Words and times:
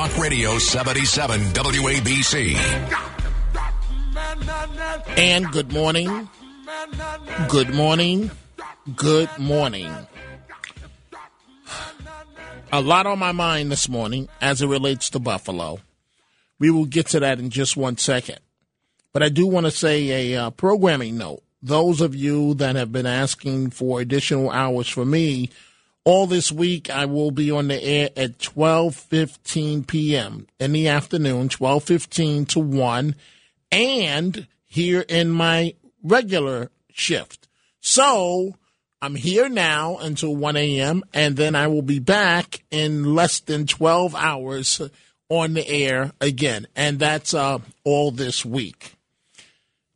Radio 0.00 0.56
77 0.56 1.40
WABC. 1.52 2.56
And 5.18 5.46
good 5.52 5.70
morning. 5.74 6.26
Good 7.48 7.74
morning. 7.74 8.30
Good 8.96 9.28
morning. 9.38 9.94
A 12.72 12.80
lot 12.80 13.04
on 13.06 13.18
my 13.18 13.32
mind 13.32 13.70
this 13.70 13.90
morning 13.90 14.30
as 14.40 14.62
it 14.62 14.68
relates 14.68 15.10
to 15.10 15.18
Buffalo. 15.18 15.80
We 16.58 16.70
will 16.70 16.86
get 16.86 17.08
to 17.08 17.20
that 17.20 17.38
in 17.38 17.50
just 17.50 17.76
one 17.76 17.98
second. 17.98 18.38
But 19.12 19.22
I 19.22 19.28
do 19.28 19.46
want 19.46 19.66
to 19.66 19.70
say 19.70 20.32
a 20.32 20.46
uh, 20.46 20.50
programming 20.50 21.18
note. 21.18 21.42
Those 21.62 22.00
of 22.00 22.14
you 22.14 22.54
that 22.54 22.74
have 22.74 22.90
been 22.90 23.04
asking 23.04 23.70
for 23.70 24.00
additional 24.00 24.50
hours 24.50 24.88
for 24.88 25.04
me, 25.04 25.50
all 26.04 26.26
this 26.26 26.50
week 26.50 26.90
I 26.90 27.04
will 27.04 27.30
be 27.30 27.50
on 27.50 27.68
the 27.68 27.82
air 27.82 28.10
at 28.16 28.38
12:15 28.38 29.86
p.m. 29.86 30.46
in 30.58 30.72
the 30.72 30.88
afternoon, 30.88 31.48
12:15 31.48 32.48
to 32.48 32.60
1 32.60 33.14
and 33.72 34.46
here 34.66 35.04
in 35.08 35.30
my 35.30 35.74
regular 36.02 36.70
shift. 36.92 37.48
So, 37.80 38.56
I'm 39.02 39.14
here 39.14 39.48
now 39.48 39.96
until 39.98 40.36
1 40.36 40.56
a.m. 40.56 41.02
and 41.14 41.36
then 41.36 41.54
I 41.54 41.66
will 41.66 41.82
be 41.82 41.98
back 41.98 42.62
in 42.70 43.14
less 43.14 43.40
than 43.40 43.66
12 43.66 44.14
hours 44.14 44.80
on 45.28 45.54
the 45.54 45.66
air 45.66 46.12
again. 46.20 46.66
And 46.76 46.98
that's 46.98 47.32
uh, 47.32 47.58
all 47.84 48.10
this 48.10 48.44
week. 48.44 48.96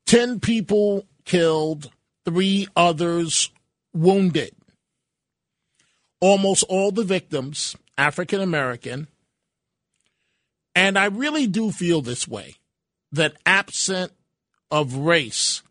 10 0.07 0.41
people 0.41 1.07
killed, 1.25 1.91
3 2.25 2.69
others 2.77 3.51
wounded 3.93 4.55
almost 6.25 6.65
all 6.71 6.91
the 6.91 7.05
victims 7.05 7.77
African 7.99 8.41
American. 8.41 9.09
And 10.75 10.99
I 10.99 11.05
really 11.05 11.47
do 11.47 11.71
feel 11.71 12.01
this 12.01 12.27
way 12.27 12.55
that 13.13 13.37
absent 13.45 14.11
of 14.71 14.97
race, 14.97 15.63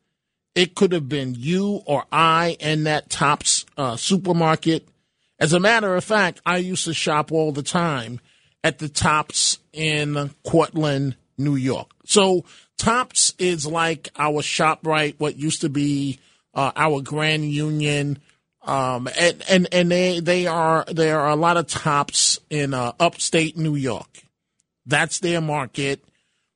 it 0.54 0.76
could 0.76 0.92
have 0.92 1.09
been 1.09 1.34
you 1.36 1.81
or 1.88 2.06
I 2.12 2.56
in 2.59 2.84
that 2.84 3.09
Tops 3.09 3.66
uh, 3.78 3.96
supermarket. 3.96 4.88
As 5.40 5.53
a 5.53 5.59
matter 5.59 5.96
of 5.96 6.03
fact, 6.03 6.40
I 6.46 6.58
used 6.58 6.85
to 6.85 6.94
shop 6.94 7.31
all 7.31 7.52
the 7.52 7.64
time 7.64 8.20
at 8.64 8.78
the 8.78 8.90
Tops 8.90 9.58
in 9.74 10.30
Cortland, 10.44 11.16
New 11.35 11.56
York. 11.56 11.90
So 12.06 12.46
Tops 12.78 13.34
is 13.40 13.66
like 13.66 14.12
our 14.20 14.44
ShopRite, 14.44 15.16
what 15.18 15.35
used 15.35 15.62
to 15.62 15.70
be 15.70 16.20
uh, 16.53 16.72
our 16.75 17.02
Grand 17.02 17.52
Union 17.52 18.20
um, 18.63 19.09
and, 19.18 19.44
and, 19.50 19.68
and 19.72 19.91
they, 19.91 20.19
they 20.19 20.47
are, 20.47 20.85
there 20.88 21.19
are 21.19 21.29
a 21.29 21.35
lot 21.35 21.57
of 21.57 21.68
tops 21.68 22.40
in, 22.50 22.74
uh, 22.74 22.94
upstate 23.00 23.57
New 23.57 23.75
York. 23.75 24.24
That's 24.85 25.19
their 25.19 25.41
market, 25.41 26.03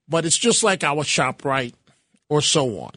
but 0.07 0.25
it's 0.25 0.37
just 0.37 0.63
like 0.63 0.83
our 0.83 1.03
ShopRite 1.03 1.73
or 2.29 2.41
so 2.41 2.79
on. 2.79 2.91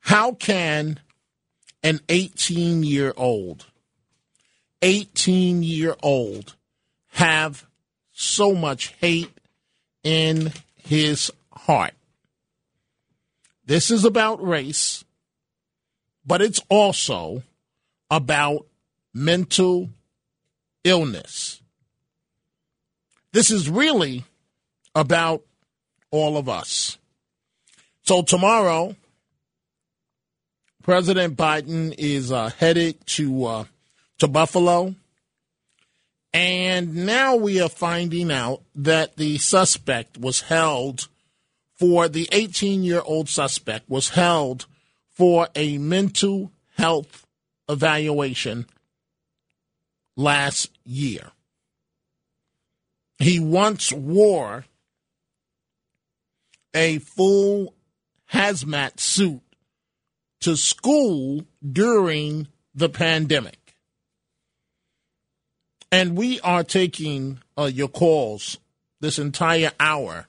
How 0.00 0.32
can 0.32 1.00
an 1.82 2.00
18 2.08 2.82
year 2.82 3.12
old, 3.16 3.66
18 4.82 5.62
year 5.62 5.96
old 6.02 6.56
have 7.12 7.66
so 8.12 8.54
much 8.54 8.94
hate 9.00 9.30
in 10.02 10.52
his 10.76 11.30
heart? 11.52 11.94
This 13.64 13.90
is 13.90 14.04
about 14.04 14.42
race 14.42 15.04
but 16.28 16.42
it's 16.42 16.60
also 16.68 17.42
about 18.10 18.66
mental 19.14 19.88
illness. 20.84 21.62
This 23.32 23.50
is 23.50 23.70
really 23.70 24.24
about 24.94 25.42
all 26.10 26.36
of 26.36 26.48
us. 26.48 26.98
So, 28.02 28.22
tomorrow, 28.22 28.94
President 30.82 31.36
Biden 31.36 31.94
is 31.96 32.30
uh, 32.30 32.50
headed 32.58 33.06
to, 33.06 33.44
uh, 33.44 33.64
to 34.18 34.28
Buffalo. 34.28 34.94
And 36.34 37.06
now 37.06 37.36
we 37.36 37.60
are 37.60 37.70
finding 37.70 38.30
out 38.30 38.62
that 38.74 39.16
the 39.16 39.38
suspect 39.38 40.18
was 40.18 40.42
held 40.42 41.08
for 41.76 42.06
the 42.06 42.28
18 42.32 42.82
year 42.82 43.00
old 43.04 43.30
suspect 43.30 43.88
was 43.88 44.10
held 44.10 44.66
for 45.18 45.48
a 45.56 45.78
mental 45.78 46.52
health 46.76 47.26
evaluation 47.68 48.66
last 50.16 50.70
year. 50.84 51.32
He 53.18 53.40
once 53.40 53.92
wore 53.92 54.64
a 56.72 57.00
full 57.00 57.74
hazmat 58.32 59.00
suit 59.00 59.40
to 60.42 60.56
school 60.56 61.44
during 61.68 62.46
the 62.72 62.88
pandemic. 62.88 63.74
And 65.90 66.16
we 66.16 66.38
are 66.42 66.62
taking 66.62 67.40
uh, 67.56 67.64
your 67.64 67.88
calls 67.88 68.58
this 69.00 69.18
entire 69.18 69.72
hour 69.80 70.28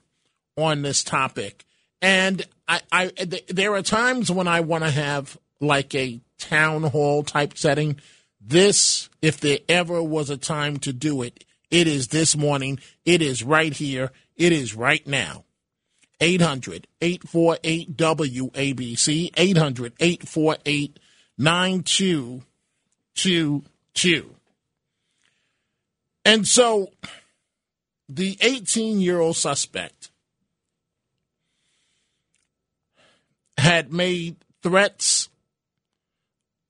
on 0.56 0.82
this 0.82 1.04
topic. 1.04 1.64
And 2.02 2.44
I, 2.66 2.80
I 2.90 3.06
th- 3.08 3.46
there 3.48 3.74
are 3.74 3.82
times 3.82 4.30
when 4.30 4.48
I 4.48 4.60
want 4.60 4.84
to 4.84 4.90
have 4.90 5.36
like 5.60 5.94
a 5.94 6.20
town 6.38 6.84
hall 6.84 7.22
type 7.22 7.58
setting. 7.58 8.00
This, 8.40 9.10
if 9.20 9.40
there 9.40 9.58
ever 9.68 10.02
was 10.02 10.30
a 10.30 10.36
time 10.36 10.78
to 10.78 10.92
do 10.92 11.22
it, 11.22 11.44
it 11.70 11.86
is 11.86 12.08
this 12.08 12.36
morning. 12.36 12.80
It 13.04 13.22
is 13.22 13.44
right 13.44 13.72
here. 13.72 14.10
It 14.36 14.52
is 14.52 14.74
right 14.74 15.06
now. 15.06 15.44
800 16.20 16.88
848 17.00 17.96
WABC, 17.96 19.30
800 19.36 19.92
848 19.98 20.98
9222. 21.38 24.34
And 26.24 26.46
so 26.46 26.92
the 28.08 28.38
18 28.40 29.00
year 29.00 29.18
old 29.20 29.36
suspect 29.36 30.09
had 33.60 33.92
made 33.92 34.36
threats 34.62 35.28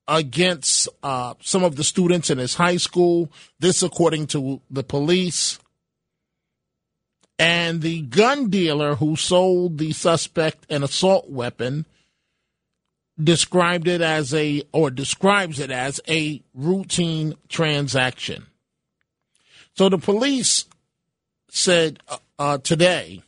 against 0.07 0.89
uh, 1.01 1.33
some 1.41 1.63
of 1.63 1.75
the 1.75 1.83
students 1.83 2.29
in 2.29 2.37
his 2.37 2.55
high 2.55 2.77
school. 2.77 3.31
This, 3.59 3.81
according 3.81 4.27
to 4.27 4.61
the 4.69 4.83
police. 4.83 5.59
And 7.39 7.81
the 7.81 8.01
gun 8.01 8.49
dealer 8.49 8.95
who 8.95 9.15
sold 9.15 9.77
the 9.77 9.93
suspect 9.93 10.71
an 10.71 10.83
assault 10.83 11.29
weapon 11.29 11.85
described 13.21 13.87
it 13.87 14.01
as 14.01 14.33
a, 14.33 14.63
or 14.71 14.91
describes 14.91 15.59
it 15.59 15.71
as 15.71 15.99
a 16.07 16.41
routine 16.53 17.35
transaction. 17.49 18.45
So 19.75 19.89
the 19.89 19.97
police 19.97 20.65
said 21.49 21.99
uh, 22.07 22.17
uh, 22.37 22.57
today 22.59 23.23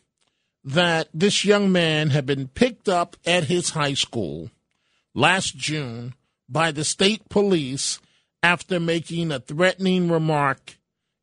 that 0.63 1.09
this 1.13 1.43
young 1.43 1.71
man 1.71 2.09
had 2.09 2.25
been 2.25 2.47
picked 2.47 2.87
up 2.87 3.17
at 3.25 3.45
his 3.45 3.71
high 3.71 3.93
school 3.93 4.49
last 5.13 5.57
June 5.57 6.13
by 6.47 6.71
the 6.71 6.83
state 6.83 7.27
police 7.29 7.99
after 8.41 8.79
making 8.79 9.31
a 9.31 9.39
threatening 9.39 10.09
remark 10.09 10.77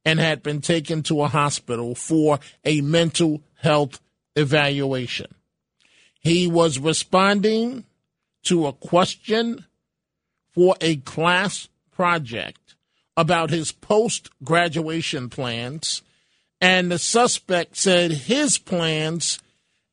and 0.05 0.19
had 0.19 0.43
been 0.43 0.61
taken 0.61 1.03
to 1.03 1.23
a 1.23 1.29
hospital 1.29 1.95
for 1.95 2.41
a 2.65 2.81
mental 2.81 3.43
health 3.55 4.01
evaluation. 4.37 5.35
He 6.21 6.47
was 6.47 6.79
responding 6.79 7.85
to 8.45 8.67
a 8.67 8.73
question 8.73 9.67
for 10.53 10.77
a 10.81 10.97
class 10.97 11.69
project 11.91 12.75
about 13.17 13.51
his 13.51 13.73
post 13.73 14.31
graduation 14.43 15.29
plans, 15.29 16.03
and 16.61 16.91
the 16.91 16.99
suspect 16.99 17.77
said 17.77 18.11
his 18.11 18.59
plans 18.59 19.41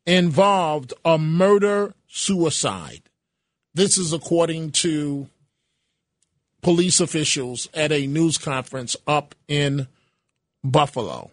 involved 0.05 0.93
a 1.05 1.17
murder 1.17 1.93
suicide. 2.07 3.03
This 3.73 3.97
is 3.97 4.13
according 4.13 4.71
to 4.71 5.29
police 6.61 6.99
officials 6.99 7.69
at 7.73 7.91
a 7.91 8.07
news 8.07 8.37
conference 8.37 8.95
up 9.05 9.35
in 9.47 9.87
Buffalo. 10.63 11.31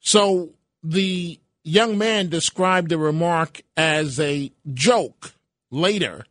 So 0.00 0.50
the 0.82 1.38
young 1.62 1.98
man 1.98 2.28
described 2.28 2.88
the 2.88 2.98
remark 2.98 3.62
as 3.76 4.18
a 4.18 4.50
joke 4.72 5.32
later. 5.70 6.26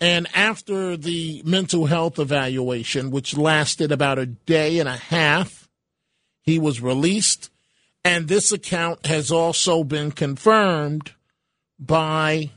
And 0.00 0.28
after 0.32 0.96
the 0.96 1.42
mental 1.44 1.86
health 1.86 2.20
evaluation, 2.20 3.10
which 3.10 3.36
lasted 3.36 3.90
about 3.90 4.20
a 4.20 4.26
day 4.26 4.78
and 4.78 4.88
a 4.88 4.96
half, 4.96 5.57
he 6.48 6.58
was 6.58 6.80
released. 6.80 7.50
And 8.04 8.26
this 8.26 8.52
account 8.52 9.04
has 9.04 9.30
also 9.30 9.84
been 9.84 10.12
confirmed 10.12 11.12
by 11.78 12.50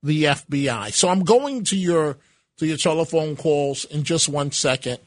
the 0.00 0.24
FBI. 0.24 0.92
So 0.92 1.08
I'm 1.08 1.24
going 1.24 1.64
to 1.64 1.76
your 1.76 2.18
to 2.58 2.66
your 2.66 2.76
telephone 2.76 3.34
calls 3.36 3.84
in 3.84 4.04
just 4.04 4.28
one 4.28 4.52
second. 4.52 4.98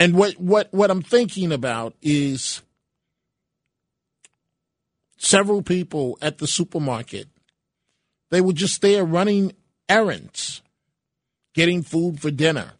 And 0.00 0.14
what, 0.14 0.40
what, 0.40 0.72
what 0.72 0.90
I'm 0.90 1.02
thinking 1.02 1.52
about 1.52 1.94
is 2.00 2.62
several 5.18 5.62
people 5.62 6.18
at 6.22 6.38
the 6.38 6.46
supermarket. 6.46 7.28
They 8.30 8.40
were 8.40 8.54
just 8.54 8.80
there 8.80 9.04
running 9.04 9.52
errands, 9.88 10.62
getting 11.54 11.82
food 11.82 12.20
for 12.20 12.30
dinner. 12.30 12.72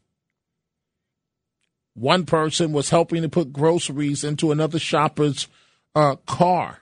One 1.94 2.24
person 2.24 2.72
was 2.72 2.90
helping 2.90 3.22
to 3.22 3.28
put 3.28 3.52
groceries 3.52 4.24
into 4.24 4.52
another 4.52 4.78
shopper's 4.78 5.48
uh, 5.94 6.16
car. 6.26 6.80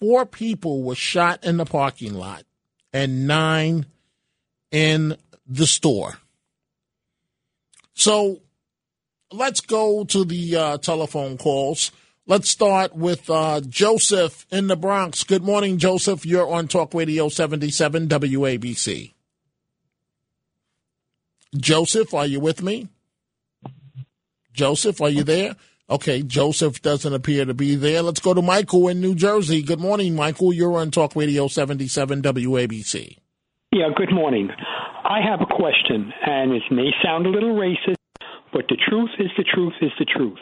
Four 0.00 0.26
people 0.26 0.82
were 0.82 0.94
shot 0.94 1.44
in 1.44 1.56
the 1.56 1.64
parking 1.64 2.14
lot 2.14 2.44
and 2.92 3.26
nine 3.26 3.86
in 4.70 5.16
the 5.46 5.66
store. 5.66 6.18
So 7.94 8.40
let's 9.30 9.60
go 9.60 10.04
to 10.04 10.24
the 10.24 10.56
uh, 10.56 10.78
telephone 10.78 11.36
calls. 11.36 11.92
Let's 12.26 12.48
start 12.48 12.94
with 12.96 13.28
uh, 13.28 13.60
Joseph 13.60 14.46
in 14.50 14.68
the 14.68 14.76
Bronx. 14.76 15.24
Good 15.24 15.42
morning, 15.42 15.78
Joseph. 15.78 16.24
You're 16.24 16.48
on 16.48 16.68
Talk 16.68 16.94
Radio 16.94 17.28
77 17.28 18.08
WABC. 18.08 19.12
Joseph, 21.56 22.14
are 22.14 22.26
you 22.26 22.40
with 22.40 22.62
me? 22.62 22.88
Joseph, 24.52 25.00
are 25.00 25.08
you 25.08 25.24
there? 25.24 25.56
Okay, 25.90 26.22
Joseph 26.22 26.80
doesn't 26.80 27.12
appear 27.12 27.44
to 27.44 27.54
be 27.54 27.74
there. 27.74 28.02
Let's 28.02 28.20
go 28.20 28.34
to 28.34 28.42
Michael 28.42 28.88
in 28.88 29.00
New 29.00 29.14
Jersey. 29.14 29.62
Good 29.62 29.80
morning, 29.80 30.14
Michael. 30.14 30.52
You're 30.52 30.78
on 30.78 30.90
Talk 30.90 31.16
Radio 31.16 31.48
77 31.48 32.22
WABC. 32.22 33.18
Yeah, 33.72 33.88
good 33.94 34.12
morning. 34.12 34.48
I 35.04 35.20
have 35.28 35.40
a 35.40 35.46
question, 35.46 36.12
and 36.24 36.52
it 36.52 36.62
may 36.70 36.90
sound 37.02 37.26
a 37.26 37.30
little 37.30 37.54
racist, 37.54 37.96
but 38.52 38.66
the 38.68 38.76
truth 38.88 39.10
is 39.18 39.30
the 39.36 39.44
truth 39.44 39.74
is 39.80 39.90
the 39.98 40.04
truth. 40.04 40.38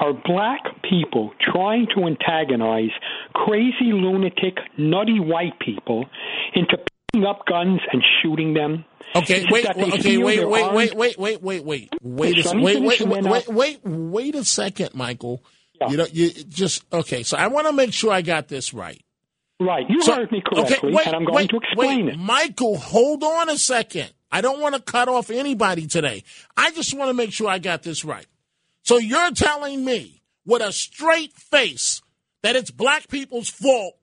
Are 0.00 0.12
black 0.12 0.60
people 0.88 1.32
trying 1.52 1.86
to 1.94 2.06
antagonize 2.06 2.90
crazy, 3.34 3.92
lunatic, 3.92 4.56
nutty 4.78 5.20
white 5.20 5.58
people 5.58 6.06
into 6.54 6.76
picking 7.12 7.26
up 7.26 7.46
guns 7.46 7.80
and 7.92 8.02
shooting 8.22 8.54
them? 8.54 8.84
Okay, 9.14 9.44
wait, 9.50 9.66
okay, 9.66 10.18
wait, 10.18 10.46
wait, 10.46 10.72
wait, 10.72 10.94
wait, 10.94 11.18
wait, 11.18 11.18
wait, 11.18 11.42
wait, 11.42 11.64
wait, 12.02 12.46
a, 12.46 12.58
wait, 12.58 12.80
wait, 12.80 13.00
wait, 13.00 13.24
wait, 13.24 13.48
wait, 13.48 13.80
wait 13.84 14.34
a 14.36 14.44
second, 14.44 14.94
Michael. 14.94 15.42
You 15.88 15.96
know, 15.96 16.06
you 16.12 16.30
just 16.30 16.84
okay. 16.92 17.22
So 17.22 17.36
I 17.36 17.48
want 17.48 17.66
to 17.66 17.72
make 17.72 17.92
sure 17.92 18.12
I 18.12 18.22
got 18.22 18.48
this 18.48 18.72
right. 18.74 19.02
Right, 19.58 19.84
you 19.88 20.02
so, 20.02 20.14
heard 20.14 20.32
me 20.32 20.42
correctly, 20.46 20.76
okay, 20.76 20.96
wait, 20.96 21.06
and 21.06 21.16
I'm 21.16 21.24
going 21.24 21.36
wait, 21.36 21.50
to 21.50 21.56
explain 21.56 22.06
wait, 22.06 22.14
it. 22.14 22.18
Michael, 22.18 22.78
hold 22.78 23.22
on 23.22 23.50
a 23.50 23.58
second. 23.58 24.10
I 24.32 24.40
don't 24.40 24.60
want 24.60 24.74
to 24.74 24.80
cut 24.80 25.08
off 25.08 25.28
anybody 25.28 25.86
today. 25.86 26.22
I 26.56 26.70
just 26.70 26.94
want 26.94 27.10
to 27.10 27.14
make 27.14 27.32
sure 27.32 27.48
I 27.48 27.58
got 27.58 27.82
this 27.82 28.04
right. 28.04 28.26
So 28.84 28.96
you're 28.96 29.32
telling 29.32 29.84
me 29.84 30.22
with 30.46 30.62
a 30.62 30.72
straight 30.72 31.34
face 31.34 32.00
that 32.42 32.56
it's 32.56 32.70
black 32.70 33.08
people's 33.08 33.50
fault 33.50 33.96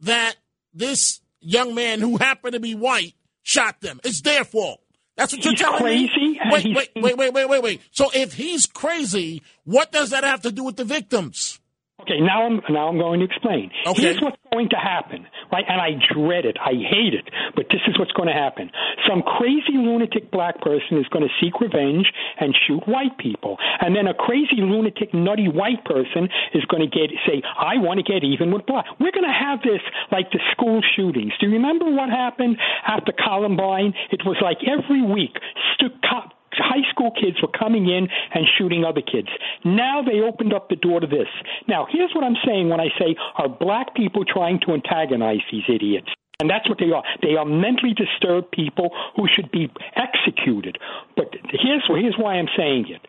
that 0.00 0.36
this 0.72 1.20
young 1.44 1.74
man 1.74 2.00
who 2.00 2.16
happened 2.16 2.54
to 2.54 2.60
be 2.60 2.74
white 2.74 3.14
shot 3.42 3.80
them. 3.80 4.00
It's 4.04 4.22
their 4.22 4.44
fault. 4.44 4.80
That's 5.16 5.32
what 5.32 5.44
he's 5.44 5.46
you're 5.46 5.54
telling 5.54 5.82
crazy 5.82 6.16
me. 6.16 6.40
Wait, 6.50 6.66
wait, 6.74 6.90
wait, 6.96 7.16
wait, 7.16 7.32
wait, 7.32 7.48
wait, 7.48 7.62
wait. 7.62 7.80
So 7.92 8.10
if 8.12 8.32
he's 8.32 8.66
crazy, 8.66 9.42
what 9.64 9.92
does 9.92 10.10
that 10.10 10.24
have 10.24 10.42
to 10.42 10.50
do 10.50 10.64
with 10.64 10.76
the 10.76 10.84
victims? 10.84 11.60
Okay, 12.04 12.20
now 12.20 12.44
I'm 12.44 12.60
now 12.68 12.88
I'm 12.88 12.98
going 12.98 13.20
to 13.20 13.26
explain. 13.26 13.70
Okay. 13.86 14.02
Here's 14.02 14.20
what's 14.20 14.36
going 14.52 14.68
to 14.70 14.76
happen, 14.76 15.26
right? 15.50 15.64
And 15.66 15.80
I 15.80 15.96
dread 16.12 16.44
it. 16.44 16.56
I 16.60 16.76
hate 16.76 17.16
it, 17.16 17.24
but 17.56 17.66
this 17.72 17.80
is 17.88 17.98
what's 17.98 18.12
going 18.12 18.28
to 18.28 18.36
happen. 18.36 18.70
Some 19.08 19.22
crazy 19.22 19.80
lunatic 19.80 20.30
black 20.30 20.60
person 20.60 20.98
is 20.98 21.08
going 21.08 21.24
to 21.24 21.32
seek 21.40 21.60
revenge 21.60 22.06
and 22.38 22.54
shoot 22.66 22.84
white 22.86 23.16
people, 23.16 23.56
and 23.80 23.96
then 23.96 24.06
a 24.06 24.14
crazy 24.14 24.60
lunatic 24.60 25.14
nutty 25.14 25.48
white 25.48 25.84
person 25.84 26.28
is 26.52 26.64
going 26.68 26.84
to 26.84 26.92
get 26.92 27.08
say, 27.26 27.40
"I 27.56 27.80
want 27.80 27.98
to 27.98 28.06
get 28.06 28.22
even 28.22 28.52
with 28.52 28.66
black." 28.66 28.84
We're 29.00 29.12
going 29.16 29.24
to 29.24 29.32
have 29.32 29.62
this 29.64 29.80
like 30.12 30.30
the 30.30 30.40
school 30.52 30.80
shootings. 30.94 31.32
Do 31.40 31.46
you 31.48 31.52
remember 31.52 31.88
what 31.88 32.10
happened 32.10 32.58
after 32.86 33.12
Columbine? 33.12 33.94
It 34.12 34.20
was 34.24 34.36
like 34.44 34.58
every 34.68 35.00
week, 35.00 35.36
stu- 35.74 35.96
cop 36.04 36.36
high 36.58 36.88
school 36.90 37.10
kids 37.10 37.40
were 37.42 37.52
coming 37.56 37.88
in 37.88 38.08
and 38.34 38.46
shooting 38.58 38.84
other 38.84 39.02
kids. 39.02 39.28
Now 39.64 40.02
they 40.02 40.20
opened 40.20 40.52
up 40.52 40.68
the 40.68 40.76
door 40.76 41.00
to 41.00 41.06
this. 41.06 41.28
Now, 41.68 41.86
here's 41.90 42.14
what 42.14 42.24
I'm 42.24 42.36
saying 42.46 42.68
when 42.68 42.80
I 42.80 42.88
say, 42.98 43.16
are 43.36 43.48
black 43.48 43.94
people 43.94 44.24
trying 44.24 44.60
to 44.66 44.72
antagonize 44.72 45.42
these 45.50 45.64
idiots? 45.68 46.08
And 46.40 46.50
that's 46.50 46.68
what 46.68 46.78
they 46.78 46.90
are. 46.90 47.04
They 47.22 47.36
are 47.36 47.44
mentally 47.44 47.94
disturbed 47.94 48.50
people 48.50 48.90
who 49.16 49.26
should 49.34 49.50
be 49.52 49.70
executed. 49.94 50.78
But 51.16 51.28
here's, 51.50 51.84
here's 51.86 52.16
why 52.18 52.34
I'm 52.34 52.48
saying 52.56 52.86
it. 52.88 53.00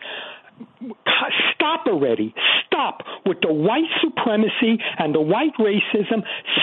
Stop 1.56 1.88
already. 1.88 2.34
Stop 2.68 3.02
with 3.26 3.38
the 3.42 3.52
white 3.52 3.90
supremacy 4.04 4.78
and 5.00 5.16
the 5.16 5.22
white 5.22 5.56
racism. 5.60 6.22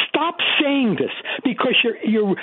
Stop 0.09 0.37
saying 0.61 0.97
this 0.99 1.11
because 1.45 1.75
you're, 1.83 1.97
you're, 2.05 2.37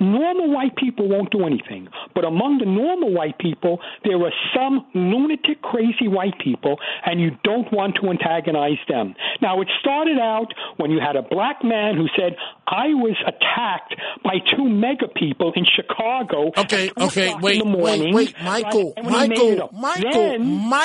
normal 0.00 0.52
white 0.52 0.76
people 0.76 1.08
won't 1.08 1.30
do 1.30 1.44
anything. 1.44 1.88
But 2.14 2.24
among 2.24 2.58
the 2.58 2.66
normal 2.66 3.12
white 3.12 3.38
people, 3.38 3.80
there 4.04 4.16
are 4.16 4.32
some 4.54 4.86
lunatic, 4.94 5.60
crazy 5.62 6.08
white 6.08 6.38
people, 6.42 6.78
and 7.04 7.20
you 7.20 7.32
don't 7.44 7.70
want 7.72 7.96
to 8.00 8.08
antagonize 8.08 8.78
them. 8.88 9.14
Now, 9.42 9.60
it 9.60 9.68
started 9.80 10.18
out 10.18 10.54
when 10.76 10.90
you 10.90 11.00
had 11.00 11.16
a 11.16 11.22
black 11.22 11.62
man 11.64 11.96
who 11.96 12.06
said, 12.16 12.36
I 12.66 12.94
was 12.94 13.16
attacked 13.26 13.94
by 14.22 14.36
two 14.56 14.68
MAGA 14.68 15.08
people 15.16 15.52
in 15.56 15.64
Chicago. 15.64 16.52
Okay, 16.56 16.90
okay, 16.96 17.34
wait, 17.42 17.64
wait, 17.64 18.14
wait, 18.14 18.34
Michael, 18.42 18.94
right? 18.96 19.28
Michael, 19.28 19.70
Michael, 19.72 20.10
then, 20.12 20.46
Michael, 20.46 20.79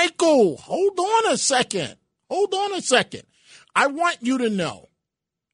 hold 0.59 0.99
on 0.99 1.31
a 1.31 1.37
second. 1.37 1.95
Hold 2.29 2.53
on 2.53 2.73
a 2.73 2.81
second. 2.81 3.23
I 3.75 3.87
want 3.87 4.17
you 4.21 4.37
to 4.39 4.49
know 4.49 4.89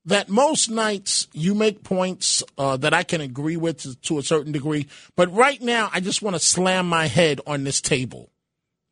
that 0.05 0.29
most 0.29 0.69
nights 0.69 1.27
you 1.33 1.53
make 1.53 1.83
points 1.83 2.43
uh, 2.57 2.77
that 2.77 2.93
I 2.93 3.03
can 3.03 3.21
agree 3.21 3.57
with 3.57 3.81
to, 3.81 3.95
to 4.01 4.19
a 4.19 4.24
certain 4.24 4.51
degree, 4.51 4.88
but 5.15 5.33
right 5.33 5.62
now 5.62 5.89
I 5.93 6.00
just 6.00 6.21
want 6.21 6.36
to 6.36 6.39
slam 6.39 6.88
my 6.88 7.07
head 7.07 7.39
on 7.45 7.63
this 7.63 7.81
table 7.81 8.31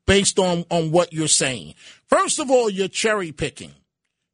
based 0.05 0.39
on, 0.39 0.65
on 0.69 0.91
what 0.91 1.13
you're 1.13 1.27
saying. 1.27 1.75
First 2.07 2.39
of 2.39 2.51
all, 2.51 2.69
you're 2.69 2.87
cherry 2.87 3.31
picking. 3.31 3.71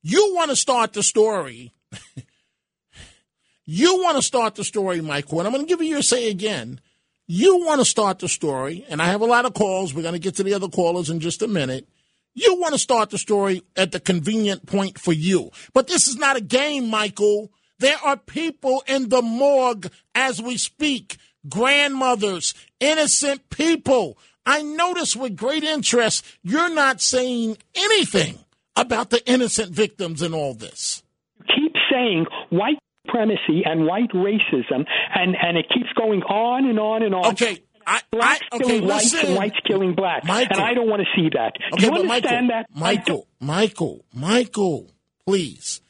You 0.02 0.34
want 0.36 0.50
to 0.50 0.56
start 0.56 0.94
the 0.94 1.04
story. 1.04 1.74
you 3.66 4.02
want 4.02 4.18
to 4.18 4.22
start 4.22 4.56
the 4.56 4.64
story, 4.64 5.02
Michael, 5.02 5.40
and 5.40 5.48
I'm 5.48 5.54
going 5.54 5.66
to 5.66 5.70
give 5.70 5.82
you 5.82 5.90
your 5.90 6.02
say 6.02 6.30
again. 6.30 6.80
You 7.28 7.66
want 7.66 7.82
to 7.82 7.86
start 7.86 8.20
the 8.20 8.30
story, 8.30 8.86
and 8.88 9.02
I 9.02 9.06
have 9.06 9.22
a 9.22 9.26
lot 9.26 9.46
of 9.46 9.54
calls. 9.56 9.94
We're 9.94 10.04
going 10.04 10.14
to 10.14 10.20
get 10.20 10.36
to 10.36 10.44
the 10.44 10.54
other 10.54 10.68
callers 10.68 11.10
in 11.10 11.20
just 11.20 11.42
a 11.42 11.48
minute. 11.48 11.88
You 12.36 12.60
want 12.60 12.74
to 12.74 12.80
start 12.80 13.10
the 13.10 13.18
story 13.18 13.64
at 13.76 13.92
the 13.92 14.00
convenient 14.00 14.68
point 14.68 15.00
for 15.00 15.14
you. 15.14 15.50
But 15.74 15.88
this 15.88 16.08
is 16.08 16.18
not 16.18 16.36
a 16.36 16.42
game, 16.42 16.88
Michael. 16.90 17.52
There 17.80 17.98
are 18.04 18.18
people 18.18 18.84
in 18.88 19.10
the 19.10 19.22
morgue 19.22 19.90
as 20.14 20.42
we 20.42 20.58
speak, 20.58 21.18
grandmothers, 21.50 22.54
innocent 22.80 23.50
people. 23.50 24.18
I 24.46 24.62
notice 24.62 25.16
with 25.16 25.36
great 25.36 25.64
interest 25.64 26.24
you're 26.44 26.74
not 26.74 27.02
saying 27.02 27.58
anything 27.74 28.38
about 28.76 29.10
the 29.10 29.28
innocent 29.28 29.72
victims 29.72 30.22
in 30.22 30.34
all 30.34 30.54
this. 30.54 31.02
Keep 31.48 31.74
saying 31.92 32.26
white 32.50 32.78
supremacy 33.06 33.64
and 33.66 33.86
white 33.86 34.12
racism, 34.12 34.86
and, 35.14 35.36
and 35.42 35.58
it 35.58 35.66
keeps 35.74 35.92
going 35.96 36.22
on 36.24 36.66
and 36.66 36.80
on 36.80 37.04
and 37.04 37.14
on. 37.14 37.28
Okay, 37.34 37.60
I, 37.86 38.02
blacks 38.12 38.42
I, 38.52 38.56
okay, 38.56 38.66
killing 38.66 38.88
whites 38.88 39.14
and 39.14 39.36
whites 39.36 39.58
killing 39.66 39.96
blacks, 39.96 40.28
Michael. 40.28 40.58
and 40.58 40.66
I 40.66 40.74
don't 40.74 40.90
want 40.90 41.02
to 41.02 41.08
see 41.16 41.30
that. 41.34 41.54
Okay, 41.74 41.86
you 41.86 41.94
understand 41.94 42.48
Michael, 42.48 42.48
that? 42.48 42.80
Michael, 42.80 43.28
Michael, 43.40 44.06
Michael, 44.14 44.92
please. 45.26 45.82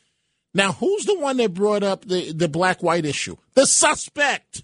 Now, 0.54 0.72
who's 0.72 1.06
the 1.06 1.20
one 1.20 1.38
that 1.38 1.54
brought 1.54 1.84
up 1.84 2.06
the, 2.06 2.32
the 2.32 2.48
black 2.48 2.82
white 2.82 3.06
issue? 3.06 3.36
The 3.56 3.66
suspect 3.66 4.64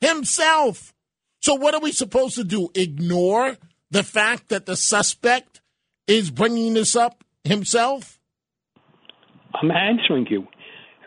himself. 0.00 0.94
So, 1.40 1.54
what 1.54 1.74
are 1.74 1.80
we 1.80 1.92
supposed 1.92 2.36
to 2.36 2.44
do? 2.44 2.70
Ignore 2.74 3.58
the 3.90 4.02
fact 4.02 4.48
that 4.48 4.64
the 4.64 4.76
suspect 4.76 5.60
is 6.06 6.30
bringing 6.30 6.74
this 6.74 6.96
up 6.96 7.24
himself? 7.44 8.18
I'm 9.54 9.70
answering 9.70 10.26
you. 10.30 10.46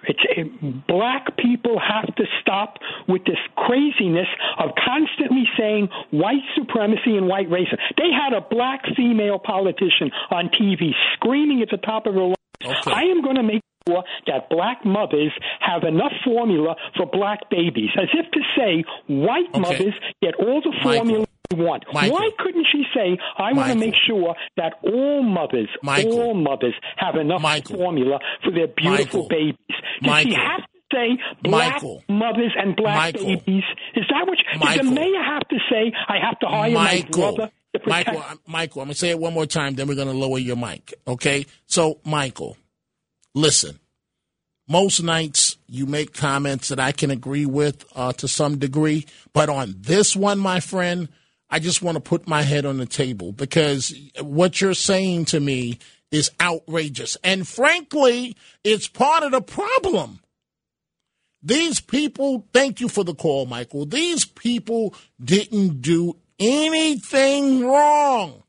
It's 0.07 0.19
it, 0.37 0.87
black 0.87 1.37
people 1.37 1.79
have 1.79 2.13
to 2.15 2.23
stop 2.41 2.77
with 3.07 3.23
this 3.25 3.39
craziness 3.55 4.27
of 4.57 4.71
constantly 4.83 5.45
saying 5.57 5.89
white 6.11 6.43
supremacy 6.55 7.17
and 7.17 7.27
white 7.27 7.49
racism. 7.49 7.77
They 7.97 8.11
had 8.11 8.33
a 8.33 8.41
black 8.41 8.81
female 8.95 9.39
politician 9.39 10.11
on 10.31 10.49
TV 10.49 10.91
screaming 11.13 11.61
at 11.61 11.69
the 11.69 11.77
top 11.77 12.05
of 12.07 12.13
her 12.15 12.21
lungs, 12.21 12.35
Okay. 12.63 12.91
"I 12.91 13.03
am 13.03 13.21
going 13.21 13.35
to 13.35 13.43
make." 13.43 13.61
sure 13.87 14.03
That 14.25 14.49
black 14.49 14.83
mothers 14.83 15.31
have 15.59 15.83
enough 15.83 16.11
formula 16.23 16.75
for 16.97 17.05
black 17.05 17.51
babies, 17.51 17.91
as 17.95 18.07
if 18.13 18.31
to 18.31 18.39
say 18.57 18.83
white 19.05 19.49
Okay. 19.53 19.59
mothers 19.59 19.93
get 20.23 20.33
all 20.35 20.59
the 20.59 20.73
formula 20.81 21.19
they 21.19 21.34
want. 21.55 21.83
Michael. 21.93 22.13
Why 22.15 22.29
couldn't 22.39 22.67
she 22.71 22.83
say, 22.93 23.17
"I 23.37 23.53
want 23.53 23.71
to 23.73 23.77
make 23.77 23.95
sure 24.07 24.35
that 24.57 24.73
all 24.83 25.23
mothers, 25.23 25.69
Michael. 25.81 26.19
all 26.19 26.33
mothers 26.33 26.73
have 26.97 27.15
enough 27.15 27.41
formula 27.67 28.19
for 28.43 28.51
their 28.51 28.67
beautiful 28.67 29.27
babies"? 29.27 29.55
Does 30.01 30.21
she 30.23 30.33
have 30.33 30.61
to 30.61 30.79
say 30.93 31.17
black 31.43 31.73
Michael. 31.73 32.03
mothers 32.09 32.51
and 32.57 32.75
black 32.75 33.13
babies? 33.15 33.63
Is 33.95 34.05
that 34.09 34.27
what? 34.27 34.37
She, 34.37 34.59
Michael. 34.59 34.83
Did 34.83 34.91
the 34.91 34.95
mayor 34.95 35.23
have 35.23 35.47
to 35.49 35.57
say, 35.69 35.91
"I 36.07 36.17
have 36.25 36.39
to 36.39 36.47
hire 36.47 36.71
my 36.71 37.07
brother? 37.11 37.51
Michael, 37.85 38.19
I'm- 38.19 38.39
Michael, 38.47 38.81
I'm 38.81 38.87
going 38.87 38.93
to 38.93 38.99
say 38.99 39.09
it 39.09 39.19
one 39.19 39.33
more 39.33 39.45
time, 39.45 39.75
then 39.75 39.87
we're 39.87 39.95
going 39.95 40.07
to 40.07 40.13
lower 40.13 40.39
your 40.39 40.55
mic. 40.55 40.93
Okay? 41.07 41.45
So, 41.65 41.99
Michael, 42.05 42.55
listen. 43.33 43.79
Most 44.67 45.03
nights 45.03 45.57
you 45.67 45.85
make 45.85 46.13
comments 46.13 46.69
that 46.69 46.79
I 46.79 46.91
can 46.91 47.11
agree 47.11 47.45
with 47.45 47.85
uh, 47.95 48.13
to 48.13 48.27
some 48.27 48.57
degree, 48.57 49.05
but 49.31 49.47
on 49.47 49.75
this 49.77 50.15
one, 50.15 50.39
my 50.39 50.59
friend, 50.59 51.09
I 51.49 51.59
just 51.59 51.81
want 51.81 51.95
to 51.95 52.01
put 52.01 52.27
my 52.27 52.41
head 52.41 52.65
on 52.65 52.77
the 52.77 52.85
table 52.85 53.31
because 53.31 53.93
what 54.19 54.59
you're 54.61 54.73
saying 54.73 55.25
to 55.25 55.39
me 55.39 55.79
is 56.11 56.31
outrageous. 56.41 57.17
And 57.23 57.47
frankly, 57.47 58.35
it's 58.63 58.87
part 58.87 59.23
of 59.23 59.31
the 59.31 59.41
problem. 59.41 60.19
These 61.43 61.79
people, 61.79 62.47
thank 62.53 62.81
you 62.81 62.89
for 62.89 63.03
the 63.03 63.13
call, 63.13 63.45
Michael. 63.45 63.85
These 63.85 64.25
people 64.25 64.95
didn't 65.23 65.81
do 65.81 66.17
anything 66.39 67.65
wrong. 67.65 68.43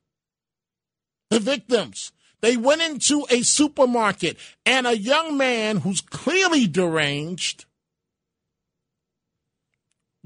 The 1.31 1.41
victims. 1.41 2.13
They 2.41 2.57
went 2.57 2.83
into 2.83 3.27
a 3.29 3.43
supermarket 3.43 4.39
and 4.65 4.87
a 4.87 4.97
young 4.97 5.37
man 5.37 5.79
who's 5.79 6.01
clearly 6.01 6.67
deranged 6.67 7.65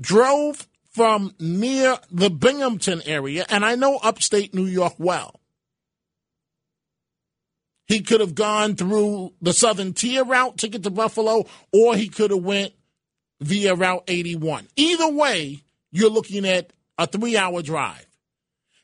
drove 0.00 0.66
from 0.90 1.34
near 1.38 1.98
the 2.10 2.30
Binghamton 2.30 3.02
area, 3.06 3.46
and 3.48 3.64
I 3.64 3.76
know 3.76 3.98
upstate 4.02 4.54
New 4.54 4.66
York 4.66 4.94
well. 4.98 5.40
He 7.86 8.00
could 8.00 8.20
have 8.20 8.34
gone 8.34 8.76
through 8.76 9.32
the 9.42 9.52
Southern 9.52 9.94
Tier 9.94 10.24
route 10.24 10.58
to 10.58 10.68
get 10.68 10.82
to 10.84 10.90
Buffalo, 10.90 11.46
or 11.72 11.96
he 11.96 12.08
could 12.08 12.30
have 12.30 12.42
went 12.42 12.72
via 13.40 13.74
Route 13.74 14.04
81. 14.06 14.68
Either 14.76 15.08
way, 15.08 15.62
you're 15.90 16.10
looking 16.10 16.46
at 16.46 16.72
a 16.98 17.06
three-hour 17.06 17.62
drive. 17.62 18.06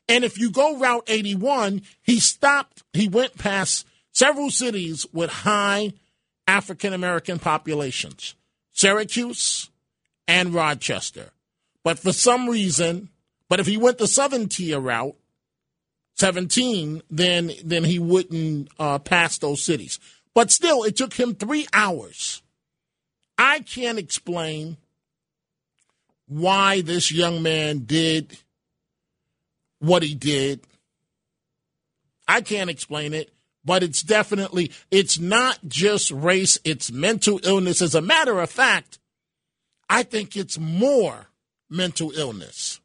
And 0.09 0.25
if 0.25 0.39
you 0.39 0.51
go 0.51 0.79
Route 0.79 1.05
81, 1.07 1.83
he 2.03 2.21
stopped, 2.21 2.83
he 2.93 3.09
went 3.09 3.37
past 3.37 3.87
several 4.13 4.51
cities 4.51 5.07
with 5.13 5.31
high 5.31 5.93
African 6.47 6.93
American 6.93 7.39
populations 7.39 8.35
Syracuse 8.73 9.71
and 10.29 10.55
Rochester. 10.55 11.31
But 11.87 12.01
for 12.01 12.13
some 12.13 12.49
reason, 12.49 13.11
but 13.49 13.61
if 13.61 13.67
he 13.69 13.77
went 13.77 13.99
the 13.99 14.09
Southern 14.09 14.49
Tier 14.49 14.81
route, 14.81 15.15
17, 16.17 17.01
then 17.09 17.53
then 17.65 17.85
he 17.85 18.01
wouldn't 18.01 18.71
uh, 18.77 18.99
pass 18.99 19.39
those 19.39 19.65
cities. 19.65 20.01
But 20.35 20.51
still, 20.51 20.83
it 20.83 20.97
took 20.97 21.15
him 21.15 21.37
three 21.37 21.69
hours. 21.73 22.43
I 23.39 23.61
can't 23.61 24.01
explain 24.01 24.79
why 26.27 26.81
this 26.81 27.13
young 27.13 27.41
man 27.41 27.85
did 27.85 28.37
what 29.79 30.03
he 30.03 30.17
did. 30.17 30.63
I 32.27 32.41
can't 32.41 32.69
explain 32.69 33.15
it, 33.15 33.31
but 33.65 33.85
it's 33.85 34.03
definitely 34.03 34.73
it's 34.91 35.21
not 35.21 35.61
just 35.69 36.11
race, 36.11 36.59
it's 36.65 36.91
mental 36.91 37.39
illness. 37.45 37.81
As 37.81 37.95
a 37.95 38.03
matter 38.03 38.41
of 38.41 38.51
fact, 38.51 38.99
I 39.89 40.03
think 40.03 40.37
it's 40.37 40.59
more 40.59 41.29
mental 41.71 42.11
illness. 42.13 42.81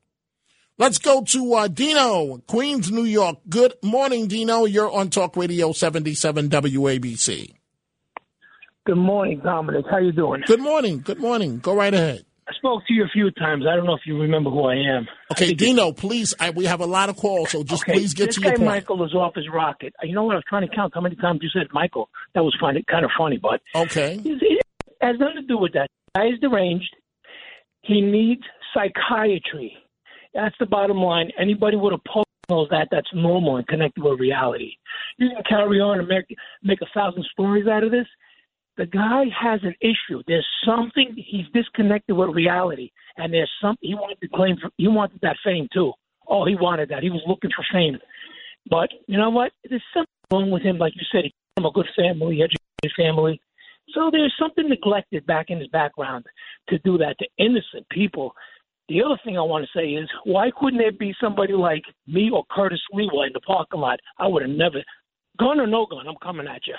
Let's 0.77 0.97
go 0.97 1.23
to 1.23 1.53
uh, 1.53 1.67
Dino, 1.67 2.39
Queens, 2.47 2.91
New 2.91 3.03
York. 3.03 3.37
Good 3.47 3.73
morning, 3.83 4.27
Dino. 4.27 4.65
You're 4.65 4.91
on 4.91 5.09
Talk 5.09 5.35
Radio 5.37 5.71
77 5.73 6.49
WABC. 6.49 7.53
Good 8.85 8.97
morning, 8.97 9.41
Dominic. 9.43 9.85
How 9.89 9.99
you 9.99 10.11
doing? 10.11 10.41
Good 10.47 10.59
morning. 10.59 11.01
Good 11.01 11.19
morning. 11.19 11.59
Go 11.59 11.75
right 11.75 11.93
ahead. 11.93 12.25
I 12.49 12.53
spoke 12.55 12.81
to 12.87 12.93
you 12.93 13.03
a 13.03 13.07
few 13.13 13.29
times. 13.31 13.65
I 13.71 13.75
don't 13.75 13.85
know 13.85 13.93
if 13.93 14.01
you 14.07 14.19
remember 14.19 14.49
who 14.49 14.63
I 14.63 14.73
am. 14.75 15.07
Okay, 15.31 15.53
Dino, 15.53 15.91
please. 15.91 16.33
I, 16.39 16.49
we 16.49 16.65
have 16.65 16.81
a 16.81 16.85
lot 16.87 17.07
of 17.09 17.15
calls, 17.15 17.51
so 17.51 17.63
just 17.63 17.83
Okay, 17.83 17.93
please 17.93 18.13
get 18.15 18.31
to 18.31 18.41
your 18.41 18.51
guy 18.51 18.57
point. 18.57 18.67
Michael 18.69 19.05
is 19.05 19.13
off 19.13 19.35
his 19.35 19.45
rocket. 19.53 19.93
You 20.01 20.15
know 20.15 20.23
what? 20.23 20.33
I 20.33 20.37
was 20.37 20.43
trying 20.49 20.67
to 20.67 20.75
count 20.75 20.93
how 20.95 21.01
many 21.01 21.15
times 21.15 21.41
you 21.43 21.49
said 21.53 21.67
Michael. 21.71 22.09
That 22.33 22.43
was 22.43 22.57
funny, 22.59 22.83
kind 22.89 23.05
of 23.05 23.11
funny, 23.17 23.37
but 23.37 23.61
Okay. 23.75 24.19
it 24.25 24.65
has 24.99 25.15
nothing 25.19 25.35
to 25.43 25.47
do 25.47 25.59
with 25.59 25.73
that. 25.73 25.87
The 26.15 26.19
guy 26.21 26.27
is 26.33 26.39
deranged. 26.39 26.93
He 27.83 28.01
needs 28.01 28.41
psychiatry. 28.73 29.75
That's 30.33 30.55
the 30.59 30.65
bottom 30.65 30.97
line. 30.97 31.29
Anybody 31.39 31.77
with 31.77 31.93
a 31.93 31.97
pulse 31.97 32.25
that 32.69 32.87
that's 32.91 33.07
normal 33.13 33.57
and 33.57 33.67
connected 33.67 34.03
with 34.03 34.19
reality. 34.19 34.73
You 35.17 35.29
can 35.29 35.43
carry 35.47 35.79
on 35.79 35.99
and 35.99 36.07
make 36.07 36.25
make 36.63 36.81
a 36.81 36.87
thousand 36.93 37.25
stories 37.31 37.67
out 37.67 37.83
of 37.83 37.91
this. 37.91 38.07
The 38.77 38.85
guy 38.85 39.25
has 39.39 39.59
an 39.63 39.75
issue. 39.81 40.21
There's 40.27 40.47
something 40.65 41.13
he's 41.15 41.45
disconnected 41.53 42.15
with 42.15 42.29
reality, 42.29 42.91
and 43.17 43.33
there's 43.33 43.51
something 43.61 43.87
he 43.87 43.95
wanted 43.95 44.19
to 44.21 44.27
claim. 44.29 44.57
For, 44.61 44.69
he 44.77 44.87
wanted 44.87 45.19
that 45.21 45.37
fame 45.43 45.67
too. 45.73 45.93
Oh, 46.27 46.45
he 46.45 46.55
wanted 46.55 46.89
that. 46.89 47.03
He 47.03 47.09
was 47.09 47.21
looking 47.27 47.51
for 47.55 47.65
fame. 47.71 47.99
But 48.69 48.89
you 49.07 49.17
know 49.17 49.29
what? 49.29 49.51
There's 49.69 49.83
something 49.93 50.07
wrong 50.31 50.51
with 50.51 50.61
him. 50.61 50.77
Like 50.77 50.93
you 50.95 51.05
said, 51.11 51.23
he 51.25 51.29
came 51.29 51.63
from 51.63 51.65
a 51.65 51.71
good 51.71 51.87
family, 51.95 52.41
educated 52.41 52.95
family. 52.95 53.41
So 53.93 54.09
there's 54.11 54.33
something 54.39 54.69
neglected 54.69 55.25
back 55.25 55.49
in 55.49 55.59
his 55.59 55.67
background 55.67 56.25
to 56.69 56.79
do 56.79 56.97
that 56.99 57.17
to 57.19 57.27
innocent 57.37 57.87
people. 57.89 58.33
The 58.89 59.03
other 59.03 59.19
thing 59.23 59.37
I 59.37 59.41
want 59.41 59.65
to 59.65 59.79
say 59.79 59.87
is, 59.87 60.09
why 60.25 60.51
couldn't 60.59 60.79
there 60.79 60.91
be 60.91 61.13
somebody 61.21 61.53
like 61.53 61.83
me 62.07 62.29
or 62.33 62.43
Curtis 62.51 62.79
Sliwa 62.93 63.27
in 63.27 63.33
the 63.33 63.39
parking 63.39 63.79
lot? 63.79 63.99
I 64.17 64.27
would 64.27 64.41
have 64.41 64.51
never, 64.51 64.83
gun 65.39 65.59
or 65.59 65.67
no 65.67 65.85
gun, 65.85 66.07
I'm 66.07 66.15
coming 66.21 66.47
at 66.47 66.67
you. 66.67 66.75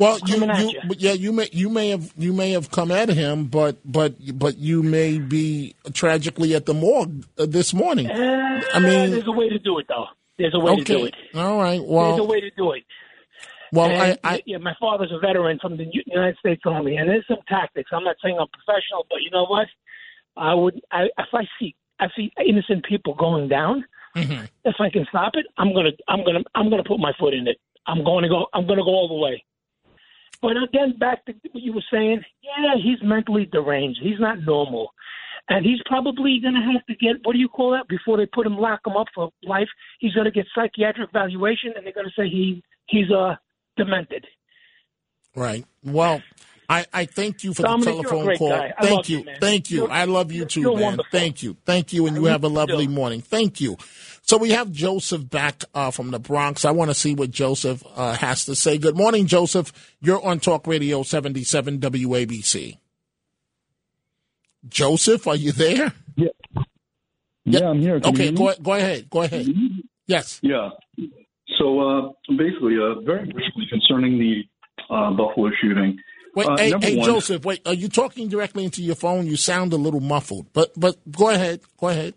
Well, 0.00 0.18
you, 0.26 0.44
you, 0.44 0.68
you. 0.70 0.80
but 0.88 1.00
yeah, 1.00 1.12
you 1.12 1.30
may 1.30 1.48
you 1.52 1.68
may 1.68 1.90
have 1.90 2.12
you 2.16 2.32
may 2.32 2.50
have 2.52 2.72
come 2.72 2.90
at 2.90 3.08
him, 3.08 3.44
but 3.44 3.78
but 3.84 4.14
but 4.36 4.58
you 4.58 4.82
may 4.82 5.18
be 5.18 5.76
tragically 5.92 6.56
at 6.56 6.66
the 6.66 6.74
morgue 6.74 7.24
uh, 7.38 7.46
this 7.46 7.72
morning. 7.72 8.10
I 8.10 8.80
mean, 8.80 9.12
there's 9.12 9.28
a 9.28 9.32
way 9.32 9.48
to 9.48 9.60
do 9.60 9.78
it, 9.78 9.86
though. 9.88 10.06
There's 10.38 10.54
a 10.54 10.58
way 10.58 10.74
to 10.74 10.82
do 10.82 10.94
okay, 10.96 11.04
it. 11.04 11.14
all 11.36 11.58
right. 11.58 11.80
Well, 11.84 12.16
there's 12.16 12.20
a 12.20 12.24
way 12.24 12.40
to 12.40 12.50
do 12.56 12.72
it. 12.72 12.82
well, 13.70 13.90
I, 13.90 14.06
And, 14.08 14.18
I 14.24 14.42
yeah, 14.44 14.58
my 14.58 14.74
father's 14.80 15.12
a 15.12 15.20
veteran 15.20 15.58
from 15.60 15.76
the 15.76 15.86
United 16.06 16.36
States 16.38 16.62
Army, 16.64 16.96
and 16.96 17.08
there's 17.08 17.26
some 17.28 17.38
tactics. 17.46 17.90
I'm 17.92 18.02
not 18.02 18.16
saying 18.24 18.38
I'm 18.40 18.48
professional, 18.48 19.06
but 19.08 19.20
you 19.22 19.30
know 19.30 19.44
what? 19.44 19.68
I 20.36 20.54
would, 20.54 20.80
I, 20.90 21.04
if 21.18 21.28
I 21.32 21.44
see, 21.58 21.74
I 22.00 22.06
see 22.16 22.32
innocent 22.46 22.84
people 22.84 23.14
going 23.14 23.48
down. 23.48 23.84
Mhm. 24.16 24.48
If 24.64 24.74
I 24.78 24.90
can 24.90 25.06
stop 25.08 25.32
it, 25.34 25.46
I'm 25.58 25.72
gonna, 25.74 25.90
I'm 26.08 26.24
gonna, 26.24 26.40
I'm 26.54 26.68
gonna 26.70 26.84
put 26.84 27.00
my 27.00 27.12
foot 27.18 27.32
in 27.34 27.48
it. 27.48 27.58
I'm 27.86 28.04
going 28.04 28.22
to 28.22 28.28
go. 28.28 28.46
I'm 28.54 28.66
going 28.66 28.78
to 28.78 28.84
go 28.84 28.90
all 28.90 29.08
the 29.08 29.14
way. 29.14 29.44
But 30.40 30.56
again, 30.62 30.96
back 30.98 31.24
to 31.26 31.34
what 31.52 31.62
you 31.62 31.72
were 31.72 31.84
saying. 31.92 32.22
Yeah, 32.42 32.74
he's 32.76 32.98
mentally 33.02 33.46
deranged. 33.46 34.00
He's 34.02 34.18
not 34.20 34.40
normal, 34.42 34.92
and 35.48 35.64
he's 35.64 35.80
probably 35.86 36.38
going 36.40 36.54
to 36.54 36.60
have 36.72 36.84
to 36.86 36.94
get 36.94 37.24
what 37.24 37.32
do 37.32 37.38
you 37.38 37.48
call 37.48 37.72
that 37.72 37.88
before 37.88 38.16
they 38.16 38.26
put 38.26 38.46
him 38.46 38.58
lock 38.58 38.80
him 38.86 38.96
up 38.96 39.06
for 39.14 39.30
life. 39.44 39.68
He's 40.00 40.12
going 40.14 40.26
to 40.26 40.30
get 40.30 40.46
psychiatric 40.54 41.08
evaluation, 41.10 41.72
and 41.76 41.84
they're 41.86 41.92
going 41.92 42.06
to 42.06 42.12
say 42.16 42.28
he 42.28 42.62
he's 42.86 43.10
uh 43.10 43.36
demented. 43.76 44.26
right. 45.34 45.64
Well, 45.84 46.22
I, 46.72 46.86
I 46.92 47.04
thank 47.04 47.44
you 47.44 47.52
for 47.54 47.62
Dominic, 47.62 47.96
the 47.96 48.02
telephone 48.08 48.36
call. 48.36 48.48
guy. 48.50 48.72
Thank 48.80 49.08
you, 49.08 49.18
you, 49.18 49.26
thank 49.40 49.70
you. 49.70 49.76
You're- 49.82 49.92
I 49.92 50.04
love 50.06 50.32
you 50.32 50.44
too, 50.46 50.62
man. 50.74 50.80
wonderful. 50.82 51.04
Thank 51.10 51.42
you, 51.42 51.56
thank 51.66 51.92
you, 51.92 52.06
and 52.06 52.16
you 52.16 52.28
I 52.28 52.30
have 52.30 52.44
a 52.44 52.48
lovely 52.48 52.86
do. 52.86 52.92
morning. 52.92 53.20
Thank 53.20 53.60
you. 53.60 53.76
So 54.22 54.38
we 54.38 54.50
have 54.50 54.70
Joseph 54.72 55.28
back 55.28 55.64
uh, 55.74 55.90
from 55.90 56.12
the 56.12 56.18
Bronx. 56.18 56.64
I 56.64 56.70
want 56.70 56.90
to 56.90 56.94
see 56.94 57.14
what 57.14 57.30
Joseph 57.30 57.82
uh, 57.96 58.14
has 58.14 58.44
to 58.46 58.54
say. 58.54 58.78
Good 58.78 58.96
morning, 58.96 59.26
Joseph. 59.26 59.72
You're 60.00 60.24
on 60.24 60.38
Talk 60.40 60.66
Radio 60.66 61.02
77 61.02 61.78
WABC. 61.80 62.78
Joseph, 64.68 65.26
are 65.26 65.36
you 65.36 65.52
there? 65.52 65.92
Yeah. 66.16 66.28
Yeah, 67.44 67.68
I'm 67.70 67.80
here. 67.80 67.98
Can 68.00 68.14
okay, 68.14 68.30
go, 68.30 68.54
go 68.62 68.74
ahead. 68.74 69.10
Go 69.10 69.22
ahead. 69.22 69.46
Yes. 70.06 70.38
Yeah. 70.42 70.70
So 71.58 71.80
uh, 71.80 72.12
basically, 72.28 72.76
uh, 72.78 73.00
very 73.04 73.24
briefly 73.26 73.66
concerning 73.68 74.18
the 74.18 74.42
uh, 74.88 75.10
Buffalo 75.10 75.50
shooting. 75.60 75.98
Wait, 76.34 76.46
Uh, 76.46 76.56
hey, 76.56 76.72
hey 76.80 77.00
Joseph, 77.02 77.44
wait, 77.44 77.60
are 77.66 77.74
you 77.74 77.88
talking 77.88 78.28
directly 78.28 78.64
into 78.64 78.82
your 78.82 78.94
phone? 78.94 79.26
You 79.26 79.36
sound 79.36 79.72
a 79.72 79.76
little 79.76 80.00
muffled, 80.00 80.46
but 80.52 80.72
but 80.78 80.96
go 81.10 81.28
ahead. 81.28 81.60
Go 81.78 81.88
ahead. 81.88 82.14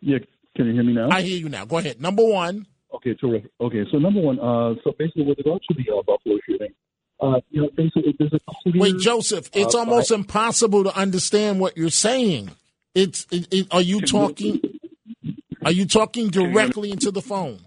Yeah, 0.00 0.18
can 0.56 0.66
you 0.66 0.72
hear 0.72 0.82
me 0.82 0.92
now? 0.94 1.08
I 1.10 1.22
hear 1.22 1.38
you 1.38 1.48
now. 1.48 1.64
Go 1.64 1.78
ahead. 1.78 2.00
Number 2.00 2.24
one. 2.24 2.66
Okay, 2.94 3.14
terrific. 3.14 3.50
Okay, 3.60 3.84
so 3.90 3.98
number 3.98 4.20
one, 4.20 4.38
uh, 4.40 4.74
so 4.84 4.92
basically 4.98 5.24
with 5.24 5.38
regard 5.38 5.62
to 5.68 5.74
the 5.74 5.90
uh, 5.92 6.02
Buffalo 6.02 6.38
shooting, 6.46 6.72
uh, 7.20 7.40
you 7.50 7.62
know, 7.62 7.70
basically 7.76 8.14
there's 8.18 8.32
a 8.34 8.40
clear. 8.62 8.82
Wait, 8.82 8.98
Joseph, 8.98 9.48
it's 9.54 9.74
uh, 9.74 9.78
almost 9.78 10.10
impossible 10.10 10.84
to 10.84 10.96
understand 10.96 11.60
what 11.60 11.76
you're 11.76 11.88
saying. 11.90 12.50
It's 12.94 13.26
it, 13.30 13.46
it, 13.52 13.66
are 13.70 13.80
you 13.80 14.00
talking? 14.00 14.60
Are 15.64 15.72
you 15.72 15.86
talking 15.86 16.28
directly 16.30 16.90
into 16.90 17.12
the 17.12 17.22
phone? 17.22 17.60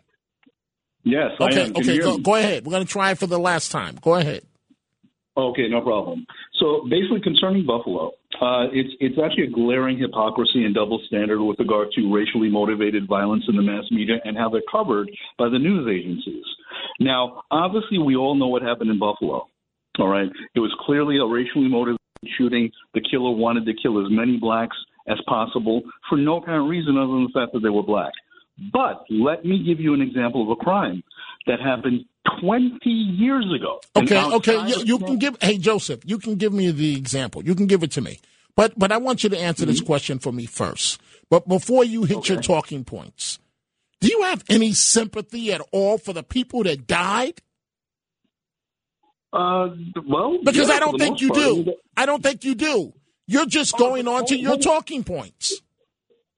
Yes, 1.03 1.31
I 1.39 1.45
Okay, 1.45 1.65
am. 1.65 1.71
Okay, 1.77 1.97
go, 1.99 2.17
go 2.17 2.35
ahead. 2.35 2.65
We're 2.65 2.73
gonna 2.73 2.85
try 2.85 3.11
it 3.11 3.17
for 3.17 3.27
the 3.27 3.39
last 3.39 3.71
time. 3.71 3.97
Go 4.01 4.15
ahead. 4.15 4.43
Okay, 5.37 5.67
no 5.67 5.81
problem. 5.81 6.25
So 6.59 6.87
basically, 6.89 7.19
concerning 7.21 7.65
Buffalo, 7.65 8.11
uh, 8.41 8.67
it's 8.71 8.93
it's 9.01 9.17
actually 9.23 9.47
a 9.47 9.51
glaring 9.51 9.97
hypocrisy 9.97 10.63
and 10.63 10.73
double 10.73 11.01
standard 11.07 11.43
with 11.43 11.59
regard 11.59 11.89
to 11.95 12.13
racially 12.13 12.49
motivated 12.49 13.07
violence 13.07 13.43
in 13.49 13.57
the 13.57 13.61
mass 13.61 13.83
media 13.91 14.15
and 14.23 14.37
how 14.37 14.49
they're 14.49 14.61
covered 14.71 15.09
by 15.37 15.49
the 15.49 15.59
news 15.59 15.87
agencies. 15.89 16.45
Now, 16.99 17.43
obviously, 17.51 17.97
we 17.97 18.15
all 18.15 18.35
know 18.35 18.47
what 18.47 18.61
happened 18.61 18.91
in 18.91 18.99
Buffalo. 18.99 19.47
All 19.99 20.07
right, 20.07 20.29
it 20.55 20.59
was 20.59 20.73
clearly 20.85 21.17
a 21.17 21.25
racially 21.25 21.67
motivated 21.67 21.99
shooting. 22.37 22.71
The 22.93 23.01
killer 23.01 23.31
wanted 23.31 23.65
to 23.65 23.73
kill 23.81 24.03
as 24.03 24.09
many 24.09 24.37
blacks 24.37 24.77
as 25.07 25.17
possible 25.27 25.81
for 26.09 26.17
no 26.17 26.37
apparent 26.37 26.69
reason 26.69 26.97
other 26.97 27.11
than 27.11 27.23
the 27.23 27.39
fact 27.39 27.53
that 27.53 27.59
they 27.59 27.69
were 27.69 27.83
black. 27.83 28.11
But 28.71 29.03
let 29.09 29.43
me 29.43 29.63
give 29.63 29.79
you 29.81 29.93
an 29.93 30.01
example 30.01 30.41
of 30.43 30.49
a 30.49 30.63
crime 30.63 31.03
that 31.47 31.59
happened 31.59 32.05
20 32.41 32.89
years 32.89 33.45
ago. 33.53 33.79
Okay, 33.95 34.23
okay. 34.35 34.67
You, 34.67 34.83
you 34.83 34.99
can 34.99 35.17
give. 35.17 35.37
Hey, 35.41 35.57
Joseph, 35.57 36.01
you 36.05 36.17
can 36.17 36.35
give 36.35 36.53
me 36.53 36.71
the 36.71 36.95
example. 36.97 37.43
You 37.43 37.55
can 37.55 37.67
give 37.67 37.83
it 37.83 37.91
to 37.91 38.01
me. 38.01 38.19
But 38.55 38.77
but 38.77 38.91
I 38.91 38.97
want 38.97 39.23
you 39.23 39.29
to 39.29 39.37
answer 39.37 39.65
this 39.65 39.81
question 39.81 40.19
for 40.19 40.31
me 40.31 40.45
first. 40.45 41.01
But 41.29 41.47
before 41.47 41.83
you 41.83 42.03
hit 42.03 42.29
your 42.29 42.41
talking 42.41 42.83
points, 42.83 43.39
do 43.99 44.07
you 44.07 44.23
have 44.23 44.43
any 44.49 44.73
sympathy 44.73 45.51
at 45.51 45.61
all 45.71 45.97
for 45.97 46.13
the 46.13 46.23
people 46.23 46.63
that 46.63 46.87
died? 46.87 47.41
Uh, 49.33 49.69
well, 50.07 50.37
Because 50.43 50.69
yeah, 50.69 50.75
I 50.75 50.79
don't 50.79 50.97
think 50.97 51.19
you 51.19 51.29
part. 51.29 51.41
Do. 51.41 51.73
I 51.97 52.05
don't 52.05 52.23
think 52.23 52.45
you 52.45 52.55
do. 52.55 52.93
You're 53.27 53.47
just 53.47 53.77
going 53.77 54.07
on 54.07 54.25
to 54.27 54.37
your 54.37 54.57
talking 54.57 55.03
points. 55.03 55.61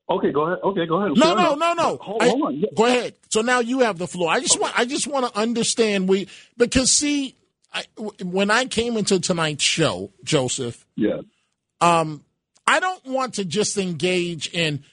Okay, 0.09 0.31
go 0.31 0.43
ahead. 0.45 0.59
Okay, 0.63 0.85
go 0.85 1.01
ahead. 1.01 1.17
No, 1.17 1.33
no, 1.35 1.55
no, 1.55 1.73
no. 1.73 1.97
Hold, 1.97 2.21
I- 2.23 2.29
hold 2.29 2.41
on. 2.43 2.55
Yeah. 2.55 2.67
Go 2.75 2.85
ahead. 2.85 3.15
So 3.29 3.41
now 3.41 3.59
you 3.59 3.79
have 3.79 3.97
the 3.97 4.07
floor. 4.07 4.29
I 4.31 4.39
just 4.39 4.59
want, 4.59 4.77
I 4.79 4.85
just 4.85 5.05
want 5.07 5.31
to 5.31 5.37
understand 5.39 6.07
we 6.07 6.27
because 6.57 6.91
see, 6.91 7.35
I, 7.73 7.83
when 8.23 8.49
I 8.49 8.65
came 8.65 8.95
into 8.95 9.19
tonight's 9.19 9.63
show, 9.63 10.11
Joseph, 10.23 10.85
Yeah. 10.95 11.21
um, 11.81 12.23
I 12.65 12.79
don't 12.79 13.05
want 13.05 13.35
to 13.35 13.45
just 13.45 13.77
engage 13.77 14.47
in 14.53 14.83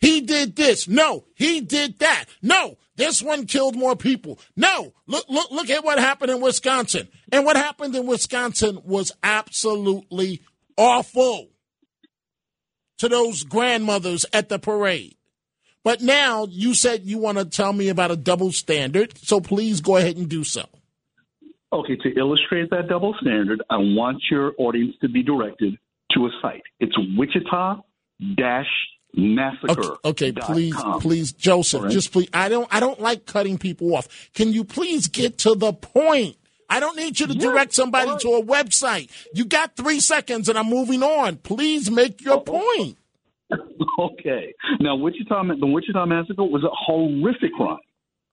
he 0.00 0.20
did 0.20 0.56
this. 0.56 0.88
No, 0.88 1.24
he 1.36 1.60
did 1.60 2.00
that. 2.00 2.24
No, 2.42 2.76
this 2.96 3.22
one 3.22 3.46
killed 3.46 3.76
more 3.76 3.94
people. 3.94 4.40
No, 4.56 4.92
look, 5.06 5.24
look, 5.28 5.50
look 5.52 5.70
at 5.70 5.84
what 5.84 6.00
happened 6.00 6.32
in 6.32 6.40
Wisconsin. 6.40 7.06
And 7.30 7.44
what 7.44 7.56
happened 7.56 7.94
in 7.94 8.06
Wisconsin 8.06 8.80
was 8.84 9.12
absolutely 9.22 10.42
awful 10.76 11.50
to 13.02 13.08
those 13.08 13.42
grandmothers 13.42 14.24
at 14.32 14.48
the 14.48 14.60
parade. 14.60 15.16
But 15.82 16.02
now 16.02 16.46
you 16.48 16.72
said 16.72 17.02
you 17.02 17.18
want 17.18 17.36
to 17.36 17.44
tell 17.44 17.72
me 17.72 17.88
about 17.88 18.12
a 18.12 18.16
double 18.16 18.52
standard, 18.52 19.18
so 19.18 19.40
please 19.40 19.80
go 19.80 19.96
ahead 19.96 20.16
and 20.16 20.28
do 20.28 20.44
so. 20.44 20.66
Okay, 21.72 21.96
to 21.96 22.16
illustrate 22.16 22.70
that 22.70 22.86
double 22.88 23.16
standard, 23.20 23.60
I 23.68 23.78
want 23.78 24.22
your 24.30 24.52
audience 24.56 24.94
to 25.00 25.08
be 25.08 25.24
directed 25.24 25.76
to 26.12 26.26
a 26.26 26.30
site. 26.40 26.62
It's 26.78 26.94
Wichita 27.18 27.80
dash 28.36 28.70
massacre. 29.16 29.96
Okay, 30.04 30.30
okay 30.30 30.32
please, 30.32 30.76
please, 31.00 31.32
Joseph, 31.32 31.82
right. 31.82 31.90
just 31.90 32.12
please. 32.12 32.28
I 32.32 32.48
don't, 32.48 32.72
I 32.72 32.78
don't 32.78 33.00
like 33.00 33.26
cutting 33.26 33.58
people 33.58 33.96
off. 33.96 34.30
Can 34.32 34.52
you 34.52 34.62
please 34.62 35.08
get 35.08 35.38
to 35.38 35.56
the 35.56 35.72
point? 35.72 36.36
I 36.72 36.80
don't 36.80 36.96
need 36.96 37.20
you 37.20 37.26
to 37.26 37.34
direct 37.34 37.74
somebody 37.74 38.16
to 38.20 38.28
a 38.30 38.42
website. 38.42 39.10
You 39.34 39.44
got 39.44 39.76
three 39.76 40.00
seconds, 40.00 40.48
and 40.48 40.58
I'm 40.58 40.70
moving 40.70 41.02
on. 41.02 41.36
Please 41.36 41.90
make 41.90 42.22
your 42.22 42.42
point. 42.42 42.96
Okay. 43.98 44.54
Now, 44.80 44.96
Wichita, 44.96 45.42
the 45.60 45.66
Wichita 45.66 46.06
massacre 46.06 46.44
was 46.44 46.64
a 46.64 46.70
horrific 46.72 47.52
crime. 47.52 47.76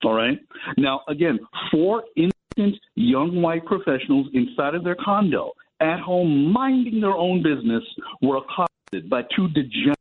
All 0.06 0.14
right. 0.14 0.40
Now, 0.78 1.02
again, 1.10 1.38
four 1.70 2.06
innocent 2.16 2.80
young 2.96 3.42
white 3.42 3.66
professionals 3.66 4.28
inside 4.34 4.76
of 4.76 4.86
their 4.86 4.96
condo, 5.04 5.52
at 5.82 6.00
home, 6.00 6.54
minding 6.54 7.02
their 7.02 7.12
own 7.12 7.44
business, 7.44 7.84
were 8.22 8.38
accosted 8.38 9.10
by 9.10 9.24
two 9.36 9.50
degenerates 9.50 9.98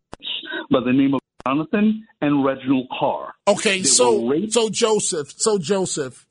by 0.70 0.79
the 0.85 0.92
name 0.92 1.14
of 1.14 1.20
Jonathan 1.44 2.07
and 2.20 2.44
Reginald 2.44 2.87
Carr. 2.96 3.35
Okay, 3.48 3.79
They 3.79 3.85
so 3.85 4.33
so 4.48 4.70
Joseph, 4.70 5.33
so 5.37 5.59
Joseph, 5.59 6.27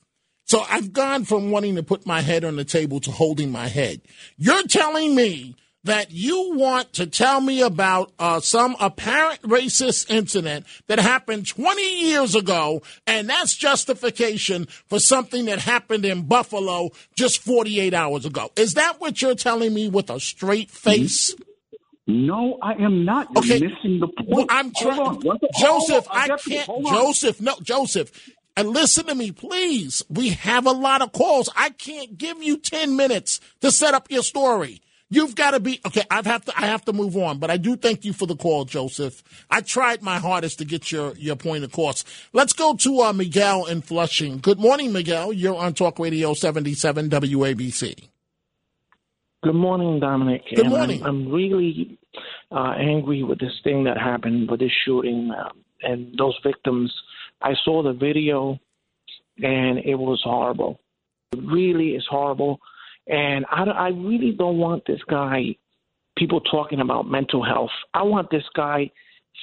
so 0.48 0.64
I've 0.70 0.92
gone 0.94 1.26
from 1.26 1.52
wanting 1.52 1.76
to 1.76 1.84
put 1.84 2.06
my 2.08 2.22
head 2.22 2.44
on 2.44 2.56
the 2.56 2.66
table 2.66 3.00
to 3.02 3.12
holding 3.12 3.52
my 3.52 3.68
head. 3.68 4.02
You're 4.38 4.64
telling 4.64 5.14
me 5.16 5.56
that 5.84 6.12
you 6.12 6.54
want 6.56 6.92
to 6.94 7.06
tell 7.06 7.40
me 7.40 7.62
about 7.62 8.12
uh, 8.20 8.40
some 8.42 8.76
apparent 8.80 9.42
racist 9.44 10.10
incident 10.10 10.66
that 10.88 11.00
happened 11.00 11.48
20 11.48 12.02
years 12.10 12.36
ago, 12.36 12.82
and 13.06 13.30
that's 13.30 13.56
justification 13.56 14.66
for 14.88 15.00
something 15.00 15.46
that 15.46 15.60
happened 15.60 16.04
in 16.04 16.24
Buffalo 16.24 16.90
just 17.16 17.40
48 17.42 17.94
hours 17.94 18.26
ago. 18.26 18.50
Is 18.58 18.74
that 18.74 19.00
what 19.00 19.22
you're 19.22 19.36
telling 19.36 19.74
me 19.74 19.88
with 19.88 20.10
a 20.10 20.20
straight 20.20 20.70
face? 20.72 21.34
No, 22.10 22.58
I 22.62 22.74
am 22.82 23.04
not. 23.06 23.28
You're 23.36 23.44
Okay. 23.44 23.68
missing 23.68 24.00
the 24.00 24.08
point. 24.08 24.30
Well, 24.30 24.46
I'm 24.50 24.72
trying. 24.74 25.00
on. 25.00 25.16
One 25.22 25.40
sec- 25.40 25.50
hold 25.54 25.88
Joseph. 25.88 26.08
I 26.10 26.28
can't. 26.38 26.70
Joseph, 26.88 27.42
no, 27.42 27.56
Joseph. 27.62 28.12
And 28.58 28.70
listen 28.70 29.06
to 29.06 29.16
me, 29.16 29.32
please. 29.32 30.04
We 30.10 30.30
have 30.30 30.66
a 30.66 30.72
lot 30.72 31.04
of 31.04 31.14
calls. 31.14 31.48
I 31.56 31.70
can't 31.70 32.18
give 32.18 32.42
you 32.42 32.58
ten 32.58 32.96
minutes 32.96 33.40
to 33.62 33.72
set 33.72 33.94
up 33.94 34.10
your 34.10 34.24
story. 34.24 34.82
You've 35.10 35.36
got 35.36 35.52
to 35.52 35.60
be 35.60 35.80
okay. 35.86 36.04
I 36.12 36.16
have 36.16 36.26
have 36.26 36.46
to. 36.46 36.58
I 36.58 36.66
have 36.66 36.84
to 36.86 36.94
move 36.94 37.16
on. 37.16 37.38
But 37.38 37.52
I 37.52 37.58
do 37.58 37.78
thank 37.78 38.04
you 38.04 38.14
for 38.14 38.26
the 38.26 38.36
call, 38.36 38.66
Joseph. 38.66 39.24
I 39.50 39.62
tried 39.62 40.02
my 40.02 40.18
hardest 40.18 40.58
to 40.58 40.66
get 40.66 40.92
your 40.92 41.14
your 41.18 41.36
point 41.36 41.64
across. 41.64 42.04
Let's 42.34 42.52
go 42.52 42.76
to 42.76 43.02
uh, 43.04 43.14
Miguel 43.14 43.68
in 43.68 43.82
Flushing. 43.82 44.40
Good 44.40 44.60
morning, 44.60 44.92
Miguel. 44.92 45.32
You're 45.32 45.56
on 45.56 45.76
Talk 45.76 46.00
Radio 46.00 46.34
77 46.34 47.10
WABC. 47.12 48.10
Good 49.44 49.56
morning, 49.56 50.00
Dominic. 50.00 50.42
Good 50.50 50.66
And 50.66 50.70
morning. 50.70 51.04
I'm, 51.04 51.28
I'm 51.28 51.32
really 51.32 52.00
uh, 52.52 52.74
angry 52.78 53.24
with 53.24 53.40
this 53.40 53.54
thing 53.64 53.84
that 53.84 53.98
happened 53.98 54.50
with 54.50 54.60
this 54.60 54.72
shooting 54.84 55.32
uh, 55.32 55.50
and 55.84 56.18
those 56.18 56.38
victims. 56.44 56.92
I 57.42 57.54
saw 57.64 57.84
the 57.84 57.94
video, 57.94 58.60
and 59.38 59.80
it 59.80 59.96
was 59.96 60.22
horrible. 60.24 60.80
It 61.34 61.40
really 61.46 61.90
is 61.90 62.06
horrible. 62.10 62.60
And 63.08 63.46
I, 63.50 63.64
I 63.64 63.88
really 63.90 64.32
don't 64.32 64.58
want 64.58 64.84
this 64.86 65.02
guy, 65.10 65.56
people 66.18 66.42
talking 66.42 66.82
about 66.82 67.10
mental 67.10 67.44
health. 67.44 67.70
I 67.94 68.04
want 68.04 68.30
this 68.32 68.44
guy 68.56 68.92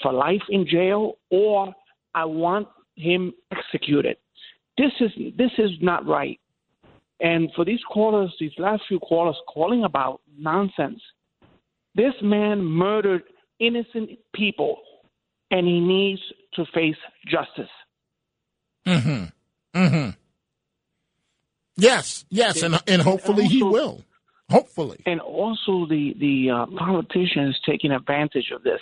for 0.02 0.12
life 0.12 0.42
in 0.48 0.66
jail, 0.66 1.18
or 1.30 1.74
I 2.14 2.24
want 2.24 2.68
him 2.96 3.32
executed. 3.52 4.16
This 4.76 4.92
is 5.00 5.10
this 5.38 5.52
is 5.58 5.70
not 5.80 6.06
right. 6.06 6.38
And 7.20 7.48
for 7.54 7.64
these 7.64 7.80
callers, 7.92 8.34
these 8.40 8.52
last 8.58 8.82
few 8.88 8.98
callers 8.98 9.36
calling 9.48 9.84
about 9.84 10.20
nonsense, 10.36 11.00
this 11.94 12.14
man 12.22 12.62
murdered 12.62 13.22
innocent 13.60 14.10
people, 14.34 14.78
and 15.50 15.66
he 15.66 15.80
needs 15.80 16.20
to 16.54 16.64
face 16.74 16.96
justice. 17.26 17.70
Mm-hmm. 18.86 19.78
Mm-hmm. 19.78 20.10
Yes, 21.76 22.24
yes, 22.30 22.62
and 22.62 22.80
and 22.86 23.02
hopefully 23.02 23.46
he 23.46 23.62
will. 23.62 24.04
Hopefully. 24.50 25.00
And 25.06 25.20
also, 25.20 25.86
the 25.88 26.14
the 26.20 26.50
uh, 26.50 26.66
politicians 26.78 27.58
taking 27.66 27.90
advantage 27.90 28.50
of 28.54 28.62
this 28.62 28.80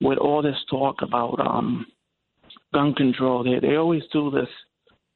with 0.00 0.18
all 0.18 0.40
this 0.40 0.56
talk 0.70 0.96
about 1.02 1.38
um, 1.40 1.86
gun 2.72 2.94
control. 2.94 3.44
They 3.44 3.58
they 3.66 3.76
always 3.76 4.02
do 4.12 4.30
this, 4.30 4.48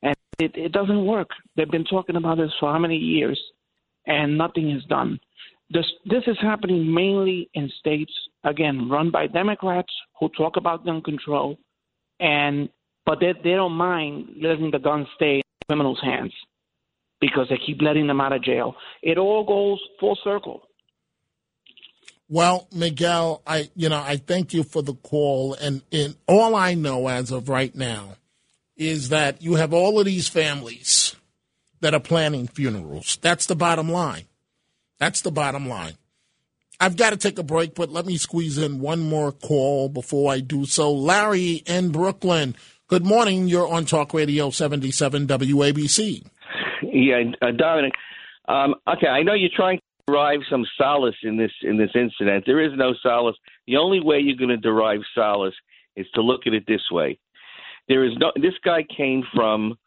and 0.03 0.15
it, 0.39 0.53
it 0.57 0.73
doesn't 0.73 1.07
work. 1.07 1.29
They've 1.57 1.71
been 1.71 1.85
talking 1.85 2.17
about 2.17 2.39
this 2.39 2.51
for 2.59 2.73
how 2.73 2.79
many 2.79 2.97
years, 2.97 3.41
and 4.07 4.37
nothing 4.37 4.71
is 4.71 4.85
done. 4.85 5.21
This 5.71 5.87
this 6.05 6.25
is 6.27 6.37
happening 6.43 6.93
mainly 6.93 7.49
in 7.55 7.71
states 7.79 8.13
again 8.45 8.91
run 8.91 9.11
by 9.11 9.29
Democrats 9.29 9.93
who 10.19 10.29
talk 10.37 10.57
about 10.57 10.85
gun 10.85 11.01
control, 11.03 11.57
and 12.21 12.69
but 13.05 13.21
they 13.21 13.33
they 13.45 13.53
don't 13.53 13.73
mind 13.73 14.37
letting 14.41 14.71
the 14.71 14.79
gun 14.79 15.07
stay 15.17 15.37
in 15.37 15.43
criminals' 15.69 16.01
hands 16.03 16.33
because 17.21 17.49
they 17.49 17.59
keep 17.65 17.81
letting 17.81 18.07
them 18.07 18.21
out 18.21 18.33
of 18.33 18.43
jail. 18.43 18.75
It 19.03 19.19
all 19.19 19.45
goes 19.45 19.81
full 20.01 20.19
circle. 20.23 20.63
Well, 22.29 22.67
Miguel, 22.73 23.43
I 23.47 23.71
you 23.75 23.89
know 23.89 24.01
I 24.01 24.17
thank 24.17 24.55
you 24.55 24.63
for 24.65 24.83
the 24.83 24.95
call, 24.95 25.55
and, 25.55 25.83
and 25.93 26.17
all 26.27 26.55
I 26.55 26.75
know 26.75 27.09
as 27.09 27.31
of 27.31 27.49
right 27.49 27.75
now 27.75 28.17
is 28.77 29.11
that 29.11 29.43
you 29.43 29.57
have 29.57 29.73
all 29.73 30.01
of 30.01 30.07
these 30.07 30.29
families 30.29 31.15
that 31.81 31.95
are 31.95 32.01
planning 32.01 32.47
funerals. 32.47 33.19
That's 33.21 33.47
the 33.47 33.55
bottom 33.55 33.91
line. 33.91 34.25
That's 34.99 35.21
the 35.21 35.31
bottom 35.31 35.69
line. 35.69 35.95
I've 36.81 36.97
got 36.97 37.11
to 37.11 37.17
take 37.17 37.39
a 37.39 37.45
break, 37.45 37.75
but 37.75 37.91
let 37.91 38.07
me 38.07 38.17
squeeze 38.17 38.59
in 38.59 38.81
one 38.81 39.01
more 39.01 39.31
call 39.31 39.89
before 39.89 40.33
I 40.33 40.41
do 40.41 40.65
so. 40.65 40.93
Larry 40.93 41.63
in 41.67 41.91
Brooklyn. 41.91 42.57
Good 42.93 43.07
morning. 43.07 43.49
You're 43.49 43.69
on 43.69 43.87
Talk 43.87 44.13
Radio 44.13 44.51
77 44.51 45.27
WABC. 45.27 46.27
Yeah, 46.83 47.23
uh, 47.41 47.47
Dominic. 47.57 47.95
Um, 48.47 48.75
okay, 48.87 49.07
I 49.07 49.23
know 49.23 49.33
you're 49.33 49.49
trying 49.57 49.79
to 49.79 49.83
derive 50.07 50.41
some 50.51 50.67
solace 50.77 51.15
in 51.23 51.39
this 51.39 51.53
in 51.63 51.79
this 51.79 51.89
incident. 51.95 52.45
There 52.45 52.63
is 52.63 52.73
no 52.77 52.93
solace. 53.03 53.37
The 53.67 53.79
only 53.79 54.01
way 54.01 54.19
you're 54.19 54.37
going 54.37 54.51
to 54.51 54.59
derive 54.59 55.01
solace 55.15 55.55
is 55.97 56.05
to 56.17 56.21
look 56.21 56.43
at 56.47 56.53
it 56.53 56.65
this 56.69 56.83
way. 56.91 57.19
There 57.89 58.05
is 58.05 58.13
no. 58.19 58.31
This 58.37 58.53
guy 58.63 58.85
came 58.95 59.23
from 59.35 59.79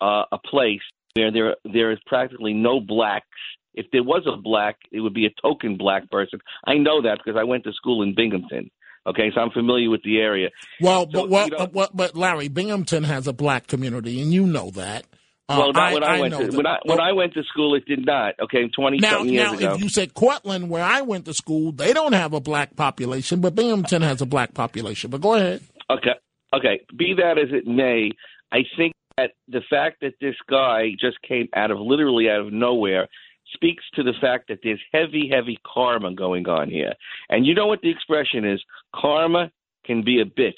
uh, 0.00 0.24
a 0.32 0.38
place 0.44 0.82
where 1.14 1.30
there 1.30 1.54
there 1.72 1.92
is 1.92 1.98
practically 2.06 2.54
no 2.54 2.80
blacks. 2.80 3.28
If 3.74 3.86
there 3.92 4.02
was 4.02 4.26
a 4.26 4.36
black, 4.36 4.78
it 4.90 4.98
would 4.98 5.14
be 5.14 5.26
a 5.26 5.40
token 5.40 5.76
black 5.76 6.10
person. 6.10 6.40
I 6.66 6.74
know 6.74 7.02
that 7.02 7.18
because 7.24 7.38
I 7.38 7.44
went 7.44 7.62
to 7.64 7.72
school 7.72 8.02
in 8.02 8.16
Binghamton. 8.16 8.68
Okay, 9.08 9.30
so 9.34 9.40
I'm 9.40 9.50
familiar 9.50 9.90
with 9.90 10.02
the 10.02 10.18
area. 10.18 10.50
Well, 10.80 11.04
So, 11.04 11.22
but, 11.22 11.28
well, 11.30 11.44
you 11.48 11.56
know- 11.56 11.66
but, 11.66 11.96
but 11.96 12.16
Larry, 12.16 12.48
Binghamton 12.48 13.04
has 13.04 13.26
a 13.26 13.32
black 13.32 13.66
community, 13.66 14.20
and 14.20 14.32
you 14.32 14.46
know 14.46 14.70
that. 14.72 15.06
Uh, 15.50 15.56
well, 15.58 15.72
not 15.72 15.94
when 15.94 16.04
I, 16.04 16.20
went 16.20 16.34
to 16.34 16.44
that. 16.44 16.54
when 16.54 16.66
I 16.66 16.78
when 16.84 17.00
I 17.00 17.12
went 17.12 17.32
to 17.32 17.42
school, 17.44 17.74
it 17.74 17.86
did 17.86 18.04
not. 18.04 18.34
Okay, 18.38 18.68
twenty 18.68 18.98
now, 18.98 19.12
something 19.12 19.32
years 19.32 19.52
now, 19.52 19.56
ago. 19.56 19.74
if 19.76 19.80
you 19.80 19.88
say 19.88 20.06
Cortland, 20.06 20.68
where 20.68 20.84
I 20.84 21.00
went 21.00 21.24
to 21.24 21.32
school, 21.32 21.72
they 21.72 21.94
don't 21.94 22.12
have 22.12 22.34
a 22.34 22.40
black 22.40 22.76
population, 22.76 23.40
but 23.40 23.54
Binghamton 23.54 24.02
has 24.02 24.20
a 24.20 24.26
black 24.26 24.52
population. 24.52 25.08
But 25.10 25.22
go 25.22 25.34
ahead. 25.36 25.62
Okay. 25.88 26.12
Okay. 26.54 26.80
Be 26.94 27.14
that 27.16 27.38
as 27.38 27.48
it 27.50 27.66
may, 27.66 28.10
I 28.52 28.58
think 28.76 28.92
that 29.16 29.30
the 29.48 29.62
fact 29.70 30.02
that 30.02 30.12
this 30.20 30.34
guy 30.50 30.90
just 31.00 31.16
came 31.26 31.48
out 31.56 31.70
of 31.70 31.78
literally 31.78 32.28
out 32.28 32.40
of 32.40 32.52
nowhere 32.52 33.08
speaks 33.52 33.84
to 33.94 34.02
the 34.02 34.12
fact 34.20 34.48
that 34.48 34.60
there's 34.62 34.80
heavy, 34.92 35.28
heavy 35.32 35.58
karma 35.66 36.12
going 36.14 36.48
on 36.48 36.70
here. 36.70 36.94
And 37.28 37.46
you 37.46 37.54
know 37.54 37.66
what 37.66 37.80
the 37.80 37.90
expression 37.90 38.44
is? 38.44 38.62
Karma 38.94 39.50
can 39.84 40.02
be 40.02 40.20
a 40.20 40.24
bitch. 40.24 40.52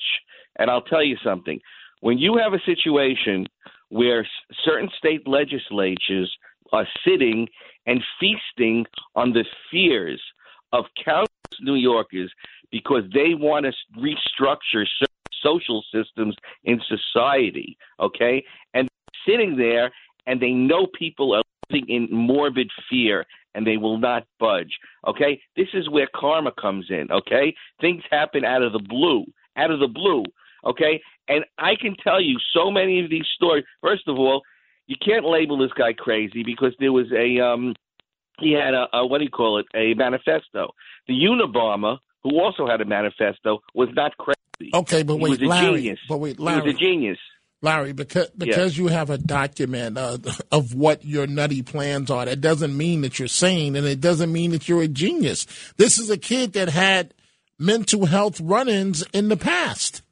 And 0.59 0.71
I'll 0.71 0.83
tell 0.83 1.03
you 1.03 1.17
something. 1.23 1.61
When 2.01 2.19
you 2.19 2.37
have 2.37 2.53
a 2.53 2.61
situation 2.65 3.47
where 3.91 4.27
certain 4.65 4.91
state 4.99 5.27
legislatures 5.27 6.35
are 6.73 6.87
sitting 7.05 7.49
and 7.87 8.03
feasting 8.19 8.87
on 9.15 9.33
the 9.33 9.45
fears 9.71 10.21
of 10.73 10.85
countless 11.05 11.29
New 11.61 11.75
Yorkers 11.75 12.31
because 12.71 13.03
they 13.13 13.35
want 13.35 13.67
to 13.67 13.73
restructure 13.99 14.87
certain 14.99 15.11
social 15.43 15.83
systems 15.93 16.37
in 16.65 16.81
society, 16.89 17.77
okay? 17.99 18.45
And 18.75 18.89
sitting 19.27 19.57
there 19.57 19.91
and 20.27 20.41
they 20.41 20.51
know 20.51 20.87
people 20.87 21.35
are 21.35 21.43
living 21.71 21.89
in 21.89 22.09
morbid 22.11 22.71
fear 22.89 23.25
and 23.55 23.67
they 23.67 23.77
will 23.77 23.99
not 23.99 24.25
budge, 24.39 24.79
okay? 25.07 25.41
This 25.57 25.69
is 25.75 25.89
where 25.91 26.09
karma 26.15 26.53
comes 26.61 26.87
in, 26.89 27.09
okay? 27.11 27.55
Things 27.81 28.03
happen 28.11 28.45
out 28.45 28.63
of 28.63 28.73
the 28.73 28.79
blue, 28.79 29.25
out 29.57 29.71
of 29.71 29.81
the 29.81 29.89
blue, 29.89 30.25
okay? 30.65 31.01
And 31.29 31.45
I 31.59 31.73
can 31.81 31.97
tell 32.03 32.21
you 32.21 32.37
so 32.55 32.71
many 32.71 33.03
of 33.03 33.11
these 33.11 33.27
stories. 33.35 33.65
First 33.83 34.07
of 34.07 34.19
all, 34.19 34.43
you 34.87 34.97
can't 35.05 35.25
label 35.25 35.59
this 35.59 35.73
guy 35.77 35.93
crazy 35.93 36.43
because 36.45 36.75
there 36.81 36.93
was 36.93 37.07
a 37.13 37.41
um 37.41 37.75
he 38.41 38.53
had 38.53 38.75
a, 38.75 38.87
a 38.93 39.07
what 39.07 39.19
do 39.19 39.25
you 39.25 39.31
call 39.31 39.59
it 39.59 39.67
a 39.75 39.95
manifesto. 39.95 40.71
The 41.07 41.15
Unabomber, 41.15 41.99
who 42.23 42.41
also 42.41 42.67
had 42.67 42.81
a 42.81 42.85
manifesto, 42.85 43.61
was 43.75 43.89
not 43.95 44.17
crazy. 44.17 44.71
Okay, 44.75 45.03
but 45.03 45.17
He 45.17 45.23
wait, 45.23 45.43
Larry. 45.43 45.77
genius. 45.83 45.99
But 46.09 46.19
wait, 46.19 46.41
Larry. 46.41 46.63
He 46.63 46.67
was 46.67 46.75
a 46.75 46.79
genius. 46.79 47.19
Larry, 47.63 47.93
because 47.93 48.31
because 48.31 48.79
you 48.79 48.89
have 48.89 49.11
a 49.11 49.19
document 49.19 49.99
uh, 49.99 50.19
of 50.53 50.75
what 50.75 51.05
your 51.05 51.27
nutty 51.27 51.63
plans 51.63 52.11
are, 52.11 52.25
that 52.25 52.41
doesn't 52.41 52.77
mean 52.77 53.03
that 53.03 53.19
you're 53.19 53.29
sane, 53.29 53.77
and 53.77 53.87
it 53.87 54.01
doesn't 54.01 54.33
mean 54.33 54.53
that 54.53 54.69
you're 54.69 54.83
a 54.83 54.89
genius. 54.89 55.47
This 55.77 55.99
is 55.99 56.11
a 56.11 56.19
kid 56.19 56.55
that 56.55 56.69
had 56.69 57.15
mental 57.59 58.07
health 58.07 58.41
run-ins 58.41 59.03
in 59.13 59.29
the 59.29 59.37
past. 59.37 60.03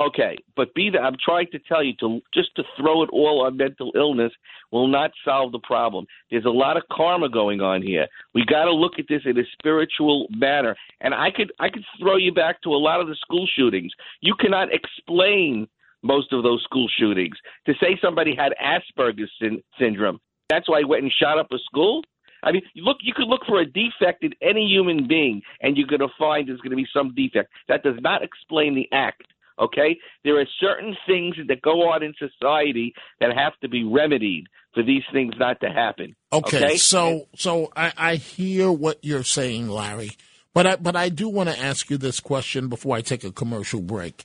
Okay, 0.00 0.36
but 0.54 0.74
be 0.74 0.90
that 0.90 1.00
I'm 1.00 1.16
trying 1.22 1.48
to 1.50 1.58
tell 1.58 1.82
you 1.82 1.92
to 2.00 2.20
just 2.32 2.54
to 2.54 2.62
throw 2.76 3.02
it 3.02 3.10
all 3.12 3.44
on 3.44 3.56
mental 3.56 3.90
illness 3.96 4.32
will 4.70 4.86
not 4.86 5.10
solve 5.24 5.50
the 5.50 5.58
problem. 5.58 6.06
There's 6.30 6.44
a 6.44 6.50
lot 6.50 6.76
of 6.76 6.84
karma 6.92 7.28
going 7.28 7.60
on 7.60 7.82
here. 7.82 8.06
We 8.32 8.44
got 8.44 8.66
to 8.66 8.72
look 8.72 8.92
at 9.00 9.06
this 9.08 9.22
in 9.24 9.36
a 9.36 9.42
spiritual 9.58 10.28
manner. 10.30 10.76
And 11.00 11.14
I 11.14 11.30
could 11.34 11.52
I 11.58 11.68
could 11.68 11.84
throw 12.00 12.16
you 12.16 12.32
back 12.32 12.62
to 12.62 12.70
a 12.70 12.78
lot 12.78 13.00
of 13.00 13.08
the 13.08 13.16
school 13.16 13.48
shootings. 13.56 13.92
You 14.20 14.34
cannot 14.38 14.68
explain 14.72 15.66
most 16.02 16.32
of 16.32 16.42
those 16.42 16.62
school 16.62 16.88
shootings. 16.98 17.36
To 17.66 17.74
say 17.80 17.98
somebody 18.02 18.34
had 18.36 18.52
Asperger's 18.62 19.30
syn- 19.40 19.62
syndrome, 19.78 20.20
that's 20.48 20.68
why 20.68 20.80
he 20.80 20.84
went 20.84 21.02
and 21.02 21.12
shot 21.12 21.38
up 21.38 21.48
a 21.52 21.58
school. 21.58 22.02
I 22.42 22.52
mean, 22.52 22.62
you 22.74 22.84
look. 22.84 22.98
You 23.02 23.12
could 23.14 23.26
look 23.26 23.42
for 23.46 23.60
a 23.60 23.66
defect 23.66 24.22
in 24.22 24.32
any 24.40 24.66
human 24.66 25.08
being, 25.08 25.42
and 25.60 25.76
you're 25.76 25.88
going 25.88 26.00
to 26.00 26.14
find 26.18 26.48
there's 26.48 26.60
going 26.60 26.70
to 26.70 26.76
be 26.76 26.86
some 26.92 27.14
defect. 27.14 27.50
That 27.68 27.82
does 27.82 27.96
not 28.00 28.22
explain 28.22 28.74
the 28.74 28.88
act. 28.92 29.22
Okay, 29.60 29.98
there 30.22 30.38
are 30.38 30.46
certain 30.60 30.96
things 31.04 31.34
that 31.48 31.62
go 31.62 31.90
on 31.90 32.04
in 32.04 32.14
society 32.16 32.94
that 33.20 33.30
have 33.36 33.54
to 33.60 33.68
be 33.68 33.82
remedied 33.82 34.46
for 34.72 34.84
these 34.84 35.02
things 35.12 35.34
not 35.36 35.60
to 35.62 35.68
happen. 35.68 36.14
Okay, 36.32 36.76
so 36.76 37.26
so 37.34 37.72
I, 37.74 37.92
I 37.96 38.14
hear 38.16 38.70
what 38.70 38.98
you're 39.02 39.24
saying, 39.24 39.68
Larry, 39.68 40.12
but 40.54 40.66
I 40.66 40.76
but 40.76 40.94
I 40.94 41.08
do 41.08 41.28
want 41.28 41.48
to 41.48 41.58
ask 41.58 41.90
you 41.90 41.98
this 41.98 42.20
question 42.20 42.68
before 42.68 42.96
I 42.96 43.00
take 43.00 43.24
a 43.24 43.32
commercial 43.32 43.80
break. 43.80 44.24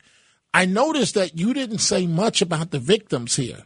I 0.54 0.66
noticed 0.66 1.16
that 1.16 1.38
you 1.38 1.54
didn't 1.54 1.80
say 1.80 2.06
much 2.08 2.42
about 2.42 2.72
the 2.72 2.80
victims 2.80 3.36
here. 3.36 3.64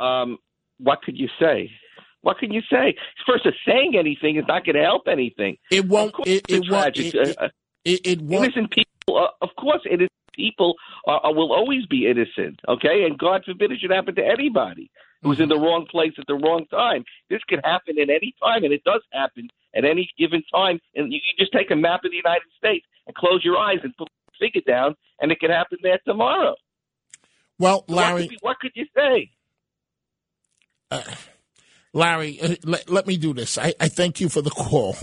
um, 0.00 0.38
what 0.78 1.02
could 1.02 1.16
you 1.16 1.28
say? 1.40 1.70
What 2.22 2.38
can 2.38 2.52
you 2.52 2.62
say? 2.70 2.96
First, 3.26 3.46
of 3.46 3.54
saying 3.66 3.94
anything 3.98 4.36
is 4.36 4.44
not 4.48 4.64
going 4.64 4.76
to 4.76 4.82
help 4.82 5.06
anything. 5.08 5.56
It 5.70 5.86
won't. 5.86 6.14
Course 6.14 6.28
It, 6.28 6.44
it 6.48 6.54
won't. 6.54 6.94
tragic. 6.94 7.14
It, 7.14 7.36
Uh, 7.38 7.48
it, 7.84 8.00
it 8.06 8.20
won't. 8.22 8.44
innocent 8.46 8.70
people, 8.72 9.18
uh, 9.18 9.28
of 9.42 9.50
course, 9.58 9.82
innocent 9.86 10.10
people 10.34 10.74
uh, 11.06 11.18
will 11.26 11.52
always 11.52 11.86
be 11.86 12.08
innocent. 12.08 12.60
Okay, 12.66 13.04
and 13.04 13.18
God 13.18 13.42
forbid 13.44 13.70
it 13.70 13.78
should 13.80 13.90
happen 13.92 14.14
to 14.16 14.24
anybody 14.26 14.90
who's 15.22 15.38
in 15.40 15.48
the 15.48 15.56
wrong 15.58 15.86
place 15.90 16.12
at 16.18 16.26
the 16.26 16.34
wrong 16.34 16.66
time. 16.70 17.04
This 17.30 17.40
can 17.48 17.60
happen 17.60 17.98
at 17.98 18.10
any 18.10 18.34
time, 18.42 18.64
and 18.64 18.72
it 18.74 18.82
does 18.84 19.00
happen 19.12 19.48
at 19.74 19.84
any 19.84 20.10
given 20.18 20.42
time. 20.52 20.80
And 20.96 21.12
you 21.12 21.20
can 21.20 21.36
just 21.38 21.52
take 21.52 21.70
a 21.70 21.76
map 21.76 22.04
of 22.04 22.10
the 22.10 22.16
United 22.16 22.48
States 22.58 22.84
and 23.06 23.14
close 23.14 23.42
your 23.44 23.56
eyes 23.58 23.78
and 23.84 23.96
put 23.96 24.08
figure 24.38 24.62
down, 24.66 24.94
and 25.20 25.30
it 25.32 25.40
could 25.40 25.50
happen 25.50 25.78
there 25.82 25.98
tomorrow. 26.06 26.54
Well, 27.58 27.84
What 27.86 27.96
Larry, 27.96 28.22
could, 28.22 28.30
be- 28.30 28.38
what 28.40 28.58
could 28.60 28.72
you 28.74 28.86
say? 28.96 29.30
Larry, 31.92 32.40
uh, 32.40 32.56
let, 32.64 32.90
let 32.90 33.06
me 33.06 33.16
do 33.16 33.32
this. 33.32 33.56
I, 33.56 33.72
I 33.80 33.88
thank 33.88 34.20
you 34.20 34.28
for 34.28 34.42
the 34.42 34.50
call. 34.50 34.96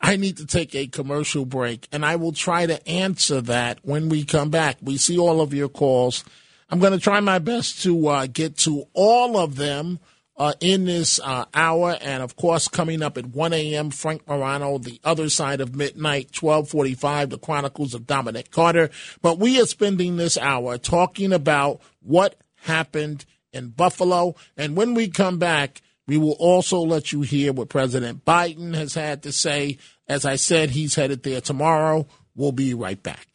I 0.00 0.16
need 0.16 0.38
to 0.38 0.46
take 0.46 0.74
a 0.74 0.88
commercial 0.88 1.44
break, 1.44 1.86
and 1.92 2.04
I 2.04 2.16
will 2.16 2.32
try 2.32 2.66
to 2.66 2.86
answer 2.88 3.40
that 3.42 3.78
when 3.82 4.08
we 4.08 4.24
come 4.24 4.50
back. 4.50 4.78
We 4.82 4.96
see 4.96 5.18
all 5.18 5.40
of 5.40 5.54
your 5.54 5.68
calls. 5.68 6.24
I'm 6.68 6.80
going 6.80 6.92
to 6.92 6.98
try 6.98 7.20
my 7.20 7.38
best 7.38 7.82
to 7.84 8.08
uh, 8.08 8.26
get 8.26 8.56
to 8.58 8.86
all 8.92 9.38
of 9.38 9.54
them 9.54 10.00
uh, 10.36 10.52
in 10.60 10.84
this 10.84 11.18
uh, 11.20 11.46
hour, 11.54 11.96
and 12.00 12.22
of 12.22 12.36
course, 12.36 12.68
coming 12.68 13.02
up 13.02 13.16
at 13.16 13.26
1 13.26 13.52
a.m., 13.52 13.90
Frank 13.90 14.26
Morano, 14.28 14.78
The 14.78 15.00
Other 15.02 15.28
Side 15.30 15.60
of 15.60 15.74
Midnight, 15.74 16.36
1245, 16.38 17.30
The 17.30 17.38
Chronicles 17.38 17.94
of 17.94 18.06
Dominic 18.06 18.50
Carter. 18.50 18.90
But 19.22 19.38
we 19.38 19.60
are 19.60 19.66
spending 19.66 20.16
this 20.16 20.36
hour 20.36 20.76
talking 20.78 21.32
about 21.32 21.80
what 22.00 22.38
happened 22.56 23.24
in 23.52 23.68
Buffalo, 23.68 24.34
and 24.56 24.76
when 24.76 24.94
we 24.94 25.08
come 25.08 25.38
back, 25.38 25.80
we 26.06 26.18
will 26.18 26.36
also 26.38 26.78
let 26.80 27.12
you 27.12 27.22
hear 27.22 27.52
what 27.52 27.68
President 27.68 28.24
Biden 28.24 28.74
has 28.74 28.94
had 28.94 29.22
to 29.24 29.32
say. 29.32 29.78
As 30.08 30.24
I 30.24 30.36
said, 30.36 30.70
he's 30.70 30.94
headed 30.94 31.24
there 31.24 31.40
tomorrow. 31.40 32.06
We'll 32.36 32.52
be 32.52 32.74
right 32.74 33.02
back. 33.02 33.26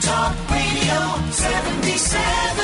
Talk 0.00 0.50
Radio 0.50 1.30
77 1.30 2.63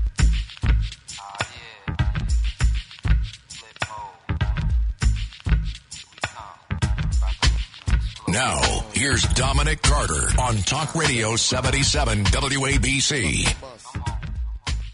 Now, 8.43 8.59
here's 8.93 9.21
Dominic 9.21 9.83
Carter 9.83 10.27
on 10.41 10.55
Talk 10.57 10.95
Radio 10.95 11.35
77 11.35 12.23
WABC. 12.23 13.55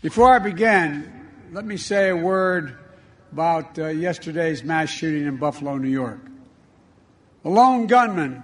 Before 0.02 0.34
I 0.34 0.40
begin, 0.40 1.30
let 1.54 1.64
me 1.64 1.78
say 1.78 2.10
a 2.10 2.16
word 2.18 2.78
about 3.32 3.80
uh, 3.80 3.88
yesterday's 3.88 4.66
mass 4.66 4.90
shooting 4.90 5.26
in 5.26 5.38
Buffalo, 5.38 5.78
New 5.78 5.88
York. 5.88 6.20
A 7.46 7.50
lone 7.50 7.88
gunman, 7.88 8.44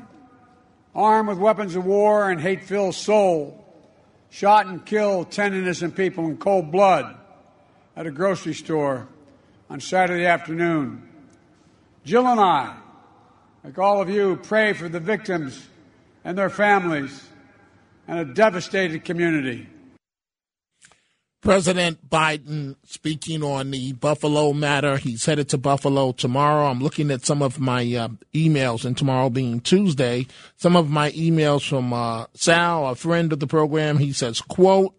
armed 0.95 1.27
with 1.27 1.37
weapons 1.37 1.75
of 1.75 1.83
war 1.83 2.31
and 2.31 2.39
hate 2.39 2.63
filled 2.63 2.95
soul, 2.95 3.61
shot 4.29 4.67
and 4.67 4.85
killed 4.85 5.31
10 5.31 5.53
innocent 5.53 5.97
people 5.97 6.27
in 6.27 6.37
cold 6.37 6.71
blood 6.71 7.13
at 7.97 8.07
a 8.07 8.11
grocery 8.11 8.53
store 8.53 9.09
on 9.69 9.81
Saturday 9.81 10.25
afternoon. 10.25 11.09
Jill 12.05 12.25
and 12.25 12.39
I, 12.39 12.77
like 13.63 13.77
all 13.79 14.01
of 14.01 14.09
you, 14.09 14.35
pray 14.35 14.73
for 14.73 14.89
the 14.89 14.99
victims 14.99 15.67
and 16.23 16.37
their 16.37 16.49
families 16.49 17.27
and 18.07 18.19
a 18.19 18.25
devastated 18.25 19.05
community. 19.05 19.67
President 21.41 22.09
Biden 22.09 22.77
speaking 22.85 23.43
on 23.43 23.71
the 23.71 23.91
Buffalo 23.91 24.53
matter. 24.53 24.95
He's 24.95 25.25
headed 25.25 25.49
to 25.49 25.57
Buffalo 25.57 26.13
tomorrow. 26.13 26.67
I'm 26.67 26.79
looking 26.79 27.11
at 27.11 27.25
some 27.25 27.41
of 27.41 27.59
my 27.59 27.81
uh, 27.81 28.07
emails, 28.33 28.85
and 28.85 28.97
tomorrow 28.97 29.29
being 29.29 29.59
Tuesday, 29.59 30.25
some 30.55 30.77
of 30.77 30.89
my 30.89 31.11
emails 31.11 31.67
from 31.67 31.91
uh, 31.91 32.27
Sal, 32.33 32.87
a 32.87 32.95
friend 32.95 33.33
of 33.33 33.41
the 33.41 33.47
program. 33.47 33.97
He 33.97 34.13
says, 34.13 34.39
"quote 34.39 34.95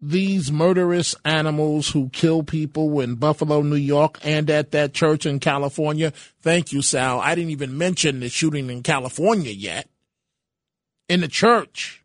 These 0.00 0.52
murderous 0.52 1.14
animals 1.24 1.90
who 1.90 2.10
kill 2.10 2.42
people 2.42 3.00
in 3.00 3.14
Buffalo, 3.14 3.62
New 3.62 3.76
York, 3.76 4.18
and 4.22 4.50
at 4.50 4.70
that 4.72 4.92
church 4.92 5.24
in 5.24 5.40
California." 5.40 6.12
Thank 6.40 6.72
you, 6.72 6.82
Sal. 6.82 7.20
I 7.20 7.34
didn't 7.34 7.50
even 7.50 7.78
mention 7.78 8.20
the 8.20 8.28
shooting 8.28 8.68
in 8.70 8.82
California 8.82 9.52
yet. 9.52 9.88
In 11.08 11.20
the 11.20 11.28
church 11.28 12.02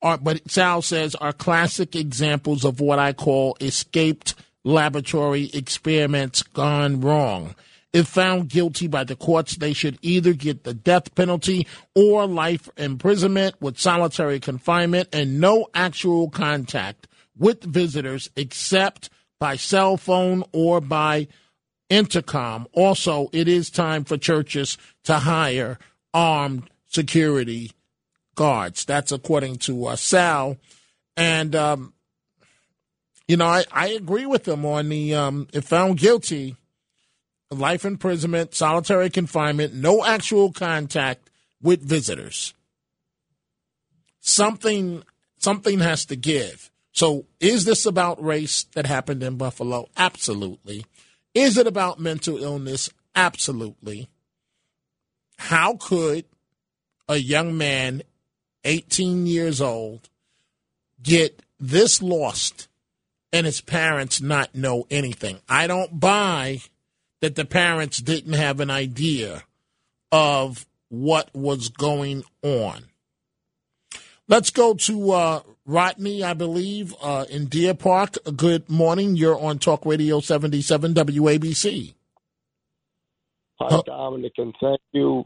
are, 0.00 0.18
but 0.18 0.50
Sal 0.50 0.82
says, 0.82 1.14
are 1.16 1.32
classic 1.32 1.96
examples 1.96 2.64
of 2.64 2.80
what 2.80 2.98
I 2.98 3.12
call 3.12 3.56
escaped 3.60 4.34
laboratory 4.64 5.50
experiments 5.52 6.42
gone 6.42 7.00
wrong. 7.00 7.54
If 7.92 8.06
found 8.06 8.50
guilty 8.50 8.86
by 8.86 9.04
the 9.04 9.16
courts, 9.16 9.56
they 9.56 9.72
should 9.72 9.98
either 10.02 10.34
get 10.34 10.64
the 10.64 10.74
death 10.74 11.14
penalty 11.14 11.66
or 11.94 12.26
life 12.26 12.68
imprisonment 12.76 13.54
with 13.60 13.78
solitary 13.78 14.40
confinement 14.40 15.08
and 15.12 15.40
no 15.40 15.68
actual 15.74 16.28
contact 16.28 17.08
with 17.36 17.62
visitors 17.62 18.28
except 18.36 19.08
by 19.40 19.56
cell 19.56 19.96
phone 19.96 20.44
or 20.52 20.80
by 20.80 21.28
intercom. 21.88 22.66
Also, 22.72 23.30
it 23.32 23.48
is 23.48 23.70
time 23.70 24.04
for 24.04 24.18
churches 24.18 24.76
to 25.04 25.20
hire 25.20 25.78
armed 26.12 26.68
security 26.88 27.72
guards. 28.34 28.84
That's 28.84 29.12
according 29.12 29.56
to 29.56 29.86
uh, 29.86 29.96
Sal. 29.96 30.58
And, 31.16 31.56
um, 31.56 31.94
you 33.26 33.36
know, 33.36 33.46
I, 33.46 33.64
I 33.72 33.88
agree 33.88 34.26
with 34.26 34.46
him 34.46 34.64
on 34.66 34.88
the, 34.88 35.14
um, 35.14 35.48
if 35.52 35.64
found 35.64 35.98
guilty, 35.98 36.56
life 37.50 37.84
imprisonment, 37.84 38.54
solitary 38.54 39.10
confinement, 39.10 39.74
no 39.74 40.04
actual 40.04 40.52
contact 40.52 41.30
with 41.62 41.82
visitors. 41.82 42.54
Something, 44.20 45.02
something 45.38 45.78
has 45.80 46.04
to 46.06 46.16
give. 46.16 46.70
So 46.92 47.26
is 47.40 47.64
this 47.64 47.86
about 47.86 48.22
race 48.22 48.64
that 48.74 48.86
happened 48.86 49.22
in 49.22 49.36
Buffalo? 49.36 49.88
Absolutely. 49.96 50.84
Is 51.34 51.56
it 51.56 51.66
about 51.66 52.00
mental 52.00 52.42
illness? 52.42 52.90
Absolutely. 53.14 54.08
How 55.38 55.74
could 55.74 56.24
a 57.08 57.16
young 57.16 57.56
man 57.56 58.02
18 58.64 59.26
years 59.26 59.60
old, 59.60 60.08
get 61.02 61.42
this 61.58 62.02
lost 62.02 62.68
and 63.32 63.46
his 63.46 63.60
parents 63.60 64.20
not 64.20 64.54
know 64.54 64.86
anything. 64.90 65.38
I 65.48 65.66
don't 65.66 65.98
buy 65.98 66.60
that 67.20 67.34
the 67.34 67.44
parents 67.44 67.98
didn't 67.98 68.34
have 68.34 68.60
an 68.60 68.70
idea 68.70 69.44
of 70.12 70.66
what 70.88 71.30
was 71.34 71.68
going 71.68 72.24
on. 72.42 72.84
Let's 74.26 74.50
go 74.50 74.74
to 74.74 75.12
uh, 75.12 75.40
Rodney, 75.64 76.22
I 76.22 76.34
believe, 76.34 76.94
uh, 77.02 77.24
in 77.30 77.46
Deer 77.46 77.74
Park. 77.74 78.16
Good 78.36 78.68
morning. 78.68 79.16
You're 79.16 79.38
on 79.38 79.58
Talk 79.58 79.86
Radio 79.86 80.20
77 80.20 80.94
WABC. 80.94 81.94
Hi, 83.60 83.80
Dominic, 83.86 84.34
and 84.36 84.54
thank 84.60 84.80
you 84.92 85.24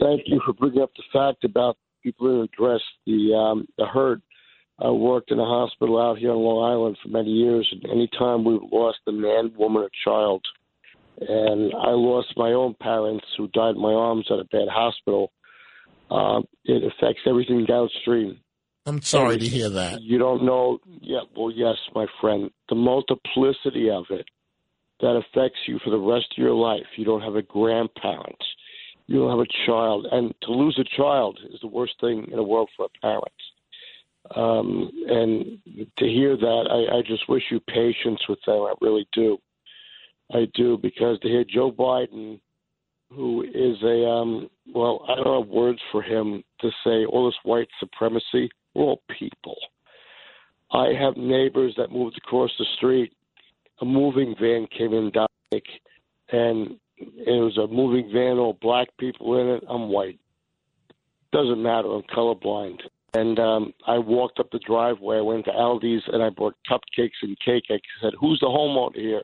thank 0.00 0.22
you 0.26 0.40
for 0.44 0.52
bringing 0.52 0.82
up 0.82 0.90
the 0.96 1.02
fact 1.12 1.44
about 1.44 1.76
people 2.02 2.26
who 2.26 2.42
address 2.42 2.80
the 3.06 3.34
um, 3.34 3.68
the 3.78 3.86
hurt. 3.86 4.20
I 4.82 4.90
worked 4.90 5.30
in 5.30 5.38
a 5.38 5.44
hospital 5.44 6.00
out 6.00 6.18
here 6.18 6.32
on 6.32 6.38
Long 6.38 6.72
Island 6.72 6.96
for 7.02 7.08
many 7.08 7.30
years, 7.30 7.68
and 7.70 7.90
anytime 7.90 8.44
we've 8.44 8.60
lost 8.72 8.98
a 9.06 9.12
man, 9.12 9.52
woman, 9.56 9.82
or 9.82 9.90
child, 10.04 10.44
and 11.20 11.72
I 11.74 11.90
lost 11.90 12.34
my 12.36 12.52
own 12.52 12.74
parents 12.80 13.24
who 13.36 13.48
died 13.48 13.76
in 13.76 13.82
my 13.82 13.92
arms 13.92 14.26
at 14.30 14.40
a 14.40 14.44
bad 14.44 14.68
hospital, 14.68 15.30
uh, 16.10 16.40
it 16.64 16.82
affects 16.82 17.22
everything 17.26 17.64
downstream. 17.64 18.38
I'm 18.84 19.02
sorry 19.02 19.38
to 19.38 19.46
hear 19.46 19.68
that. 19.68 20.02
You 20.02 20.18
don't 20.18 20.44
know. 20.44 20.78
Yeah, 21.00 21.20
well, 21.36 21.52
yes, 21.52 21.76
my 21.94 22.06
friend. 22.20 22.50
The 22.68 22.74
multiplicity 22.74 23.88
of 23.88 24.06
it 24.10 24.26
that 25.00 25.16
affects 25.16 25.60
you 25.68 25.78
for 25.84 25.90
the 25.90 25.98
rest 25.98 26.26
of 26.36 26.42
your 26.42 26.54
life. 26.54 26.86
You 26.96 27.04
don't 27.04 27.22
have 27.22 27.36
a 27.36 27.42
grandparent 27.42 28.42
you 29.06 29.18
don't 29.18 29.30
have 29.30 29.46
a 29.46 29.66
child, 29.66 30.06
and 30.10 30.34
to 30.42 30.52
lose 30.52 30.78
a 30.78 30.96
child 30.96 31.38
is 31.52 31.60
the 31.60 31.66
worst 31.66 31.94
thing 32.00 32.28
in 32.30 32.36
the 32.36 32.42
world 32.42 32.70
for 32.76 32.86
a 32.86 32.98
parent. 33.00 33.26
Um, 34.34 34.90
and 35.08 35.58
to 35.98 36.06
hear 36.06 36.36
that, 36.36 36.64
I, 36.70 36.98
I 36.98 37.02
just 37.02 37.28
wish 37.28 37.42
you 37.50 37.60
patience 37.60 38.20
with 38.28 38.38
them. 38.46 38.62
I 38.62 38.74
really 38.80 39.06
do. 39.12 39.38
I 40.32 40.46
do 40.54 40.78
because 40.78 41.18
to 41.20 41.28
hear 41.28 41.44
Joe 41.44 41.70
Biden, 41.70 42.40
who 43.10 43.42
is 43.42 43.82
a 43.82 44.08
um, 44.08 44.48
well, 44.74 45.04
I 45.08 45.16
don't 45.16 45.42
have 45.44 45.52
words 45.52 45.80
for 45.90 46.02
him 46.02 46.42
to 46.60 46.70
say 46.84 47.04
all 47.04 47.26
this 47.26 47.38
white 47.42 47.68
supremacy. 47.78 48.48
We're 48.74 48.84
all 48.84 49.02
people. 49.18 49.56
I 50.72 50.92
have 50.98 51.16
neighbors 51.16 51.74
that 51.76 51.92
moved 51.92 52.16
across 52.16 52.50
the 52.58 52.64
street. 52.76 53.12
A 53.80 53.84
moving 53.84 54.34
van 54.40 54.66
came 54.76 54.94
in, 54.94 55.10
Dominic, 55.10 55.66
and 56.30 56.78
it 56.98 57.42
was 57.42 57.58
a 57.58 57.66
moving 57.66 58.10
van, 58.12 58.38
all 58.38 58.56
black 58.62 58.88
people 58.98 59.40
in 59.40 59.48
it. 59.48 59.64
I'm 59.68 59.88
white. 59.88 60.18
Doesn't 61.32 61.62
matter. 61.62 61.88
I'm 61.88 62.02
colorblind. 62.02 62.80
And 63.14 63.38
um, 63.38 63.74
I 63.86 63.98
walked 63.98 64.40
up 64.40 64.50
the 64.50 64.58
driveway. 64.60 65.18
I 65.18 65.22
went 65.22 65.44
to 65.44 65.50
Aldi's 65.50 66.02
and 66.12 66.22
I 66.22 66.30
bought 66.30 66.54
cupcakes 66.70 67.20
and 67.22 67.36
cake. 67.44 67.64
I 67.70 67.78
said, 68.00 68.14
"Who's 68.18 68.40
the 68.40 68.46
homeowner 68.46 68.96
here?" 68.96 69.22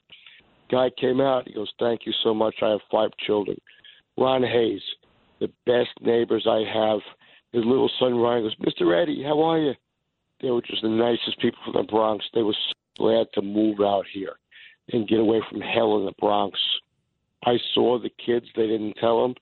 Guy 0.71 0.91
came 1.01 1.21
out. 1.21 1.49
He 1.49 1.55
goes, 1.55 1.73
"Thank 1.79 2.05
you 2.05 2.13
so 2.23 2.35
much. 2.35 2.57
I 2.63 2.71
have 2.71 2.81
five 2.91 3.11
children." 3.25 3.59
Ron 4.19 4.43
Hayes, 4.43 4.83
the 5.41 5.51
best 5.65 5.91
neighbors 6.03 6.47
I 6.47 6.65
have. 6.71 7.01
His 7.53 7.65
little 7.65 7.91
son 7.99 8.17
Ryan 8.17 8.43
goes, 8.43 8.57
"Mr. 8.57 9.01
Eddie, 9.01 9.23
how 9.23 9.41
are 9.41 9.59
you?" 9.59 9.75
They 10.41 10.51
were 10.51 10.63
just 10.63 10.83
the 10.83 10.89
nicest 10.89 11.41
people 11.41 11.59
from 11.65 11.75
the 11.75 11.91
Bronx. 11.91 12.25
They 12.35 12.43
were 12.43 12.53
so 12.53 12.75
glad 12.99 13.27
to 13.35 13.43
move 13.43 13.81
out 13.81 14.05
here 14.13 14.37
and 14.93 15.09
get 15.09 15.21
away 15.21 15.41
from 15.49 15.61
hell 15.61 15.99
in 15.99 16.05
the 16.05 16.13
Bronx. 16.19 16.59
I 17.45 17.59
saw 17.75 17.99
the 17.99 18.11
kids. 18.11 18.47
They 18.55 18.67
didn't 18.67 18.95
tell 18.95 19.23
them. 19.23 19.35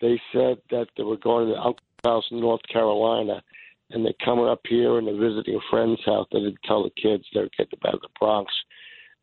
They 0.00 0.20
said 0.32 0.58
that 0.70 0.88
they 0.96 1.02
were 1.02 1.16
going 1.16 1.46
to 1.46 1.52
the 1.52 1.60
uncle's 1.60 1.80
house 2.04 2.24
in 2.30 2.40
North 2.40 2.62
Carolina, 2.72 3.42
and 3.90 4.04
they're 4.04 4.12
coming 4.24 4.46
up 4.46 4.60
here 4.68 4.98
and 4.98 5.06
they're 5.06 5.16
visiting 5.16 5.56
a 5.56 5.70
friend's 5.70 6.04
house. 6.04 6.26
They 6.32 6.40
didn't 6.40 6.62
tell 6.64 6.84
the 6.84 6.90
kids 6.90 7.24
they 7.32 7.40
were 7.40 7.50
getting 7.56 7.78
out 7.86 7.94
of 7.94 8.00
the 8.00 8.08
Bronx. 8.18 8.52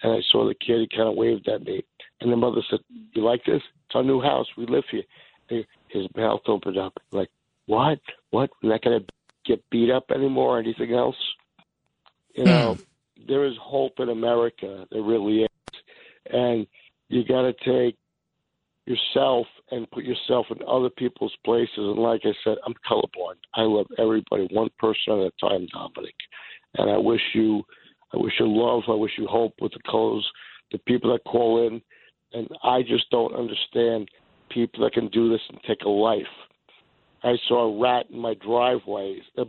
And 0.03 0.13
I 0.13 0.19
saw 0.31 0.47
the 0.47 0.53
kid. 0.53 0.81
He 0.81 0.95
kind 0.95 1.09
of 1.09 1.15
waved 1.15 1.47
at 1.47 1.63
me, 1.63 1.83
and 2.21 2.31
the 2.31 2.35
mother 2.35 2.61
said, 2.69 2.79
"You 3.13 3.23
like 3.23 3.43
this? 3.45 3.63
It's 3.85 3.95
our 3.95 4.03
new 4.03 4.21
house. 4.21 4.45
We 4.55 4.67
live 4.67 4.83
here." 4.91 5.03
And 5.49 5.65
his 5.87 6.05
mouth 6.15 6.41
opened 6.47 6.77
up, 6.77 6.93
like, 7.11 7.29
"What? 7.65 7.99
What? 8.29 8.51
We're 8.61 8.69
not 8.69 8.83
going 8.83 8.99
to 8.99 9.05
get 9.43 9.67
beat 9.71 9.89
up 9.89 10.11
anymore 10.11 10.57
or 10.57 10.59
anything 10.59 10.93
else?" 10.93 11.15
You 12.35 12.43
hmm. 12.43 12.49
know, 12.49 12.77
there 13.27 13.45
is 13.45 13.57
hope 13.59 13.99
in 13.99 14.09
America. 14.09 14.85
There 14.91 15.01
really 15.01 15.43
is, 15.43 15.79
and 16.29 16.67
you 17.09 17.23
got 17.23 17.41
to 17.41 17.53
take 17.53 17.97
yourself 18.87 19.45
and 19.71 19.89
put 19.91 20.03
yourself 20.03 20.47
in 20.49 20.57
other 20.67 20.89
people's 20.89 21.35
places. 21.43 21.69
And 21.77 21.97
like 21.99 22.21
I 22.23 22.31
said, 22.43 22.57
I'm 22.65 22.73
colorblind. 22.89 23.39
I 23.53 23.61
love 23.61 23.87
everybody 23.99 24.47
one 24.51 24.69
person 24.79 25.13
at 25.13 25.19
a 25.19 25.31
time, 25.39 25.67
Dominic. 25.73 26.15
And 26.75 26.89
I 26.89 26.97
wish 26.97 27.21
you, 27.33 27.63
I 28.13 28.17
wish 28.17 28.33
you 28.39 28.47
love, 28.47 28.83
I 28.87 28.93
wish 28.93 29.11
you 29.17 29.27
hope 29.27 29.53
with 29.61 29.73
the 29.73 29.79
clothes, 29.87 30.27
the 30.71 30.77
people 30.79 31.11
that 31.11 31.29
call 31.29 31.67
in. 31.67 31.81
And 32.33 32.47
I 32.63 32.81
just 32.81 33.09
don't 33.11 33.35
understand 33.35 34.09
people 34.49 34.83
that 34.83 34.93
can 34.93 35.09
do 35.09 35.29
this 35.29 35.41
and 35.49 35.59
take 35.67 35.81
a 35.85 35.89
life. 35.89 36.23
I 37.23 37.35
saw 37.47 37.67
a 37.67 37.81
rat 37.81 38.05
in 38.11 38.19
my 38.19 38.35
driveway. 38.35 39.21
Uh, 39.37 39.45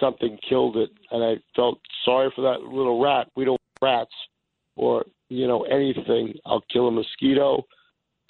something 0.00 0.38
killed 0.48 0.76
it, 0.76 0.90
and 1.10 1.22
I 1.22 1.34
felt 1.56 1.78
sorry 2.04 2.30
for 2.34 2.42
that 2.42 2.62
little 2.62 3.02
rat. 3.02 3.28
We 3.36 3.44
don't 3.44 3.60
rats 3.80 4.12
or 4.76 5.04
you 5.28 5.46
know 5.46 5.62
anything. 5.64 6.34
I'll 6.46 6.64
kill 6.72 6.88
a 6.88 6.90
mosquito 6.90 7.64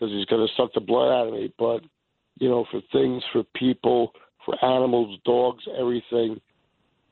because 0.02 0.14
he's 0.14 0.26
going 0.26 0.46
to 0.46 0.52
suck 0.56 0.72
the 0.74 0.80
blood 0.80 1.12
out 1.12 1.28
of 1.28 1.34
me. 1.34 1.52
But 1.58 1.82
you 2.38 2.48
know, 2.48 2.66
for 2.70 2.80
things, 2.92 3.22
for 3.32 3.44
people, 3.54 4.12
for 4.44 4.62
animals, 4.64 5.18
dogs, 5.24 5.64
everything. 5.78 6.40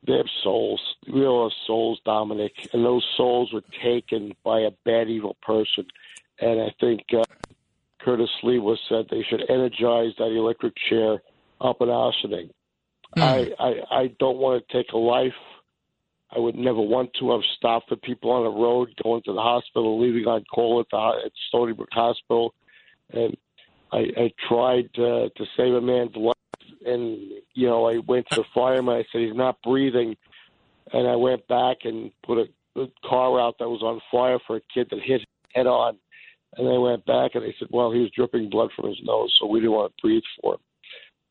They 0.06 0.14
have 0.14 0.26
souls. 0.42 0.80
We 1.12 1.26
all 1.26 1.50
have 1.50 1.56
souls, 1.66 2.00
Dominic, 2.06 2.52
and 2.72 2.82
those 2.82 3.06
souls 3.18 3.52
were 3.52 3.62
taken 3.84 4.34
by 4.42 4.60
a 4.60 4.70
bad, 4.86 5.10
evil 5.10 5.36
person. 5.42 5.86
And 6.40 6.58
I 6.58 6.74
think 6.80 7.02
uh, 7.12 7.22
Curtis 8.00 8.30
Sliwa 8.42 8.76
said 8.88 9.06
they 9.10 9.22
should 9.28 9.48
energize 9.50 10.12
that 10.16 10.34
electric 10.34 10.72
chair 10.88 11.18
up 11.60 11.82
in 11.82 11.90
Ossining. 11.90 12.48
I, 13.14 13.50
I 13.58 13.74
I 13.90 14.06
don't 14.18 14.38
want 14.38 14.66
to 14.66 14.72
take 14.72 14.92
a 14.92 14.96
life. 14.96 15.34
I 16.34 16.38
would 16.38 16.54
never 16.54 16.80
want 16.80 17.10
to. 17.18 17.32
I've 17.32 17.40
stopped 17.58 17.90
the 17.90 17.96
people 17.96 18.30
on 18.30 18.44
the 18.44 18.50
road 18.50 18.88
going 19.02 19.20
to 19.24 19.34
the 19.34 19.40
hospital, 19.40 20.00
leaving 20.00 20.26
on 20.26 20.44
call 20.44 20.80
at 20.80 20.86
the 20.90 21.26
at 21.26 21.32
Stony 21.48 21.72
Brook 21.74 21.90
Hospital, 21.92 22.54
and 23.12 23.36
I, 23.92 23.98
I 24.16 24.32
tried 24.48 24.90
uh, 24.94 25.28
to 25.36 25.44
save 25.56 25.74
a 25.74 25.80
man's 25.80 26.14
life. 26.16 26.36
And 26.84 27.18
you 27.54 27.66
know, 27.66 27.86
I 27.86 27.98
went 27.98 28.26
to 28.30 28.36
the 28.36 28.44
fireman. 28.54 28.96
I 28.96 29.04
said 29.12 29.22
he's 29.22 29.36
not 29.36 29.60
breathing, 29.62 30.16
and 30.92 31.08
I 31.08 31.16
went 31.16 31.46
back 31.48 31.78
and 31.84 32.10
put 32.24 32.38
a, 32.38 32.80
a 32.80 32.86
car 33.08 33.38
out 33.40 33.56
that 33.58 33.68
was 33.68 33.82
on 33.82 34.00
fire 34.10 34.38
for 34.46 34.56
a 34.56 34.60
kid 34.72 34.88
that 34.90 35.00
hit 35.04 35.22
head 35.54 35.66
on. 35.66 35.98
And 36.56 36.66
they 36.66 36.78
went 36.78 37.06
back 37.06 37.32
and 37.34 37.44
they 37.44 37.54
said, 37.58 37.68
well, 37.70 37.92
he 37.92 38.00
was 38.00 38.10
dripping 38.14 38.50
blood 38.50 38.70
from 38.74 38.88
his 38.88 38.98
nose, 39.04 39.36
so 39.38 39.46
we 39.46 39.60
didn't 39.60 39.72
want 39.72 39.92
to 39.96 40.02
breathe 40.02 40.22
for 40.40 40.54
him. 40.54 40.60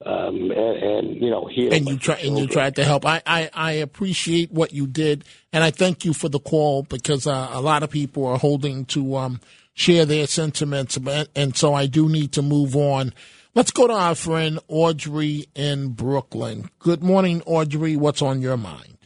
Um, 0.05 0.49
and, 0.51 0.53
and 0.53 1.21
you 1.21 1.29
know, 1.29 1.49
he 1.53 1.67
and 1.67 1.85
you 1.85 1.97
try 1.97 2.15
and 2.15 2.37
you 2.37 2.47
tried 2.47 2.77
to 2.77 2.85
help. 2.85 3.05
I, 3.05 3.21
I, 3.25 3.49
I 3.53 3.71
appreciate 3.73 4.49
what 4.49 4.71
you 4.71 4.87
did, 4.87 5.25
and 5.51 5.61
I 5.61 5.71
thank 5.71 6.05
you 6.05 6.13
for 6.13 6.29
the 6.29 6.39
call 6.39 6.83
because 6.83 7.27
uh, 7.27 7.49
a 7.51 7.59
lot 7.59 7.83
of 7.83 7.89
people 7.89 8.25
are 8.25 8.37
holding 8.37 8.85
to 8.85 9.17
um, 9.17 9.41
share 9.79 10.05
their 10.05 10.27
sentiments, 10.27 10.99
and, 11.35 11.55
so 11.55 11.73
I 11.73 11.85
do 11.85 12.09
need 12.09 12.33
to 12.33 12.41
move 12.41 12.75
on. 12.75 13.13
Let's 13.55 13.71
go 13.71 13.87
to 13.87 13.93
our 13.93 14.13
friend 14.13 14.59
Audrey 14.67 15.45
in 15.55 15.93
Brooklyn. 15.93 16.69
Good 16.79 17.01
morning, 17.01 17.41
Audrey. 17.45 17.95
What's 17.95 18.21
on 18.21 18.41
your 18.41 18.57
mind? 18.57 18.97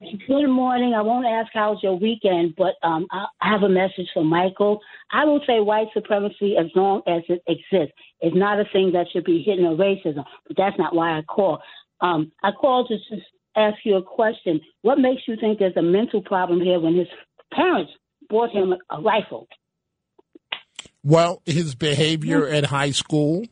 Good 0.00 0.48
morning. 0.48 0.94
I 0.94 1.02
won't 1.02 1.26
ask 1.26 1.50
how's 1.52 1.82
your 1.82 1.98
weekend, 1.98 2.54
but 2.56 2.74
um, 2.82 3.06
I 3.10 3.26
have 3.40 3.62
a 3.62 3.68
message 3.68 4.08
for 4.14 4.24
Michael. 4.24 4.80
I 5.10 5.24
will 5.24 5.40
say 5.46 5.60
white 5.60 5.88
supremacy 5.92 6.56
as 6.56 6.66
long 6.74 7.02
as 7.06 7.22
it 7.28 7.42
exists. 7.48 7.94
is 8.20 8.32
not 8.34 8.60
a 8.60 8.64
thing 8.72 8.92
that 8.92 9.06
should 9.12 9.24
be 9.24 9.42
hidden 9.42 9.64
or 9.64 9.76
racism, 9.76 10.24
but 10.46 10.56
that's 10.56 10.78
not 10.78 10.94
why 10.94 11.18
I 11.18 11.22
call. 11.22 11.60
Um, 12.00 12.30
I 12.42 12.50
called 12.52 12.88
to 12.88 12.96
just 13.14 13.26
ask 13.56 13.76
you 13.84 13.96
a 13.96 14.02
question. 14.02 14.60
What 14.82 14.98
makes 14.98 15.22
you 15.26 15.36
think 15.40 15.58
there's 15.58 15.76
a 15.76 15.82
mental 15.82 16.22
problem 16.22 16.60
here 16.60 16.80
when 16.80 16.96
his 16.96 17.08
parents 17.52 17.92
bought 18.28 18.50
him 18.50 18.74
a 18.90 19.00
rifle? 19.00 19.46
Well, 21.04 21.42
his 21.44 21.74
behavior 21.74 22.46
at 22.46 22.66
high 22.66 22.92
school, 22.92 23.46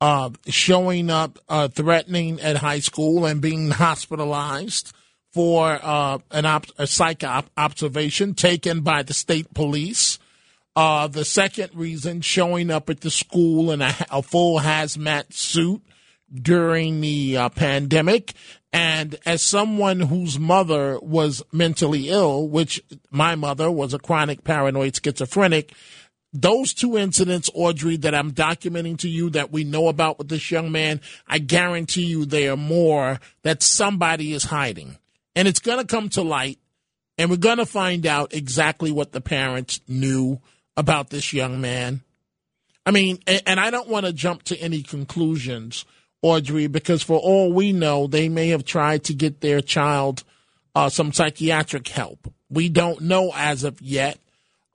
uh, 0.00 0.30
showing 0.46 1.10
up 1.10 1.38
uh, 1.48 1.68
threatening 1.68 2.40
at 2.40 2.56
high 2.56 2.80
school 2.80 3.26
and 3.26 3.40
being 3.40 3.70
hospitalized 3.70 4.92
for 5.32 5.78
uh, 5.82 6.18
an 6.30 6.46
op- 6.46 6.66
a 6.78 6.86
psych 6.86 7.22
op- 7.22 7.50
observation 7.56 8.34
taken 8.34 8.80
by 8.80 9.02
the 9.02 9.14
state 9.14 9.52
police. 9.54 10.18
Uh, 10.74 11.06
the 11.06 11.24
second 11.24 11.70
reason, 11.74 12.20
showing 12.20 12.70
up 12.70 12.88
at 12.90 13.00
the 13.00 13.10
school 13.10 13.70
in 13.70 13.82
a, 13.82 13.94
a 14.10 14.22
full 14.22 14.60
hazmat 14.60 15.32
suit 15.32 15.82
during 16.32 17.00
the 17.00 17.36
uh, 17.36 17.48
pandemic. 17.50 18.32
And 18.72 19.16
as 19.26 19.42
someone 19.42 19.98
whose 20.00 20.38
mother 20.38 20.98
was 21.00 21.42
mentally 21.52 22.08
ill, 22.08 22.48
which 22.48 22.80
my 23.10 23.34
mother 23.34 23.68
was 23.70 23.92
a 23.92 23.98
chronic 23.98 24.44
paranoid 24.44 24.94
schizophrenic, 24.94 25.72
those 26.32 26.72
two 26.72 26.96
incidents, 26.96 27.50
Audrey, 27.54 27.96
that 27.98 28.14
I'm 28.14 28.32
documenting 28.32 28.98
to 28.98 29.08
you 29.08 29.30
that 29.30 29.50
we 29.50 29.64
know 29.64 29.88
about 29.88 30.18
with 30.18 30.28
this 30.28 30.50
young 30.50 30.70
man, 30.70 31.00
I 31.26 31.38
guarantee 31.38 32.04
you 32.04 32.24
there 32.24 32.52
are 32.52 32.56
more 32.56 33.18
that 33.42 33.62
somebody 33.62 34.32
is 34.32 34.44
hiding. 34.44 34.96
And 35.34 35.48
it's 35.48 35.60
going 35.60 35.78
to 35.78 35.86
come 35.86 36.08
to 36.10 36.22
light, 36.22 36.58
and 37.18 37.30
we're 37.30 37.36
going 37.36 37.58
to 37.58 37.66
find 37.66 38.06
out 38.06 38.32
exactly 38.32 38.90
what 38.90 39.12
the 39.12 39.20
parents 39.20 39.80
knew 39.88 40.40
about 40.76 41.10
this 41.10 41.32
young 41.32 41.60
man. 41.60 42.02
I 42.86 42.92
mean, 42.92 43.18
and, 43.26 43.42
and 43.46 43.60
I 43.60 43.70
don't 43.70 43.88
want 43.88 44.06
to 44.06 44.12
jump 44.12 44.44
to 44.44 44.58
any 44.58 44.82
conclusions, 44.82 45.84
Audrey, 46.22 46.66
because 46.66 47.02
for 47.02 47.18
all 47.18 47.52
we 47.52 47.72
know, 47.72 48.06
they 48.06 48.28
may 48.28 48.48
have 48.48 48.64
tried 48.64 49.04
to 49.04 49.14
get 49.14 49.40
their 49.40 49.60
child 49.60 50.24
uh, 50.74 50.88
some 50.88 51.12
psychiatric 51.12 51.88
help. 51.88 52.32
We 52.48 52.68
don't 52.68 53.02
know 53.02 53.32
as 53.34 53.64
of 53.64 53.80
yet. 53.80 54.18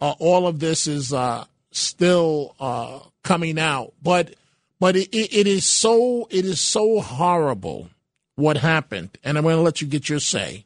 Uh, 0.01 0.13
all 0.19 0.47
of 0.47 0.59
this 0.59 0.87
is 0.87 1.13
uh, 1.13 1.45
still 1.71 2.55
uh, 2.59 2.99
coming 3.23 3.57
out, 3.57 3.93
but 4.01 4.35
but 4.79 4.95
it, 4.95 5.09
it, 5.15 5.33
it 5.33 5.47
is 5.47 5.65
so 5.65 6.27
it 6.29 6.45
is 6.45 6.59
so 6.59 6.99
horrible 6.99 7.89
what 8.35 8.57
happened, 8.57 9.17
and 9.23 9.37
I'm 9.37 9.43
going 9.43 9.55
to 9.55 9.61
let 9.61 9.81
you 9.81 9.87
get 9.87 10.09
your 10.09 10.19
say. 10.19 10.65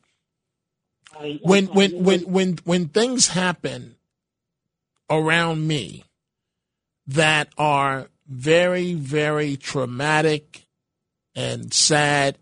When 1.42 1.66
when 1.68 2.04
when 2.04 2.22
when 2.22 2.58
when 2.64 2.88
things 2.88 3.28
happen 3.28 3.96
around 5.10 5.68
me 5.68 6.06
that 7.08 7.50
are 7.58 8.10
very 8.28 8.94
very 8.94 9.58
traumatic 9.58 10.66
and 11.36 11.74
sad, 11.74 12.38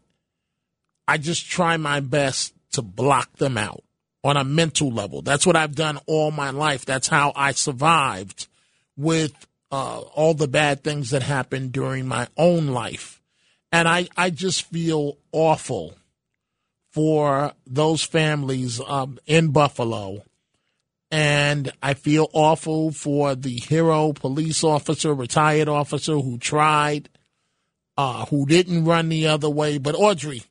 I 1.07 1.17
just 1.17 1.49
try 1.49 1.77
my 1.77 1.99
best 1.99 2.53
to 2.73 2.81
block 2.81 3.37
them 3.37 3.57
out 3.57 3.83
on 4.27 4.35
a 4.35 4.43
mental 4.43 4.91
level. 4.91 5.21
That's 5.21 5.47
what 5.47 5.55
I've 5.55 5.73
done 5.73 5.99
all 6.05 6.31
my 6.31 6.49
life. 6.49 6.83
That's 6.83 7.07
how 7.07 7.31
I 7.33 7.53
survived 7.53 8.47
with 8.97 9.47
uh, 9.71 10.01
all 10.01 10.33
the 10.33 10.49
bad 10.49 10.83
things 10.83 11.11
that 11.11 11.23
happened 11.23 11.71
during 11.71 12.05
my 12.05 12.27
own 12.35 12.67
life. 12.67 13.21
And 13.71 13.87
I, 13.87 14.09
I 14.17 14.29
just 14.31 14.65
feel 14.65 15.17
awful 15.31 15.95
for 16.91 17.53
those 17.65 18.03
families 18.03 18.81
um, 18.85 19.17
in 19.25 19.51
Buffalo. 19.51 20.23
And 21.09 21.71
I 21.81 21.93
feel 21.93 22.29
awful 22.33 22.91
for 22.91 23.33
the 23.33 23.55
hero 23.55 24.11
police 24.11 24.61
officer, 24.61 25.13
retired 25.13 25.69
officer 25.69 26.15
who 26.15 26.37
tried, 26.37 27.07
uh, 27.95 28.25
who 28.25 28.45
didn't 28.45 28.83
run 28.83 29.07
the 29.07 29.27
other 29.27 29.49
way. 29.49 29.77
But 29.77 29.95
Audrey, 29.95 30.43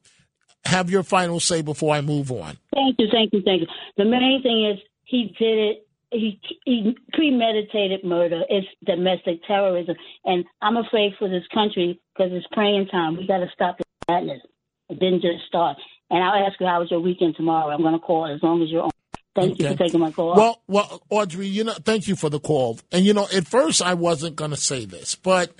have 0.66 0.90
your 0.90 1.02
final 1.02 1.40
say 1.40 1.62
before 1.62 1.94
I 1.94 2.00
move 2.00 2.30
on. 2.30 2.56
Thank 2.74 2.96
you, 2.98 3.08
thank 3.10 3.32
you, 3.32 3.42
thank 3.44 3.62
you. 3.62 3.66
The 3.96 4.04
main 4.04 4.42
thing 4.42 4.70
is 4.70 4.78
he 5.04 5.34
did 5.38 5.58
it. 5.58 5.82
He, 6.10 6.40
he 6.64 6.96
premeditated 7.12 8.04
murder. 8.04 8.42
It's 8.48 8.66
domestic 8.84 9.44
terrorism, 9.46 9.96
and 10.24 10.44
I'm 10.62 10.76
afraid 10.76 11.12
for 11.18 11.28
this 11.28 11.42
country 11.52 12.00
because 12.14 12.32
it's 12.32 12.46
praying 12.52 12.86
time. 12.86 13.16
We 13.16 13.26
got 13.26 13.38
to 13.38 13.48
stop 13.52 13.78
the 13.78 13.84
madness. 14.08 14.40
It 14.88 15.00
didn't 15.00 15.22
just 15.22 15.46
start. 15.48 15.76
And 16.10 16.22
I'll 16.22 16.46
ask 16.46 16.60
you 16.60 16.66
how 16.66 16.80
was 16.80 16.90
your 16.90 17.00
weekend 17.00 17.34
tomorrow. 17.36 17.74
I'm 17.74 17.82
going 17.82 17.94
to 17.94 17.98
call 17.98 18.26
as 18.32 18.40
long 18.42 18.62
as 18.62 18.70
you're 18.70 18.84
on. 18.84 18.90
Thank 19.34 19.58
you 19.58 19.68
for 19.68 19.76
taking 19.76 20.00
my 20.00 20.10
call. 20.10 20.34
Well, 20.34 20.62
well, 20.66 21.02
Audrey, 21.10 21.46
you 21.46 21.64
know, 21.64 21.74
thank 21.74 22.08
you 22.08 22.16
for 22.16 22.30
the 22.30 22.40
call. 22.40 22.78
And 22.90 23.04
you 23.04 23.12
know, 23.12 23.26
at 23.34 23.46
first 23.46 23.82
I 23.82 23.94
wasn't 23.94 24.36
going 24.36 24.52
to 24.52 24.56
say 24.56 24.86
this, 24.86 25.14
but 25.14 25.52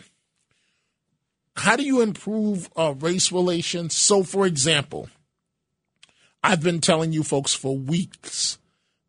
how 1.56 1.76
do 1.76 1.82
you 1.82 2.00
improve 2.00 2.70
uh, 2.76 2.94
race 2.98 3.32
relations? 3.32 3.94
So, 3.96 4.22
for 4.22 4.46
example, 4.46 5.08
I've 6.42 6.62
been 6.62 6.80
telling 6.80 7.12
you 7.12 7.22
folks 7.22 7.54
for 7.54 7.76
weeks 7.76 8.58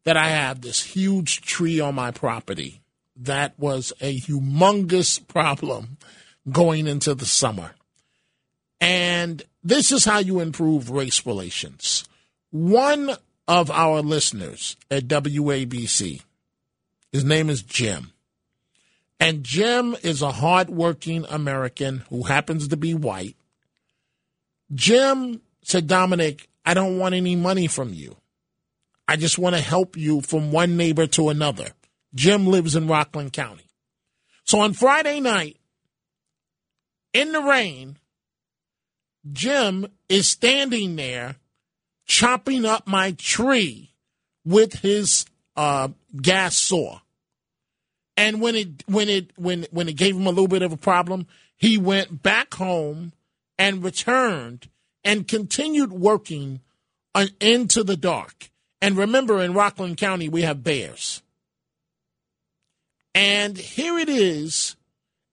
that 0.05 0.17
I 0.17 0.29
have 0.29 0.62
this 0.62 0.81
huge 0.83 1.41
tree 1.41 1.79
on 1.79 1.95
my 1.95 2.12
property 2.12 2.81
that 3.17 3.57
was 3.60 3.91
a 3.99 4.17
humongous 4.19 5.25
problem 5.27 5.97
going 6.49 6.88
into 6.88 7.13
the 7.13 7.25
summer. 7.25 7.71
And 8.79 9.43
this 9.63 9.91
is 9.91 10.05
how 10.05 10.19
you 10.19 10.39
improve 10.39 10.89
race 10.89 11.25
relations. 11.25 12.07
One 12.51 13.12
of 13.47 13.69
our 13.71 14.01
listeners 14.01 14.77
at 14.89 15.07
WABC, 15.07 16.21
his 17.12 17.24
name 17.24 17.49
is 17.49 17.61
Jim. 17.61 18.11
And 19.20 19.43
Jim 19.43 19.95
is 20.03 20.22
a 20.22 20.32
hardworking 20.32 21.26
American 21.30 22.03
who 22.09 22.24
happens 22.24 22.68
to 22.68 22.78
be 22.78 22.93
white. 22.93 23.36
Jim 24.74 25.41
said, 25.63 25.88
Dominic, 25.88 26.47
I 26.65 26.74
don't 26.74 26.99
want 26.99 27.15
any 27.15 27.36
money 27.36 27.68
from 27.68 27.93
you. 27.93 28.18
I 29.07 29.15
just 29.15 29.39
want 29.39 29.55
to 29.55 29.61
help 29.61 29.97
you 29.97 30.22
from 30.22 30.51
one 30.51 30.78
neighbor 30.78 31.07
to 31.07 31.30
another. 31.30 31.70
Jim 32.13 32.45
lives 32.47 32.76
in 32.76 32.88
Rockland 32.88 33.34
County. 33.34 33.70
So 34.43 34.59
on 34.59 34.74
Friday 34.74 35.20
night, 35.20 35.57
in 37.13 37.32
the 37.32 37.41
rain, 37.41 37.97
Jim 39.32 39.88
is 40.09 40.28
standing 40.28 40.95
there 40.95 41.36
chopping 42.05 42.65
up 42.65 42.88
my 42.88 43.11
tree 43.11 43.93
with 44.45 44.74
his 44.76 45.26
uh, 45.55 45.89
gas 46.22 46.55
saw. 46.57 46.99
And 48.18 48.41
when 48.41 48.55
it 48.55 48.84
when 48.88 49.07
it 49.09 49.32
when 49.38 49.68
when 49.72 49.88
it 49.88 49.95
gave 49.95 50.15
him 50.15 50.26
a 50.28 50.32
little 50.32 50.47
bit 50.47 50.63
of 50.63 50.74
a 50.74 50.78
problem, 50.78 51.28
he 51.55 51.78
went 51.78 52.24
back 52.24 52.55
home 52.55 53.13
and 53.57 53.84
returned 53.84 54.70
and 55.03 55.28
continued 55.28 55.93
working 55.93 56.61
into 57.39 57.84
the 57.84 57.97
dark. 57.97 58.49
And 58.82 58.97
remember, 58.97 59.41
in 59.41 59.53
Rockland 59.53 59.97
County, 59.97 60.30
we 60.30 60.41
have 60.41 60.63
bears. 60.63 61.22
And 63.15 63.57
here 63.57 63.97
it 63.97 64.09
is 64.09 64.76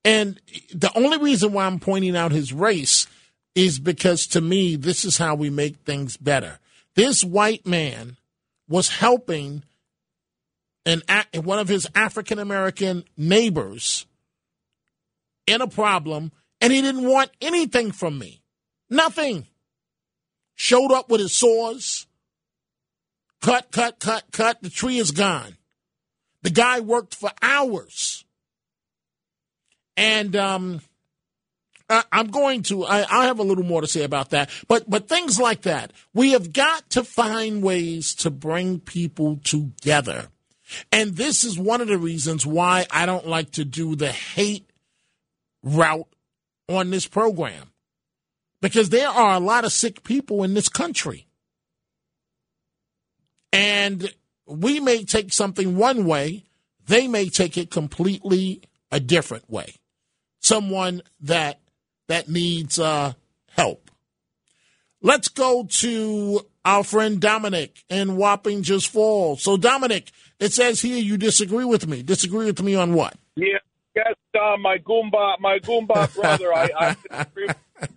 And 0.05 0.39
the 0.71 0.95
only 0.95 1.17
reason 1.17 1.51
why 1.51 1.65
I'm 1.65 1.79
pointing 1.79 2.15
out 2.15 2.31
his 2.31 2.53
race 2.53 3.07
is 3.55 3.79
because 3.79 4.27
to 4.27 4.39
me, 4.41 4.75
this 4.75 5.03
is 5.03 5.17
how 5.17 5.33
we 5.33 5.49
make 5.49 5.77
things 5.77 6.15
better. 6.15 6.59
This 6.93 7.23
white 7.23 7.65
man 7.65 8.17
was 8.69 8.89
helping 8.89 9.63
an, 10.85 11.01
one 11.43 11.59
of 11.59 11.67
his 11.67 11.87
African 11.95 12.39
American 12.39 13.03
neighbors 13.17 14.05
in 15.47 15.61
a 15.61 15.67
problem, 15.67 16.31
and 16.61 16.71
he 16.71 16.81
didn't 16.81 17.07
want 17.07 17.31
anything 17.41 17.91
from 17.91 18.17
me. 18.17 18.41
Nothing. 18.89 19.47
Showed 20.55 20.91
up 20.91 21.09
with 21.09 21.19
his 21.19 21.37
saws. 21.37 22.07
Cut, 23.41 23.71
cut, 23.71 23.99
cut, 23.99 24.23
cut. 24.31 24.61
The 24.61 24.69
tree 24.69 24.97
is 24.97 25.11
gone. 25.11 25.57
The 26.43 26.49
guy 26.49 26.79
worked 26.79 27.13
for 27.13 27.31
hours. 27.41 28.23
And 29.97 30.35
um, 30.35 30.81
I, 31.89 32.03
I'm 32.11 32.27
going 32.27 32.63
to. 32.63 32.85
I, 32.85 33.05
I 33.09 33.25
have 33.25 33.39
a 33.39 33.43
little 33.43 33.63
more 33.63 33.81
to 33.81 33.87
say 33.87 34.03
about 34.03 34.31
that. 34.31 34.49
But 34.67 34.89
but 34.89 35.07
things 35.07 35.39
like 35.39 35.63
that, 35.63 35.91
we 36.13 36.31
have 36.31 36.53
got 36.53 36.89
to 36.91 37.03
find 37.03 37.61
ways 37.61 38.15
to 38.15 38.29
bring 38.29 38.79
people 38.79 39.37
together. 39.43 40.29
And 40.91 41.15
this 41.15 41.43
is 41.43 41.59
one 41.59 41.81
of 41.81 41.87
the 41.87 41.97
reasons 41.97 42.45
why 42.45 42.85
I 42.91 43.05
don't 43.05 43.27
like 43.27 43.51
to 43.51 43.65
do 43.65 43.95
the 43.95 44.11
hate 44.11 44.69
route 45.63 46.07
on 46.67 46.89
this 46.89 47.07
program. 47.07 47.71
Because 48.61 48.89
there 48.89 49.09
are 49.09 49.35
a 49.35 49.39
lot 49.39 49.65
of 49.65 49.71
sick 49.71 50.03
people 50.03 50.43
in 50.43 50.53
this 50.53 50.69
country. 50.69 51.27
And 53.53 54.13
we 54.47 54.79
may 54.79 55.03
take 55.03 55.31
something 55.31 55.77
one 55.77 56.05
way, 56.05 56.45
they 56.87 57.07
may 57.07 57.29
take 57.29 57.57
it 57.57 57.71
completely 57.71 58.61
a 58.91 58.99
different 58.99 59.49
way. 59.49 59.75
Someone 60.39 61.01
that 61.21 61.59
that 62.07 62.29
needs 62.29 62.77
uh, 62.77 63.13
help. 63.49 63.89
Let's 65.01 65.27
go 65.27 65.65
to 65.69 66.45
our 66.65 66.83
friend 66.83 67.21
Dominic 67.21 67.83
in 67.89 68.17
just 68.63 68.87
Falls. 68.89 69.43
So, 69.43 69.55
Dominic, 69.55 70.11
it 70.39 70.51
says 70.51 70.81
here 70.81 70.97
you 70.97 71.17
disagree 71.17 71.63
with 71.63 71.87
me. 71.87 72.01
Disagree 72.01 72.47
with 72.47 72.61
me 72.61 72.75
on 72.75 72.93
what? 72.93 73.15
Yeah, 73.35 73.59
yes, 73.95 74.15
uh, 74.33 74.57
my 74.57 74.77
Goomba, 74.79 75.39
my 75.39 75.59
Goomba 75.59 76.13
brother. 76.21 76.53
I, 76.53 76.69
I 76.77 76.95
disagree. 77.09 77.47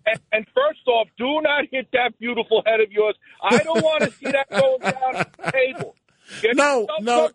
And, 0.06 0.20
and, 0.32 0.46
first 0.54 0.80
off, 0.86 1.08
do 1.16 1.40
not 1.40 1.64
hit 1.70 1.88
that 1.92 2.18
beautiful 2.18 2.62
head 2.66 2.80
of 2.80 2.92
yours. 2.92 3.14
I 3.42 3.58
don't 3.58 3.82
want 3.82 4.02
to 4.04 4.10
see 4.10 4.30
that 4.30 4.50
going 4.50 4.80
down 4.80 4.92
the 5.12 5.52
table. 5.52 5.94
Get 6.42 6.56
no, 6.56 6.86
no. 7.00 7.30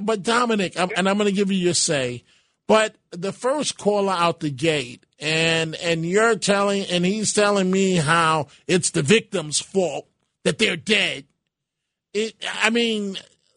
But 0.00 0.22
Dominic, 0.22 0.78
I'm, 0.78 0.88
and 0.96 1.08
I'm 1.08 1.18
going 1.18 1.28
to 1.28 1.34
give 1.34 1.50
you 1.50 1.58
your 1.58 1.74
say. 1.74 2.22
But 2.66 2.94
the 3.10 3.32
first 3.32 3.76
caller 3.76 4.12
out 4.12 4.38
the 4.38 4.50
gate, 4.50 5.04
and 5.18 5.74
and 5.74 6.06
you're 6.06 6.36
telling, 6.36 6.84
and 6.84 7.04
he's 7.04 7.32
telling 7.32 7.68
me 7.70 7.96
how 7.96 8.46
it's 8.68 8.90
the 8.90 9.02
victim's 9.02 9.58
fault 9.58 10.06
that 10.44 10.58
they're 10.58 10.76
dead. 10.76 11.24
It, 12.12 12.34
I 12.62 12.70
mean, 12.70 13.16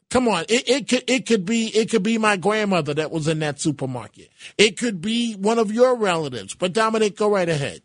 come 0.10 0.28
on. 0.28 0.46
It, 0.50 0.70
it 0.70 0.88
could 0.88 1.04
it 1.08 1.26
could 1.26 1.46
be 1.46 1.68
it 1.68 1.90
could 1.90 2.04
be 2.04 2.18
my 2.18 2.38
grandmother 2.38 2.94
that 2.96 3.12
was 3.12 3.28
in 3.28 3.40
that 3.40 3.60
supermarket. 3.60 4.30
It 4.58 4.78
could 4.78 5.02
be 5.02 5.34
one 5.34 5.60
of 5.60 5.72
your 5.72 5.96
relatives. 5.96 6.56
But 6.56 6.74
Dominic, 6.74 7.18
go 7.18 7.30
right 7.30 7.50
ahead. 7.50 7.82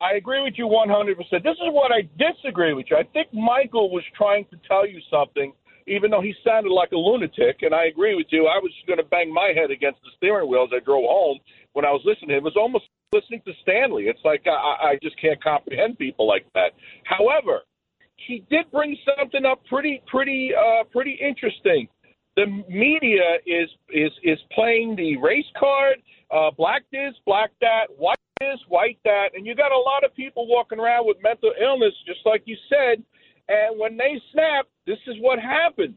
I 0.00 0.16
agree 0.16 0.42
with 0.42 0.54
you 0.58 0.66
100%. 0.66 1.16
This 1.16 1.56
is 1.56 1.70
what 1.70 1.90
I 1.90 2.02
disagree 2.18 2.74
with 2.74 2.86
you. 2.90 2.96
I 2.96 3.04
think 3.14 3.32
Michael 3.32 3.90
was 3.90 4.02
trying 4.18 4.44
to 4.50 4.56
tell 4.68 4.86
you 4.86 5.00
something 5.10 5.52
even 5.86 6.10
though 6.10 6.22
he 6.22 6.34
sounded 6.44 6.72
like 6.72 6.92
a 6.92 6.96
lunatic. 6.96 7.62
And 7.62 7.74
I 7.74 7.86
agree 7.86 8.14
with 8.14 8.26
you. 8.30 8.46
I 8.46 8.58
was 8.58 8.72
going 8.86 8.98
to 8.98 9.04
bang 9.04 9.32
my 9.32 9.52
head 9.54 9.70
against 9.70 10.00
the 10.02 10.10
steering 10.16 10.48
wheel 10.48 10.64
as 10.64 10.74
I 10.74 10.84
drove 10.84 11.04
home 11.04 11.38
when 11.72 11.84
I 11.84 11.90
was 11.90 12.02
listening 12.04 12.30
to 12.30 12.36
him. 12.36 12.46
It 12.46 12.54
was 12.54 12.56
almost 12.56 12.84
listening 13.12 13.42
to 13.44 13.52
Stanley. 13.62 14.04
It's 14.04 14.24
like 14.24 14.42
I, 14.46 14.92
I 14.92 14.98
just 15.02 15.20
can't 15.20 15.42
comprehend 15.42 15.98
people 15.98 16.26
like 16.26 16.46
that. 16.54 16.72
However, 17.04 17.60
he 18.26 18.44
did 18.50 18.70
bring 18.72 18.96
something 19.18 19.44
up 19.44 19.60
pretty, 19.66 20.02
pretty, 20.06 20.52
uh, 20.54 20.84
pretty 20.84 21.18
interesting. 21.20 21.88
The 22.36 22.46
media 22.68 23.38
is 23.46 23.68
is 23.90 24.10
is 24.22 24.38
playing 24.52 24.96
the 24.96 25.16
race 25.18 25.46
card. 25.58 26.02
Uh, 26.30 26.50
black 26.56 26.82
this, 26.90 27.14
black 27.24 27.50
that, 27.60 27.86
white 27.96 28.18
this, 28.40 28.58
white 28.68 28.98
that, 29.04 29.28
and 29.34 29.46
you 29.46 29.54
got 29.54 29.70
a 29.70 29.78
lot 29.78 30.02
of 30.02 30.12
people 30.16 30.48
walking 30.48 30.80
around 30.80 31.06
with 31.06 31.16
mental 31.22 31.52
illness, 31.62 31.94
just 32.06 32.20
like 32.26 32.42
you 32.44 32.56
said, 32.68 33.04
and 33.48 33.78
when 33.78 33.96
they 33.96 34.20
snap, 34.32 34.66
this 34.86 34.98
is 35.06 35.14
what 35.20 35.38
happens. 35.38 35.94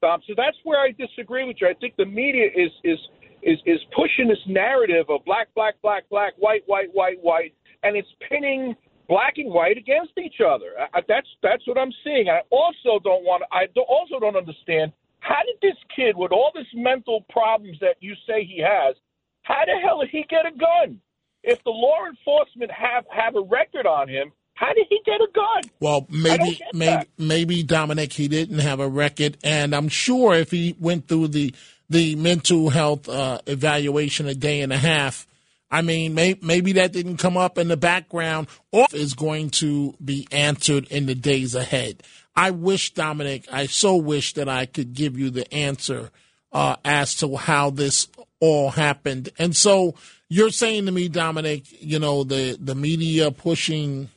Tom. 0.00 0.20
So 0.26 0.34
that's 0.36 0.56
where 0.64 0.80
I 0.80 0.92
disagree 0.92 1.44
with 1.44 1.56
you. 1.60 1.68
I 1.68 1.74
think 1.74 1.94
the 1.96 2.04
media 2.04 2.46
is 2.54 2.70
is 2.84 2.98
is 3.42 3.58
is 3.66 3.80
pushing 3.94 4.28
this 4.28 4.42
narrative 4.46 5.06
of 5.08 5.24
black, 5.24 5.48
black, 5.54 5.74
black, 5.82 6.08
black, 6.10 6.34
white, 6.38 6.62
white, 6.66 6.88
white, 6.92 7.18
white, 7.22 7.54
and 7.82 7.96
it's 7.96 8.08
pinning 8.28 8.74
black 9.08 9.34
and 9.38 9.52
white 9.52 9.76
against 9.78 10.12
each 10.18 10.40
other. 10.40 10.72
I, 10.92 11.00
that's 11.08 11.28
that's 11.42 11.66
what 11.66 11.78
I'm 11.78 11.92
seeing. 12.04 12.28
I 12.28 12.40
also 12.50 12.98
don't 13.02 13.24
want. 13.24 13.42
I 13.52 13.66
do, 13.74 13.82
also 13.82 14.18
don't 14.20 14.36
understand 14.36 14.92
how 15.20 15.40
did 15.44 15.56
this 15.60 15.78
kid 15.94 16.16
with 16.16 16.32
all 16.32 16.50
this 16.54 16.66
mental 16.74 17.24
problems 17.30 17.78
that 17.80 17.96
you 18.00 18.14
say 18.26 18.44
he 18.44 18.62
has, 18.62 18.96
how 19.42 19.64
the 19.64 19.78
hell 19.82 20.00
did 20.00 20.10
he 20.10 20.24
get 20.28 20.46
a 20.46 20.56
gun? 20.56 21.00
If 21.42 21.62
the 21.64 21.70
law 21.70 22.06
enforcement 22.08 22.70
have 22.70 23.04
have 23.10 23.36
a 23.36 23.42
record 23.42 23.86
on 23.86 24.08
him, 24.08 24.32
how 24.54 24.72
did 24.72 24.86
he 24.88 25.00
get 25.04 25.20
a 25.20 25.28
gun? 25.32 25.70
Well, 25.80 26.06
maybe, 26.10 26.60
maybe, 26.72 27.06
maybe 27.18 27.62
Dominic, 27.62 28.12
he 28.12 28.26
didn't 28.26 28.58
have 28.58 28.80
a 28.80 28.88
record, 28.88 29.36
and 29.44 29.74
I'm 29.74 29.88
sure 29.88 30.34
if 30.34 30.50
he 30.50 30.74
went 30.80 31.08
through 31.08 31.28
the 31.28 31.54
the 31.88 32.16
mental 32.16 32.70
health 32.70 33.08
uh, 33.08 33.38
evaluation 33.46 34.26
a 34.26 34.34
day 34.34 34.62
and 34.62 34.72
a 34.72 34.78
half, 34.78 35.26
I 35.70 35.82
mean, 35.82 36.14
may, 36.14 36.36
maybe 36.42 36.72
that 36.74 36.92
didn't 36.92 37.16
come 37.16 37.36
up 37.36 37.58
in 37.58 37.68
the 37.68 37.76
background, 37.76 38.48
or 38.70 38.86
is 38.92 39.14
going 39.14 39.50
to 39.50 39.94
be 40.04 40.28
answered 40.30 40.86
in 40.88 41.06
the 41.06 41.14
days 41.14 41.54
ahead. 41.54 42.02
I 42.36 42.50
wish, 42.50 42.94
Dominic, 42.94 43.46
I 43.50 43.66
so 43.66 43.96
wish 43.96 44.34
that 44.34 44.48
I 44.48 44.66
could 44.66 44.94
give 44.94 45.18
you 45.18 45.30
the 45.30 45.52
answer 45.52 46.10
uh, 46.52 46.76
as 46.84 47.14
to 47.16 47.36
how 47.36 47.70
this 47.70 48.08
all 48.40 48.70
happened. 48.70 49.30
And 49.38 49.56
so 49.56 49.94
you're 50.28 50.50
saying 50.50 50.86
to 50.86 50.92
me, 50.92 51.08
Dominic, 51.08 51.64
you 51.82 51.98
know, 51.98 52.24
the 52.24 52.56
the 52.60 52.74
media 52.74 53.30
pushing 53.30 54.10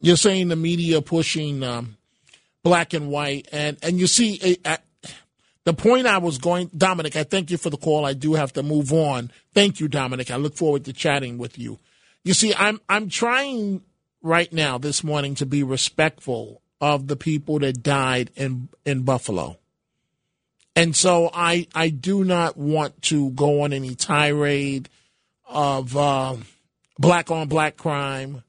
you're 0.00 0.16
saying 0.16 0.48
the 0.48 0.56
media 0.56 1.02
pushing 1.02 1.62
um, 1.62 1.96
black 2.62 2.94
and 2.94 3.08
white, 3.08 3.48
and 3.52 3.76
and 3.82 3.98
you 3.98 4.06
see 4.06 4.58
uh, 4.64 4.76
the 5.64 5.74
point 5.74 6.06
I 6.06 6.18
was 6.18 6.38
going, 6.38 6.70
Dominic. 6.76 7.16
I 7.16 7.24
thank 7.24 7.50
you 7.50 7.58
for 7.58 7.70
the 7.70 7.76
call. 7.76 8.04
I 8.04 8.14
do 8.14 8.34
have 8.34 8.52
to 8.54 8.62
move 8.62 8.92
on. 8.92 9.30
Thank 9.54 9.80
you, 9.80 9.88
Dominic. 9.88 10.30
I 10.30 10.36
look 10.36 10.56
forward 10.56 10.84
to 10.86 10.92
chatting 10.92 11.38
with 11.38 11.58
you. 11.58 11.78
You 12.24 12.34
see, 12.34 12.54
I'm 12.54 12.80
I'm 12.88 13.08
trying 13.08 13.82
right 14.22 14.52
now 14.52 14.78
this 14.78 15.04
morning 15.04 15.34
to 15.36 15.46
be 15.46 15.62
respectful 15.62 16.62
of 16.80 17.06
the 17.06 17.16
people 17.16 17.58
that 17.60 17.82
died 17.82 18.30
in 18.36 18.68
in 18.84 19.02
Buffalo. 19.02 19.58
And 20.76 20.94
so 20.94 21.30
I 21.34 21.66
I 21.74 21.88
do 21.88 22.24
not 22.24 22.56
want 22.56 23.02
to 23.02 23.30
go 23.30 23.62
on 23.62 23.72
any 23.72 23.94
tirade 23.94 24.88
of 25.46 25.96
uh, 25.96 26.36
black 26.98 27.30
on 27.30 27.48
black 27.48 27.76
crime 27.76 28.42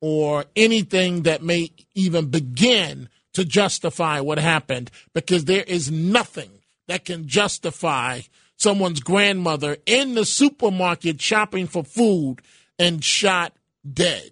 or 0.00 0.44
anything 0.54 1.22
that 1.22 1.42
may 1.42 1.70
even 1.94 2.26
begin 2.26 3.08
to 3.36 3.44
justify 3.44 4.18
what 4.18 4.38
happened 4.38 4.90
because 5.12 5.44
there 5.44 5.62
is 5.62 5.90
nothing 5.90 6.50
that 6.88 7.04
can 7.04 7.28
justify 7.28 8.22
someone's 8.56 9.00
grandmother 9.00 9.76
in 9.84 10.14
the 10.14 10.24
supermarket 10.24 11.20
shopping 11.20 11.66
for 11.66 11.84
food 11.84 12.36
and 12.78 13.04
shot 13.04 13.52
dead. 13.92 14.30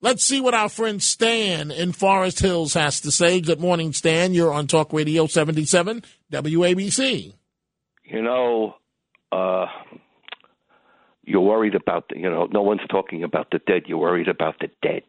Let's 0.00 0.24
see 0.24 0.40
what 0.40 0.54
our 0.54 0.68
friend 0.68 1.00
Stan 1.00 1.70
in 1.70 1.92
Forest 1.92 2.40
Hills 2.40 2.74
has 2.74 3.00
to 3.02 3.12
say. 3.12 3.40
Good 3.40 3.60
morning, 3.60 3.92
Stan. 3.92 4.34
You're 4.34 4.52
on 4.52 4.66
Talk 4.66 4.92
Radio 4.92 5.28
77 5.28 6.02
WABC. 6.32 7.32
You 8.02 8.22
know, 8.22 8.74
uh, 9.30 9.66
you're 11.22 11.40
worried 11.40 11.76
about 11.76 12.08
the, 12.08 12.18
you 12.18 12.28
know, 12.28 12.48
no 12.50 12.62
one's 12.62 12.80
talking 12.90 13.22
about 13.22 13.52
the 13.52 13.60
dead. 13.64 13.82
You're 13.86 13.98
worried 13.98 14.26
about 14.26 14.56
the 14.58 14.70
dead. 14.82 15.04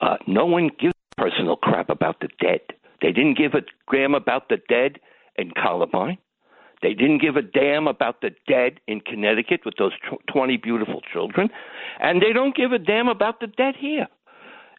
Uh, 0.00 0.16
no 0.26 0.46
one 0.46 0.70
gives 0.80 0.94
personal 1.18 1.56
crap 1.56 1.90
about 1.90 2.20
the 2.20 2.28
dead. 2.40 2.60
They 3.02 3.12
didn't 3.12 3.36
give 3.36 3.54
a 3.54 3.62
damn 3.92 4.14
about 4.14 4.48
the 4.48 4.58
dead 4.68 4.98
in 5.36 5.50
Columbine. 5.50 6.18
They 6.80 6.94
didn't 6.94 7.20
give 7.20 7.36
a 7.36 7.42
damn 7.42 7.88
about 7.88 8.20
the 8.20 8.30
dead 8.46 8.80
in 8.86 9.00
Connecticut 9.00 9.62
with 9.64 9.74
those 9.78 9.92
20 10.32 10.56
beautiful 10.58 11.00
children. 11.12 11.48
And 12.00 12.22
they 12.22 12.32
don't 12.32 12.54
give 12.54 12.72
a 12.72 12.78
damn 12.78 13.08
about 13.08 13.40
the 13.40 13.48
dead 13.48 13.74
here. 13.78 14.06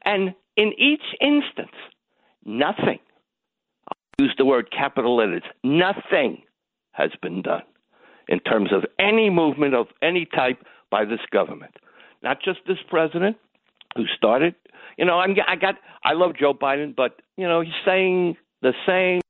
And 0.05 0.33
in 0.55 0.73
each 0.77 1.03
instance, 1.19 1.75
nothing, 2.45 2.99
I'll 3.89 4.25
use 4.25 4.35
the 4.37 4.45
word 4.45 4.71
capital 4.71 5.17
letters, 5.17 5.43
nothing 5.63 6.43
has 6.91 7.11
been 7.21 7.41
done 7.41 7.63
in 8.29 8.39
terms 8.39 8.71
of 8.71 8.85
any 8.97 9.29
movement 9.29 9.73
of 9.73 9.87
any 10.01 10.25
type 10.25 10.63
by 10.89 11.03
this 11.03 11.19
government. 11.31 11.75
Not 12.23 12.41
just 12.41 12.59
this 12.67 12.77
president 12.89 13.37
who 13.95 14.05
started. 14.15 14.55
You 14.97 15.05
know, 15.05 15.19
I'm, 15.19 15.35
I 15.47 15.55
got 15.55 15.75
I 16.03 16.13
love 16.13 16.35
Joe 16.37 16.53
Biden, 16.53 16.95
but 16.95 17.21
you 17.37 17.47
know 17.47 17.61
he's 17.61 17.73
saying 17.85 18.37
the 18.61 18.73
same 18.85 19.21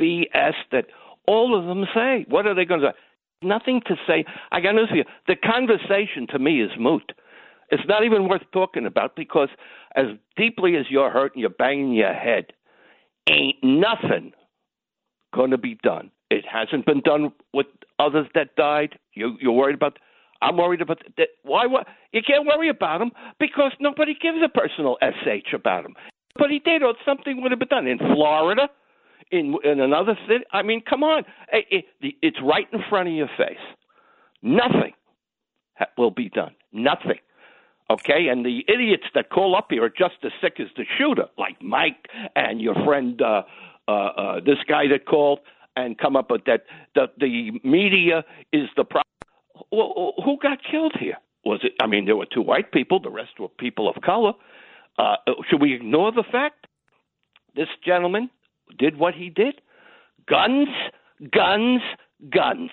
BS 0.00 0.54
that 0.72 0.86
all 1.26 1.58
of 1.58 1.66
them 1.66 1.84
say. 1.94 2.26
What 2.28 2.46
are 2.46 2.54
they 2.54 2.64
going 2.64 2.80
to 2.80 2.88
say? 2.88 2.98
nothing 3.44 3.80
to 3.86 3.96
say. 4.06 4.24
I 4.50 4.60
got 4.60 4.74
news 4.74 4.88
for 4.88 4.96
you. 4.96 5.04
The 5.28 5.36
conversation 5.36 6.26
to 6.30 6.38
me 6.38 6.62
is 6.62 6.70
moot. 6.78 7.12
It's 7.70 7.82
not 7.86 8.04
even 8.04 8.28
worth 8.28 8.42
talking 8.52 8.86
about 8.86 9.16
because 9.16 9.48
as 9.94 10.06
deeply 10.36 10.76
as 10.76 10.86
you're 10.90 11.10
hurt 11.10 11.34
and 11.34 11.40
you're 11.40 11.50
banging 11.50 11.92
your 11.92 12.12
head, 12.12 12.46
ain't 13.28 13.56
nothing 13.62 14.32
going 15.34 15.50
to 15.50 15.58
be 15.58 15.78
done. 15.82 16.10
It 16.30 16.44
hasn't 16.50 16.86
been 16.86 17.00
done 17.00 17.32
with 17.52 17.66
others 17.98 18.26
that 18.34 18.56
died. 18.56 18.98
You, 19.14 19.36
you're 19.40 19.52
worried 19.52 19.76
about. 19.76 19.98
I'm 20.44 20.56
worried 20.56 20.82
about 20.82 21.02
that. 21.16 21.28
Why? 21.42 21.66
What? 21.66 21.86
You 22.12 22.20
can't 22.26 22.46
worry 22.46 22.68
about 22.68 22.98
them 22.98 23.12
because 23.40 23.72
nobody 23.80 24.14
gives 24.14 24.38
a 24.44 24.48
personal 24.48 24.98
sh 25.02 25.54
about 25.54 25.84
them. 25.84 25.94
But 26.36 26.50
he 26.50 26.58
did, 26.58 26.82
or 26.82 26.94
something 27.04 27.42
would 27.42 27.50
have 27.52 27.58
been 27.58 27.68
done 27.68 27.86
in 27.86 27.98
Florida, 27.98 28.68
in 29.30 29.56
in 29.64 29.80
another 29.80 30.18
city. 30.28 30.44
I 30.52 30.62
mean, 30.62 30.82
come 30.88 31.02
on, 31.02 31.24
it, 31.52 31.86
it, 32.00 32.14
it's 32.20 32.38
right 32.42 32.66
in 32.72 32.80
front 32.90 33.08
of 33.08 33.14
your 33.14 33.30
face. 33.38 33.56
Nothing 34.42 34.92
will 35.96 36.10
be 36.10 36.28
done. 36.28 36.54
Nothing. 36.72 37.18
Okay, 37.90 38.28
and 38.28 38.44
the 38.44 38.64
idiots 38.68 39.04
that 39.14 39.30
call 39.30 39.54
up 39.56 39.68
here 39.70 39.84
are 39.84 39.90
just 39.90 40.14
as 40.24 40.32
sick 40.40 40.54
as 40.58 40.68
the 40.76 40.84
shooter, 40.98 41.26
like 41.38 41.60
Mike 41.62 42.08
and 42.34 42.60
your 42.60 42.74
friend, 42.84 43.20
uh, 43.20 43.42
uh, 43.86 43.90
uh, 43.90 44.40
this 44.40 44.58
guy 44.66 44.88
that 44.88 45.06
called 45.06 45.40
and 45.76 45.98
come 45.98 46.16
up 46.16 46.30
with 46.30 46.44
that. 46.46 46.64
The 46.94 47.06
the 47.18 47.60
media 47.62 48.24
is 48.52 48.68
the 48.76 48.84
problem. 48.84 49.13
Well, 49.70 50.14
who 50.24 50.38
got 50.40 50.58
killed 50.68 50.94
here? 50.98 51.16
Was 51.44 51.60
it? 51.62 51.72
I 51.80 51.86
mean, 51.86 52.06
there 52.06 52.16
were 52.16 52.26
two 52.26 52.42
white 52.42 52.72
people. 52.72 53.00
The 53.00 53.10
rest 53.10 53.38
were 53.38 53.48
people 53.48 53.88
of 53.88 54.02
color. 54.02 54.32
Uh, 54.98 55.16
should 55.50 55.60
we 55.60 55.74
ignore 55.74 56.12
the 56.12 56.24
fact 56.30 56.66
this 57.54 57.68
gentleman 57.84 58.30
did 58.78 58.96
what 58.96 59.14
he 59.14 59.30
did? 59.30 59.60
Guns, 60.26 60.68
guns, 61.30 61.82
guns. 62.30 62.70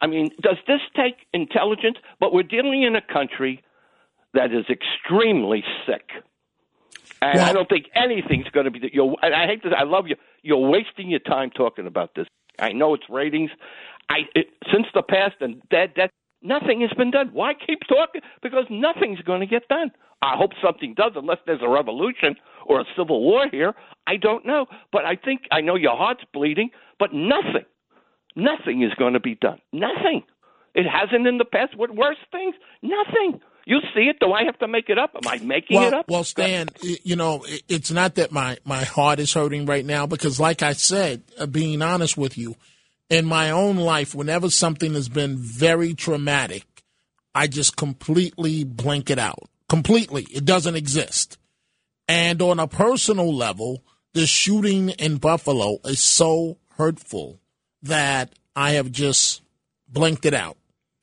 I 0.00 0.06
mean, 0.06 0.30
does 0.42 0.58
this 0.66 0.80
take 0.94 1.16
intelligence? 1.32 1.96
But 2.20 2.32
we're 2.32 2.42
dealing 2.42 2.82
in 2.82 2.96
a 2.96 3.00
country 3.00 3.62
that 4.34 4.52
is 4.52 4.66
extremely 4.68 5.64
sick. 5.86 6.10
And 7.22 7.40
I 7.40 7.52
don't 7.52 7.68
think 7.68 7.86
anything's 7.94 8.48
going 8.48 8.64
to 8.64 8.70
be. 8.70 8.90
You're, 8.92 9.16
and 9.22 9.34
I 9.34 9.46
hate 9.46 9.62
this. 9.62 9.72
I 9.76 9.84
love 9.84 10.06
you. 10.06 10.16
You're 10.42 10.68
wasting 10.68 11.08
your 11.08 11.20
time 11.20 11.50
talking 11.50 11.86
about 11.86 12.14
this. 12.14 12.26
I 12.58 12.72
know 12.72 12.94
it's 12.94 13.08
ratings. 13.08 13.50
I 14.08 14.20
it, 14.34 14.48
since 14.72 14.86
the 14.94 15.02
past 15.02 15.36
and 15.40 15.62
that 15.70 15.94
that 15.96 16.10
nothing 16.42 16.80
has 16.82 16.92
been 16.96 17.10
done. 17.10 17.30
Why 17.32 17.52
keep 17.54 17.80
talking? 17.88 18.20
Because 18.42 18.66
nothing's 18.70 19.20
going 19.20 19.40
to 19.40 19.46
get 19.46 19.68
done. 19.68 19.90
I 20.22 20.36
hope 20.36 20.52
something 20.64 20.94
does, 20.96 21.12
unless 21.14 21.38
there's 21.46 21.60
a 21.62 21.68
revolution 21.68 22.36
or 22.66 22.80
a 22.80 22.84
civil 22.96 23.22
war 23.22 23.48
here. 23.50 23.74
I 24.06 24.16
don't 24.16 24.46
know, 24.46 24.66
but 24.92 25.04
I 25.04 25.16
think 25.16 25.42
I 25.52 25.60
know 25.60 25.76
your 25.76 25.96
heart's 25.96 26.24
bleeding. 26.32 26.70
But 26.98 27.10
nothing, 27.12 27.66
nothing 28.34 28.82
is 28.82 28.94
going 28.94 29.12
to 29.12 29.20
be 29.20 29.34
done. 29.34 29.58
Nothing. 29.72 30.22
It 30.74 30.86
hasn't 30.86 31.26
in 31.26 31.38
the 31.38 31.44
past. 31.44 31.76
What 31.76 31.94
worse 31.94 32.16
things? 32.30 32.54
Nothing. 32.82 33.40
You 33.66 33.80
see 33.94 34.02
it? 34.02 34.18
Do 34.20 34.32
I 34.32 34.44
have 34.44 34.58
to 34.60 34.68
make 34.68 34.88
it 34.88 34.98
up? 34.98 35.10
Am 35.14 35.28
I 35.28 35.38
making 35.44 35.76
well, 35.76 35.88
it 35.88 35.94
up? 35.94 36.08
Well, 36.08 36.24
Stan, 36.24 36.68
you 36.80 37.16
know, 37.16 37.44
it's 37.68 37.90
not 37.90 38.14
that 38.14 38.30
my, 38.30 38.58
my 38.64 38.84
heart 38.84 39.18
is 39.18 39.32
hurting 39.32 39.66
right 39.66 39.84
now 39.84 40.06
because, 40.06 40.38
like 40.38 40.62
I 40.62 40.72
said, 40.74 41.24
uh, 41.38 41.46
being 41.46 41.82
honest 41.82 42.16
with 42.16 42.38
you, 42.38 42.54
in 43.08 43.24
my 43.24 43.50
own 43.50 43.76
life, 43.76 44.14
whenever 44.14 44.50
something 44.50 44.94
has 44.94 45.08
been 45.08 45.36
very 45.36 45.94
traumatic, 45.94 46.64
I 47.34 47.46
just 47.46 47.76
completely 47.76 48.64
blank 48.64 49.10
it 49.10 49.18
out. 49.18 49.48
Completely. 49.68 50.26
It 50.32 50.44
doesn't 50.44 50.74
exist. 50.74 51.38
And 52.08 52.40
on 52.40 52.60
a 52.60 52.68
personal 52.68 53.34
level, 53.34 53.82
the 54.14 54.26
shooting 54.26 54.90
in 54.90 55.16
Buffalo 55.16 55.78
is 55.84 56.00
so 56.00 56.58
hurtful 56.76 57.40
that 57.82 58.32
I 58.54 58.72
have 58.72 58.90
just 58.90 59.42
blanked 59.88 60.24
it 60.24 60.34
out. 60.34 60.56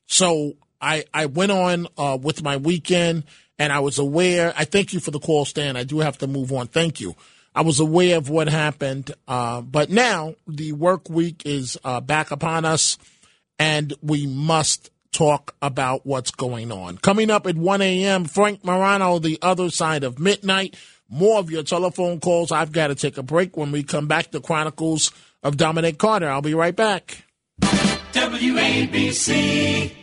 So 0.08 0.54
I, 0.82 1.06
I 1.14 1.28
went 1.28 1.52
on 1.52 1.88
uh, 1.98 2.18
with 2.22 2.44
my 2.44 2.58
weekend 2.58 3.24
and 3.60 3.72
I 3.72 3.80
was 3.80 4.00
aware. 4.00 4.54
I 4.58 4.66
thank 4.66 4.94
you 4.94 5.00
for 5.00 5.12
the 5.12 5.20
call, 5.20 5.46
Stan. 5.46 5.78
I 5.78 5.84
do 5.84 6.00
have 6.00 6.18
to 6.20 6.28
move 6.28 6.52
on. 6.52 6.68
Thank 6.68 7.00
you. 7.00 7.16
I 7.56 7.62
was 7.62 7.80
aware 7.80 8.18
of 8.18 8.30
what 8.30 8.50
happened, 8.50 9.14
uh, 9.28 9.62
but 9.62 9.90
now 9.90 10.36
the 10.48 10.72
work 10.74 11.10
week 11.10 11.44
is 11.46 11.78
uh, 11.84 12.02
back 12.02 12.32
upon 12.32 12.66
us, 12.66 12.98
and 13.60 13.94
we 14.02 14.26
must 14.26 14.90
talk 15.12 15.56
about 15.62 16.06
what's 16.06 16.32
going 16.32 16.72
on. 16.72 16.98
Coming 16.98 17.30
up 17.30 17.46
at 17.46 17.56
1 17.56 17.82
a.m., 17.82 18.26
Frank 18.26 18.66
Morano, 18.66 19.20
the 19.20 19.38
other 19.42 19.70
side 19.70 20.04
of 20.04 20.20
midnight. 20.20 20.76
More 21.08 21.40
of 21.40 21.52
your 21.52 21.64
telephone 21.64 22.20
calls. 22.20 22.52
I've 22.52 22.72
got 22.72 22.88
to 22.88 22.96
take 22.96 23.20
a 23.20 23.24
break. 23.24 23.56
When 23.56 23.72
we 23.72 23.84
come 23.84 24.08
back, 24.08 24.32
the 24.32 24.42
Chronicles 24.42 25.12
of 25.44 25.58
Dominic 25.58 26.00
Carter. 26.00 26.28
I'll 26.28 26.42
be 26.42 26.56
right 26.56 26.76
back. 26.76 27.24
WABC. 28.14 30.03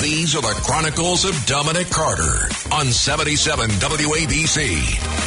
These 0.00 0.34
are 0.34 0.42
the 0.42 0.60
Chronicles 0.64 1.24
of 1.24 1.34
Dominic 1.46 1.90
Carter 1.90 2.48
on 2.72 2.86
77 2.86 3.70
WABC. 3.70 5.22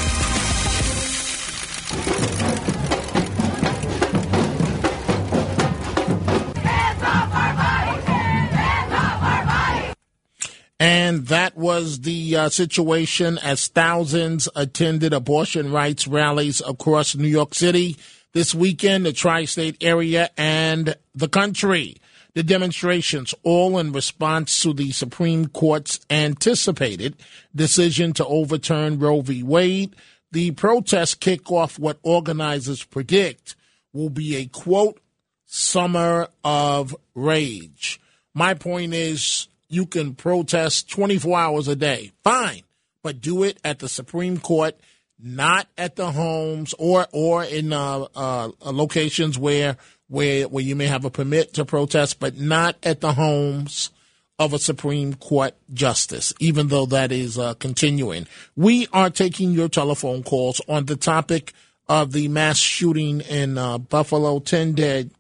And 10.77 11.27
that 11.27 11.55
was 11.55 12.01
the 12.01 12.35
uh, 12.35 12.49
situation 12.49 13.37
as 13.37 13.69
thousands 13.69 14.49
attended 14.55 15.13
abortion 15.13 15.71
rights 15.71 16.05
rallies 16.07 16.61
across 16.67 17.15
New 17.15 17.27
York 17.27 17.55
City 17.55 17.95
this 18.33 18.53
weekend, 18.53 19.05
the 19.05 19.13
tri 19.13 19.45
state 19.45 19.77
area, 19.81 20.29
and 20.37 20.95
the 21.13 21.29
country. 21.29 21.95
The 22.35 22.43
demonstrations, 22.43 23.33
all 23.43 23.79
in 23.79 23.93
response 23.93 24.61
to 24.61 24.73
the 24.73 24.91
Supreme 24.91 25.47
Court's 25.47 26.01
anticipated 26.09 27.15
decision 27.55 28.11
to 28.13 28.25
overturn 28.25 28.99
Roe 28.99 29.21
v. 29.21 29.41
Wade. 29.41 29.95
The 30.33 30.51
protests 30.51 31.15
kick 31.15 31.49
off 31.49 31.79
what 31.79 31.97
organizers 32.03 32.83
predict 32.83 33.55
will 33.93 34.09
be 34.09 34.35
a 34.35 34.47
quote, 34.47 34.99
summer 35.45 36.27
of 36.43 36.93
rage. 37.13 38.01
My 38.33 38.53
point 38.53 38.93
is, 38.93 39.47
you 39.69 39.85
can 39.85 40.13
protest 40.13 40.89
24 40.89 41.39
hours 41.39 41.67
a 41.69 41.75
day. 41.75 42.11
Fine. 42.21 42.63
But 43.01 43.21
do 43.21 43.43
it 43.43 43.59
at 43.63 43.79
the 43.79 43.87
Supreme 43.87 44.39
Court, 44.39 44.77
not 45.17 45.67
at 45.77 45.95
the 45.95 46.11
homes 46.11 46.75
or, 46.77 47.07
or 47.13 47.45
in 47.45 47.71
uh, 47.71 48.07
uh, 48.13 48.49
locations 48.65 49.37
where, 49.39 49.77
where, 50.07 50.47
where 50.47 50.63
you 50.63 50.75
may 50.75 50.87
have 50.87 51.05
a 51.05 51.09
permit 51.09 51.53
to 51.53 51.65
protest, 51.65 52.19
but 52.19 52.37
not 52.37 52.75
at 52.83 53.01
the 53.01 53.13
homes 53.13 53.89
of 54.37 54.53
a 54.53 54.59
Supreme 54.59 55.13
Court 55.13 55.55
justice, 55.73 56.33
even 56.39 56.67
though 56.67 56.85
that 56.87 57.11
is 57.11 57.39
uh, 57.39 57.53
continuing. 57.55 58.27
We 58.55 58.87
are 58.91 59.09
taking 59.09 59.51
your 59.51 59.69
telephone 59.69 60.23
calls 60.23 60.61
on 60.67 60.85
the 60.85 60.97
topic 60.97 61.53
of 61.87 62.11
the 62.11 62.27
mass 62.27 62.57
shooting 62.57 63.21
in 63.21 63.57
uh, 63.57 63.77
Buffalo 63.77 64.39
10 64.39 64.73
dead, 64.73 65.11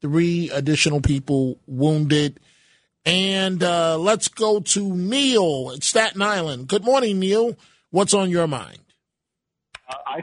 three 0.00 0.50
additional 0.50 1.00
people 1.00 1.58
wounded. 1.66 2.38
And 3.04 3.62
uh, 3.62 3.98
let's 3.98 4.28
go 4.28 4.60
to 4.60 4.96
Neil 4.96 5.72
at 5.74 5.82
Staten 5.82 6.22
Island. 6.22 6.68
Good 6.68 6.84
morning, 6.84 7.18
Neil. 7.18 7.56
What's 7.90 8.14
on 8.14 8.30
your 8.30 8.46
mind? 8.46 8.78
I, 9.88 10.22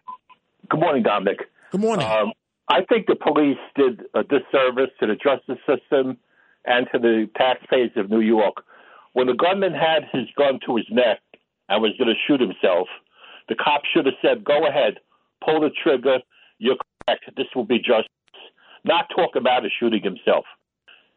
good 0.70 0.80
morning, 0.80 1.04
Dominic. 1.04 1.40
Good 1.72 1.82
morning. 1.82 2.08
Um, 2.08 2.32
I 2.70 2.84
think 2.84 3.08
the 3.08 3.16
police 3.16 3.58
did 3.76 4.02
a 4.14 4.24
disservice 4.24 4.92
to 5.00 5.08
the 5.08 5.16
justice 5.16 5.60
system 5.66 6.18
and 6.66 6.88
to 6.92 7.00
the 7.00 7.30
taxpayers 7.36 7.92
of 7.96 8.10
New 8.10 8.20
York. 8.20 8.66
When 9.14 9.28
the 9.28 9.34
gunman 9.34 9.74
had 9.74 10.04
his 10.12 10.28
gun 10.38 10.60
to 10.66 10.76
his 10.76 10.86
neck 10.92 11.22
and 11.70 11.82
was 11.82 11.94
going 11.98 12.10
to 12.10 12.20
shoot 12.28 12.42
himself, 12.42 12.88
the 13.48 13.56
cop 13.56 13.82
should 13.86 14.06
have 14.06 14.16
said, 14.22 14.44
"Go 14.44 14.68
ahead, 14.68 15.00
pull 15.44 15.62
the 15.62 15.70
trigger. 15.70 16.20
You're 16.60 16.78
correct. 17.08 17.26
This 17.36 17.48
will 17.56 17.66
be 17.66 17.80
justice." 17.80 18.12
Not 18.84 19.10
talk 19.16 19.36
about 19.36 19.66
it 19.66 19.72
shooting 19.80 20.04
himself. 20.04 20.46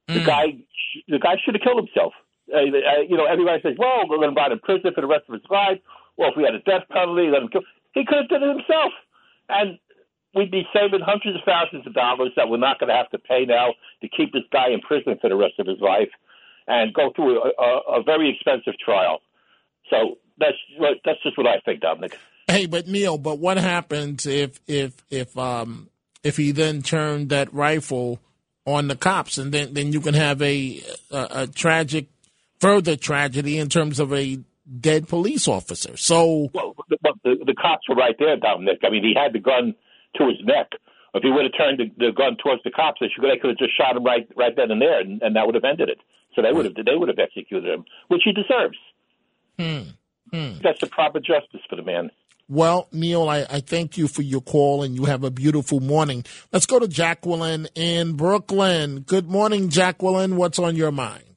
The 0.07 0.24
guy, 0.24 0.57
the 1.09 1.18
guy 1.18 1.36
should 1.44 1.55
have 1.55 1.62
killed 1.62 1.86
himself. 1.86 2.14
Uh, 2.53 2.59
uh, 2.59 3.03
you 3.09 3.16
know, 3.16 3.26
everybody 3.26 3.62
says, 3.62 3.76
"Well, 3.78 4.09
we're 4.09 4.16
going 4.16 4.34
to 4.34 4.40
rot 4.40 4.51
in 4.51 4.59
prison 4.61 4.92
for 4.94 5.01
the 5.01 5.07
rest 5.07 5.24
of 5.28 5.34
his 5.34 5.48
life." 5.51 5.78
Well, 6.16 6.30
if 6.30 6.36
we 6.36 6.42
had 6.42 6.55
a 6.55 6.61
death 6.61 6.88
penalty, 6.90 7.28
let 7.30 7.42
him 7.42 7.48
kill. 7.48 7.62
He 7.94 8.05
could 8.05 8.18
have 8.18 8.28
done 8.28 8.42
it 8.42 8.48
himself. 8.48 8.92
And 9.48 9.78
we'd 10.35 10.51
be 10.51 10.66
saving 10.72 11.01
hundreds 11.01 11.37
of 11.37 11.45
thousands 11.45 11.87
of 11.87 11.95
dollars 11.95 12.33
that 12.37 12.49
we're 12.49 12.59
not 12.59 12.78
going 12.78 12.89
to 12.89 12.95
have 12.95 13.11
to 13.11 13.18
pay 13.18 13.45
now 13.45 13.74
to 14.03 14.09
keep 14.09 14.33
this 14.33 14.43
guy 14.53 14.70
in 14.70 14.81
prison 14.81 15.18
for 15.20 15.28
the 15.28 15.37
rest 15.37 15.55
of 15.59 15.66
his 15.66 15.81
life 15.81 16.11
and 16.66 16.95
go 16.95 17.11
through 17.14 17.43
a, 17.43 17.51
a, 17.62 18.01
a 18.01 18.03
very 18.03 18.31
expensive 18.31 18.78
trial. 18.78 19.20
So 19.91 20.18
that's 20.39 20.57
that's 21.05 21.22
just 21.22 21.37
what 21.37 21.47
I 21.47 21.61
think, 21.64 21.81
Dominic. 21.81 22.18
Hey, 22.47 22.66
but 22.66 22.87
Neil, 22.87 23.18
but 23.18 23.39
what 23.39 23.57
happens 23.59 24.26
if 24.26 24.61
if 24.66 24.95
if 25.11 25.37
um 25.37 25.89
if 26.22 26.37
he 26.37 26.53
then 26.53 26.83
turned 26.83 27.31
that 27.31 27.53
rifle 27.53 28.20
on 28.66 28.89
the 28.89 28.97
cops, 28.97 29.39
and 29.39 29.53
then 29.53 29.74
then 29.74 29.93
you 29.93 30.01
can 30.01 30.14
have 30.14 30.41
a 30.43 30.81
a, 31.11 31.28
a 31.31 31.47
tragic 31.49 32.07
further 32.61 32.97
tragedy 32.97 33.59
in 33.59 33.68
terms 33.68 33.99
of 33.99 34.12
a 34.12 34.39
dead 34.81 35.09
police 35.09 35.49
officer. 35.49 35.97
So 35.97 36.51
well, 36.55 36.76
the, 36.89 36.99
the, 37.24 37.45
the 37.47 37.55
cops 37.55 37.89
were 37.89 37.97
right 37.97 38.14
there, 38.18 38.37
Dominic. 38.37 38.81
I 38.85 38.91
mean, 38.91 39.03
he 39.03 39.14
had 39.16 39.33
the 39.33 39.41
gun 39.41 39.74
to 40.16 40.26
his 40.26 40.38
neck. 40.44 40.72
If 41.14 41.22
he 41.22 41.30
would 41.30 41.44
have 41.44 41.56
turned 41.56 41.78
the, 41.80 41.90
the 41.98 42.12
gun 42.12 42.36
towards 42.42 42.62
the 42.62 42.70
cops, 42.70 43.00
they, 43.00 43.08
should, 43.08 43.24
they 43.24 43.38
could 43.38 43.50
have 43.50 43.58
just 43.58 43.76
shot 43.76 43.96
him 43.96 44.04
right 44.04 44.28
right 44.36 44.54
then 44.54 44.70
and 44.70 44.80
there, 44.80 45.00
and, 45.00 45.20
and 45.22 45.34
that 45.36 45.46
would 45.46 45.56
have 45.56 45.64
ended 45.64 45.88
it. 45.88 45.98
So 46.34 46.42
they 46.42 46.52
would 46.52 46.64
have 46.64 46.74
they 46.74 46.94
would 46.94 47.08
have 47.08 47.18
executed 47.18 47.68
him, 47.68 47.84
which 48.08 48.22
he 48.24 48.32
deserves. 48.32 48.78
Hmm. 49.58 49.90
Hmm. 50.32 50.61
That's 50.62 50.80
the 50.80 50.86
proper 50.86 51.18
justice 51.18 51.61
for 51.68 51.76
the 51.76 51.82
man. 51.82 52.11
Well, 52.48 52.88
Neil, 52.90 53.28
I, 53.28 53.46
I 53.48 53.61
thank 53.61 53.96
you 53.96 54.08
for 54.08 54.22
your 54.22 54.40
call 54.40 54.82
and 54.82 54.96
you 54.96 55.04
have 55.04 55.22
a 55.22 55.30
beautiful 55.30 55.78
morning. 55.78 56.24
Let's 56.52 56.66
go 56.66 56.80
to 56.80 56.88
Jacqueline 56.88 57.68
in 57.76 58.14
Brooklyn. 58.14 59.00
Good 59.00 59.30
morning, 59.30 59.68
Jacqueline. 59.68 60.34
What's 60.34 60.58
on 60.58 60.74
your 60.74 60.90
mind? 60.90 61.30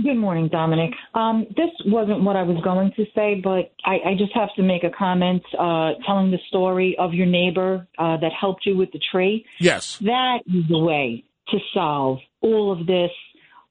Good 0.00 0.16
morning, 0.16 0.48
Dominic. 0.50 0.90
Um, 1.14 1.46
this 1.54 1.68
wasn't 1.84 2.22
what 2.22 2.34
I 2.34 2.42
was 2.42 2.56
going 2.64 2.92
to 2.96 3.04
say, 3.14 3.40
but 3.44 3.72
I, 3.84 4.10
I 4.10 4.14
just 4.16 4.32
have 4.34 4.48
to 4.56 4.62
make 4.62 4.84
a 4.84 4.90
comment 4.90 5.42
uh, 5.58 5.92
telling 6.06 6.30
the 6.30 6.38
story 6.48 6.96
of 6.98 7.12
your 7.12 7.26
neighbor 7.26 7.86
uh, 7.98 8.16
that 8.16 8.32
helped 8.32 8.64
you 8.64 8.74
with 8.76 8.90
the 8.92 9.00
tree. 9.12 9.44
Yes. 9.60 9.98
That 9.98 10.38
is 10.46 10.64
the 10.70 10.78
way 10.78 11.24
to 11.50 11.58
solve 11.74 12.18
all 12.40 12.72
of 12.72 12.86
this 12.86 13.10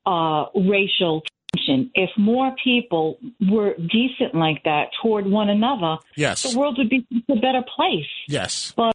uh, 0.06 0.46
racial 0.70 1.24
tension. 1.56 1.90
If 1.96 2.12
more 2.18 2.54
people 2.64 3.18
were 3.50 3.74
decent 3.92 4.36
like 4.36 4.64
that 4.64 4.90
toward 5.02 5.26
one 5.26 5.50
another, 5.50 5.98
Yes. 6.16 6.44
the 6.44 6.58
world 6.58 6.78
would 6.78 6.90
be 6.90 7.06
a 7.32 7.36
better 7.36 7.64
place. 7.76 8.06
Yes. 8.28 8.74
But 8.78 8.94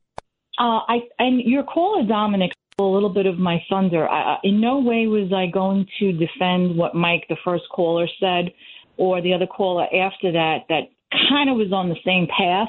uh, 0.60 0.80
I 0.88 1.00
and 1.18 1.40
your 1.40 1.64
caller, 1.64 2.06
Dominic, 2.06 2.52
a 2.78 2.82
little 2.82 3.08
bit 3.08 3.24
of 3.24 3.38
my 3.38 3.56
thunder. 3.70 4.06
I, 4.06 4.36
in 4.44 4.60
no 4.60 4.78
way 4.78 5.06
was 5.06 5.32
I 5.32 5.50
going 5.50 5.86
to 5.98 6.12
defend 6.12 6.76
what 6.76 6.94
Mike, 6.94 7.24
the 7.30 7.36
first 7.42 7.64
caller, 7.72 8.06
said, 8.20 8.52
or 8.98 9.22
the 9.22 9.32
other 9.32 9.46
caller 9.46 9.84
after 9.84 10.30
that. 10.32 10.58
That 10.68 10.82
kind 11.30 11.48
of 11.48 11.56
was 11.56 11.72
on 11.72 11.88
the 11.88 11.96
same 12.04 12.26
path. 12.26 12.68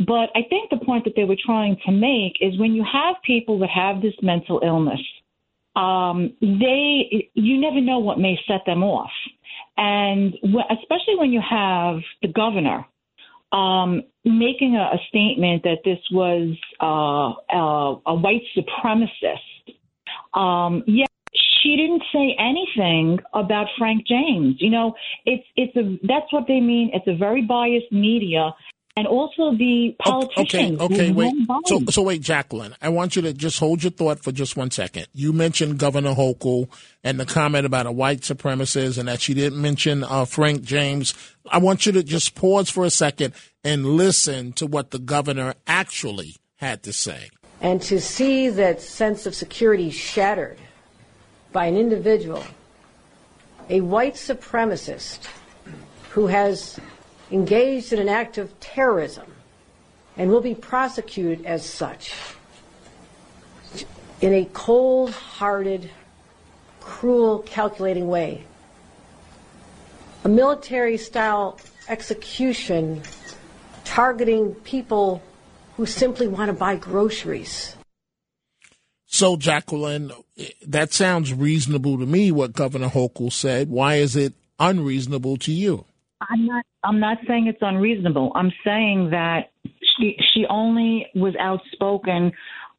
But 0.00 0.28
I 0.36 0.46
think 0.50 0.68
the 0.68 0.84
point 0.84 1.04
that 1.04 1.14
they 1.16 1.24
were 1.24 1.36
trying 1.42 1.78
to 1.86 1.92
make 1.92 2.34
is 2.42 2.58
when 2.60 2.74
you 2.74 2.84
have 2.92 3.16
people 3.24 3.58
that 3.60 3.70
have 3.70 4.02
this 4.02 4.12
mental 4.20 4.60
illness, 4.62 5.00
um, 5.76 6.34
they 6.42 7.30
you 7.32 7.58
never 7.58 7.80
know 7.80 8.00
what 8.00 8.18
may 8.18 8.38
set 8.46 8.60
them 8.66 8.82
off, 8.82 9.10
and 9.78 10.34
especially 10.44 11.16
when 11.16 11.32
you 11.32 11.40
have 11.48 12.00
the 12.20 12.28
governor 12.28 12.84
um, 13.52 14.02
making 14.24 14.76
a, 14.76 14.94
a 14.94 14.98
statement 15.08 15.62
that 15.62 15.78
this 15.84 15.98
was 16.12 16.56
uh, 16.80 17.30
uh, 17.54 17.98
a 18.06 18.14
white 18.14 18.42
supremacist. 18.56 19.74
Um, 20.34 20.82
yeah, 20.86 21.06
she 21.34 21.76
didn't 21.76 22.02
say 22.12 22.36
anything 22.38 23.18
about 23.32 23.66
Frank 23.78 24.06
James. 24.06 24.56
You 24.58 24.70
know, 24.70 24.94
it's 25.24 25.44
it's 25.56 25.76
a 25.76 25.98
that's 26.06 26.32
what 26.32 26.46
they 26.46 26.60
mean. 26.60 26.90
It's 26.92 27.06
a 27.08 27.16
very 27.16 27.42
biased 27.42 27.90
media, 27.90 28.54
and 28.98 29.06
also 29.06 29.52
the 29.52 29.94
Okay, 30.04 30.10
politicians. 30.10 30.80
okay, 30.80 31.08
who 31.08 31.14
wait. 31.14 31.34
So, 31.66 31.84
so 31.88 32.02
wait, 32.02 32.20
Jacqueline, 32.20 32.74
I 32.82 32.88
want 32.88 33.14
you 33.14 33.22
to 33.22 33.32
just 33.32 33.60
hold 33.60 33.84
your 33.84 33.92
thought 33.92 34.18
for 34.24 34.32
just 34.32 34.56
one 34.56 34.72
second. 34.72 35.06
You 35.14 35.32
mentioned 35.32 35.78
Governor 35.78 36.14
Hochul 36.14 36.68
and 37.04 37.20
the 37.20 37.24
comment 37.24 37.64
about 37.64 37.86
a 37.86 37.92
white 37.92 38.22
supremacist 38.22 38.98
and 38.98 39.06
that 39.08 39.20
she 39.20 39.34
didn't 39.34 39.62
mention 39.62 40.02
uh, 40.02 40.24
Frank 40.24 40.62
James. 40.62 41.14
I 41.48 41.58
want 41.58 41.86
you 41.86 41.92
to 41.92 42.02
just 42.02 42.34
pause 42.34 42.68
for 42.70 42.84
a 42.84 42.90
second 42.90 43.34
and 43.62 43.86
listen 43.86 44.52
to 44.54 44.66
what 44.66 44.90
the 44.90 44.98
governor 44.98 45.54
actually 45.68 46.34
had 46.56 46.82
to 46.82 46.92
say. 46.92 47.30
And 47.60 47.80
to 47.82 48.00
see 48.00 48.48
that 48.48 48.80
sense 48.80 49.26
of 49.26 49.34
security 49.36 49.90
shattered 49.90 50.58
by 51.52 51.66
an 51.66 51.76
individual, 51.76 52.42
a 53.70 53.80
white 53.80 54.14
supremacist 54.14 55.28
who 56.10 56.26
has 56.26 56.80
engaged 57.30 57.92
in 57.92 57.98
an 57.98 58.08
act 58.08 58.38
of 58.38 58.58
terrorism 58.60 59.26
and 60.16 60.30
will 60.30 60.40
be 60.40 60.54
prosecuted 60.54 61.44
as 61.46 61.64
such 61.64 62.12
in 64.20 64.32
a 64.32 64.44
cold 64.52 65.10
hearted, 65.10 65.90
cruel, 66.80 67.40
calculating 67.40 68.08
way. 68.08 68.44
A 70.24 70.28
military 70.28 70.96
style 70.96 71.58
execution 71.88 73.02
targeting 73.84 74.54
people 74.54 75.22
who 75.76 75.86
simply 75.86 76.26
want 76.26 76.48
to 76.48 76.52
buy 76.52 76.76
groceries. 76.76 77.76
So, 79.06 79.36
Jacqueline, 79.36 80.12
that 80.66 80.92
sounds 80.92 81.32
reasonable 81.32 81.98
to 81.98 82.04
me, 82.04 82.30
what 82.30 82.52
Governor 82.52 82.88
Hochul 82.88 83.32
said. 83.32 83.70
Why 83.70 83.94
is 83.94 84.16
it 84.16 84.34
unreasonable 84.58 85.38
to 85.38 85.52
you? 85.52 85.86
I'm 86.20 86.46
not. 86.46 86.64
I'm 86.84 87.00
not 87.00 87.18
saying 87.26 87.46
it's 87.46 87.58
unreasonable. 87.60 88.32
I'm 88.34 88.52
saying 88.64 89.10
that 89.10 89.50
she 89.96 90.16
she 90.34 90.46
only 90.50 91.06
was 91.14 91.34
outspoken 91.38 92.32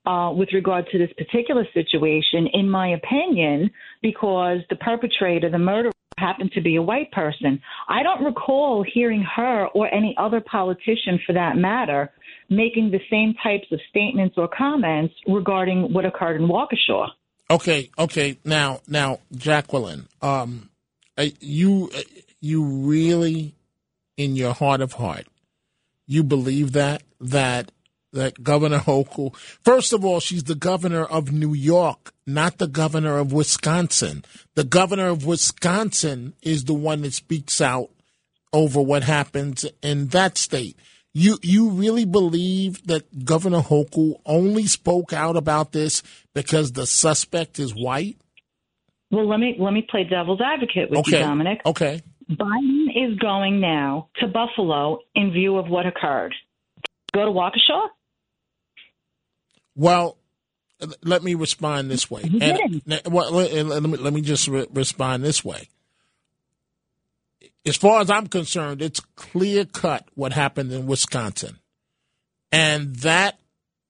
uh, 0.06 0.32
with 0.34 0.50
regard 0.54 0.88
to 0.92 0.98
this 0.98 1.12
particular 1.18 1.66
situation, 1.74 2.48
in 2.54 2.70
my 2.70 2.90
opinion, 2.90 3.70
because 4.02 4.60
the 4.70 4.76
perpetrator, 4.76 5.50
the 5.50 5.60
murderer, 5.60 5.92
happened 6.18 6.52
to 6.52 6.62
be 6.62 6.76
a 6.76 6.82
white 6.82 7.12
person. 7.12 7.62
I 7.88 8.04
don't 8.04 8.24
recall 8.24 8.84
hearing 8.84 9.24
her 9.36 9.68
or 9.68 9.94
any 9.94 10.16
other 10.18 10.42
politician, 10.42 11.20
for 11.26 11.34
that 11.34 11.56
matter, 11.56 12.12
making 12.50 12.92
the 12.92 13.00
same 13.10 13.34
types 13.42 13.68
of 13.72 13.80
statements 13.90 14.36
or 14.38 14.48
comments 14.50 15.14
regarding 15.28 15.94
what 15.94 16.06
occurred 16.06 16.42
in 16.42 16.48
Waukesha. 16.48 17.08
Okay, 17.50 17.90
okay. 17.98 18.38
Now, 18.44 18.82
now, 18.88 19.20
Jacqueline, 19.36 20.08
um, 20.22 20.70
uh, 21.18 21.26
you, 21.40 21.90
uh, 21.96 22.02
you 22.42 22.64
really, 22.64 23.56
in 24.18 24.36
your 24.36 24.54
heart 24.54 24.82
of 24.82 24.94
heart, 24.94 25.28
you 26.08 26.24
believe 26.24 26.72
that 26.74 27.04
that 27.20 27.72
that 28.12 28.42
Governor 28.44 28.80
Hochul. 28.80 29.36
First 29.64 29.94
of 29.94 30.04
all, 30.04 30.20
she's 30.20 30.46
the 30.46 30.56
governor 30.56 31.04
of 31.06 31.32
New 31.32 31.54
York, 31.54 32.12
not 32.26 32.58
the 32.58 32.68
governor 32.68 33.18
of 33.20 33.32
Wisconsin. 33.32 34.26
The 34.56 34.64
governor 34.64 35.10
of 35.10 35.26
Wisconsin 35.26 36.34
is 36.42 36.66
the 36.66 36.74
one 36.74 37.02
that 37.04 37.14
speaks 37.14 37.62
out 37.62 37.92
over 38.52 38.82
what 38.82 39.04
happens 39.04 39.64
in 39.84 40.08
that 40.08 40.38
state. 40.40 40.76
You 41.14 41.38
you 41.42 41.70
really 41.70 42.06
believe 42.06 42.86
that 42.88 43.26
Governor 43.26 43.62
Hochul 43.62 44.22
only 44.26 44.66
spoke 44.66 45.12
out 45.14 45.36
about 45.36 45.72
this 45.72 46.02
because 46.34 46.72
the 46.72 46.86
suspect 46.86 47.60
is 47.60 47.76
white? 47.76 48.18
Well, 49.12 49.28
let 49.28 49.40
me 49.40 49.56
let 49.60 49.74
me 49.74 49.82
play 49.88 50.04
devil's 50.04 50.42
advocate 50.42 50.90
with 50.90 51.00
Okay. 51.00 51.18
you, 51.20 51.24
Dominic. 51.24 51.62
Okay. 51.66 52.02
Biden 52.30 52.88
is 52.96 53.18
going 53.18 53.60
now 53.60 54.10
to 54.20 54.28
Buffalo 54.28 55.00
in 55.16 55.32
view 55.32 55.58
of 55.58 55.68
what 55.68 55.86
occurred. 55.86 56.34
Go 57.14 57.26
to 57.26 57.32
Waukesha? 57.32 57.88
Well, 59.76 60.18
let 61.04 61.24
me 61.24 61.34
respond 61.36 61.90
this 61.90 62.10
way. 62.10 62.24
And- 62.24 63.02
well, 63.12 63.32
let, 63.32 63.84
me, 63.84 63.98
let 63.98 64.14
me 64.14 64.22
just 64.22 64.48
re- 64.48 64.68
respond 64.74 65.24
this 65.24 65.44
way. 65.44 65.70
As 67.66 67.76
far 67.76 68.02
as 68.02 68.10
I'm 68.10 68.28
concerned, 68.28 68.82
it's 68.82 69.00
clear 69.16 69.66
cut 69.66 70.08
what 70.16 70.34
happened 70.34 70.72
in 70.72 70.86
Wisconsin. 70.86 71.60
And 72.52 72.96
that 72.98 73.40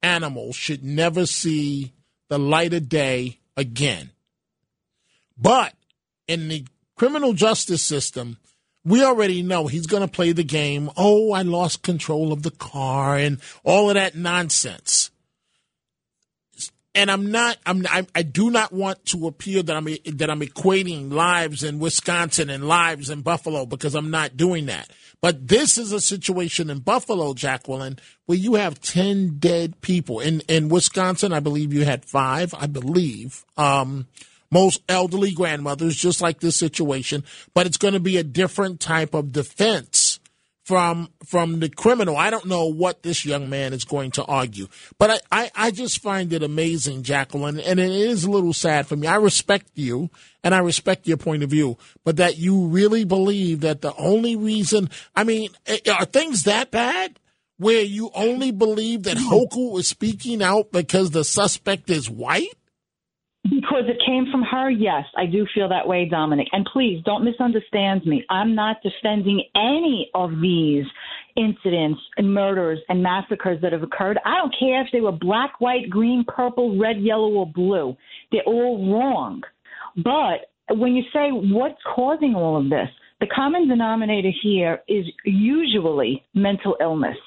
animal 0.01 0.53
should 0.53 0.83
never 0.83 1.25
see 1.25 1.93
the 2.29 2.39
light 2.39 2.73
of 2.73 2.89
day 2.89 3.39
again. 3.55 4.11
But 5.37 5.73
in 6.27 6.47
the 6.47 6.65
criminal 6.99 7.31
justice 7.31 7.81
system, 7.81 8.37
we 8.83 9.03
already 9.03 9.41
know 9.41 9.67
he's 9.67 9.87
going 9.87 10.01
to 10.01 10.11
play 10.11 10.33
the 10.33 10.43
game. 10.43 10.91
Oh, 10.97 11.31
I 11.31 11.43
lost 11.43 11.81
control 11.81 12.33
of 12.33 12.43
the 12.43 12.51
car 12.51 13.15
and 13.15 13.39
all 13.63 13.89
of 13.89 13.95
that 13.95 14.15
nonsense 14.15 15.09
and 16.95 17.09
I'm 17.11 17.31
not. 17.31 17.57
I'm. 17.65 17.85
I, 17.87 18.05
I 18.15 18.23
do 18.23 18.49
not 18.49 18.73
want 18.73 19.05
to 19.07 19.27
appear 19.27 19.61
that 19.63 19.75
I'm 19.75 19.85
that 19.85 20.29
I'm 20.29 20.41
equating 20.41 21.13
lives 21.13 21.63
in 21.63 21.79
Wisconsin 21.79 22.49
and 22.49 22.67
lives 22.67 23.09
in 23.09 23.21
Buffalo 23.21 23.65
because 23.65 23.95
I'm 23.95 24.09
not 24.09 24.35
doing 24.35 24.65
that. 24.65 24.89
But 25.21 25.47
this 25.47 25.77
is 25.77 25.91
a 25.91 26.01
situation 26.01 26.69
in 26.69 26.79
Buffalo, 26.79 27.33
Jacqueline, 27.33 27.99
where 28.25 28.37
you 28.37 28.55
have 28.55 28.81
ten 28.81 29.37
dead 29.37 29.79
people. 29.81 30.19
In 30.19 30.41
in 30.41 30.67
Wisconsin, 30.67 31.31
I 31.31 31.39
believe 31.39 31.73
you 31.73 31.85
had 31.85 32.05
five. 32.05 32.53
I 32.53 32.65
believe. 32.65 33.45
Um, 33.55 34.07
most 34.51 34.81
elderly 34.89 35.31
grandmothers, 35.31 35.95
just 35.95 36.21
like 36.21 36.39
this 36.39 36.55
situation, 36.55 37.23
but 37.53 37.65
it's 37.65 37.77
going 37.77 37.93
to 37.93 37.99
be 37.99 38.17
a 38.17 38.23
different 38.23 38.79
type 38.79 39.13
of 39.13 39.31
defense 39.31 40.19
from 40.69 41.09
from 41.25 41.61
the 41.61 41.69
criminal. 41.69 42.15
I 42.15 42.29
don't 42.29 42.45
know 42.45 42.67
what 42.67 43.01
this 43.01 43.25
young 43.25 43.49
man 43.49 43.73
is 43.73 43.85
going 43.85 44.11
to 44.11 44.25
argue, 44.25 44.67
but 44.99 45.09
I, 45.09 45.19
I, 45.31 45.51
I 45.55 45.71
just 45.71 45.99
find 45.99 46.31
it 46.31 46.43
amazing, 46.43 47.01
Jacqueline, 47.01 47.59
and 47.59 47.79
it 47.79 47.89
is 47.89 48.23
a 48.23 48.29
little 48.29 48.53
sad 48.53 48.85
for 48.85 48.95
me. 48.95 49.07
I 49.07 49.15
respect 49.15 49.71
you 49.73 50.11
and 50.43 50.53
I 50.53 50.59
respect 50.59 51.07
your 51.07 51.17
point 51.17 51.41
of 51.41 51.49
view, 51.49 51.79
but 52.03 52.17
that 52.17 52.37
you 52.37 52.67
really 52.67 53.03
believe 53.03 53.61
that 53.61 53.81
the 53.81 53.95
only 53.95 54.35
reason, 54.35 54.91
I 55.15 55.23
mean, 55.23 55.49
are 55.91 56.05
things 56.05 56.43
that 56.43 56.69
bad? 56.69 57.19
Where 57.57 57.81
you 57.81 58.11
only 58.13 58.51
believe 58.51 59.03
that 59.03 59.17
Hochul 59.17 59.79
is 59.79 59.87
speaking 59.87 60.43
out 60.43 60.71
because 60.71 61.11
the 61.11 61.23
suspect 61.23 61.89
is 61.89 62.09
white? 62.09 62.53
Because 63.49 63.85
it 63.87 64.01
came 64.05 64.27
from 64.31 64.43
her, 64.43 64.69
yes, 64.69 65.05
I 65.17 65.25
do 65.25 65.47
feel 65.53 65.69
that 65.69 65.87
way, 65.87 66.05
Dominic. 66.05 66.47
And 66.51 66.67
please 66.71 67.01
don't 67.05 67.23
misunderstand 67.23 68.05
me. 68.05 68.25
I'm 68.29 68.53
not 68.53 68.77
defending 68.83 69.43
any 69.55 70.11
of 70.13 70.31
these 70.41 70.85
incidents 71.35 71.99
and 72.17 72.33
murders 72.33 72.79
and 72.89 73.01
massacres 73.01 73.59
that 73.61 73.71
have 73.71 73.83
occurred. 73.83 74.19
I 74.25 74.35
don't 74.35 74.55
care 74.59 74.81
if 74.81 74.87
they 74.91 75.01
were 75.01 75.11
black, 75.11 75.61
white, 75.61 75.89
green, 75.89 76.25
purple, 76.27 76.77
red, 76.77 76.99
yellow, 76.99 77.29
or 77.29 77.47
blue. 77.47 77.95
They're 78.31 78.43
all 78.45 78.91
wrong. 78.91 79.41
But 79.95 80.77
when 80.77 80.95
you 80.95 81.03
say 81.13 81.29
what's 81.31 81.79
causing 81.95 82.35
all 82.35 82.57
of 82.57 82.69
this, 82.69 82.89
the 83.19 83.27
common 83.27 83.67
denominator 83.67 84.31
here 84.41 84.81
is 84.87 85.05
usually 85.25 86.23
mental 86.33 86.77
illness. 86.79 87.17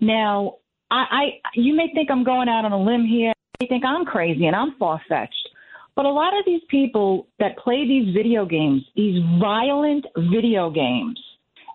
Now, 0.00 0.56
I, 0.90 1.04
I 1.10 1.24
you 1.54 1.74
may 1.74 1.90
think 1.94 2.10
I'm 2.10 2.24
going 2.24 2.48
out 2.48 2.64
on 2.64 2.72
a 2.72 2.82
limb 2.82 3.04
here. 3.04 3.32
You 3.60 3.66
think 3.66 3.84
I'm 3.84 4.04
crazy 4.04 4.46
and 4.46 4.54
I'm 4.54 4.76
far 4.78 5.00
fetched. 5.08 5.48
But 5.96 6.04
a 6.04 6.10
lot 6.10 6.28
of 6.38 6.44
these 6.46 6.60
people 6.70 7.26
that 7.40 7.58
play 7.58 7.88
these 7.88 8.14
video 8.14 8.46
games, 8.46 8.82
these 8.94 9.20
violent 9.40 10.06
video 10.30 10.70
games, 10.70 11.18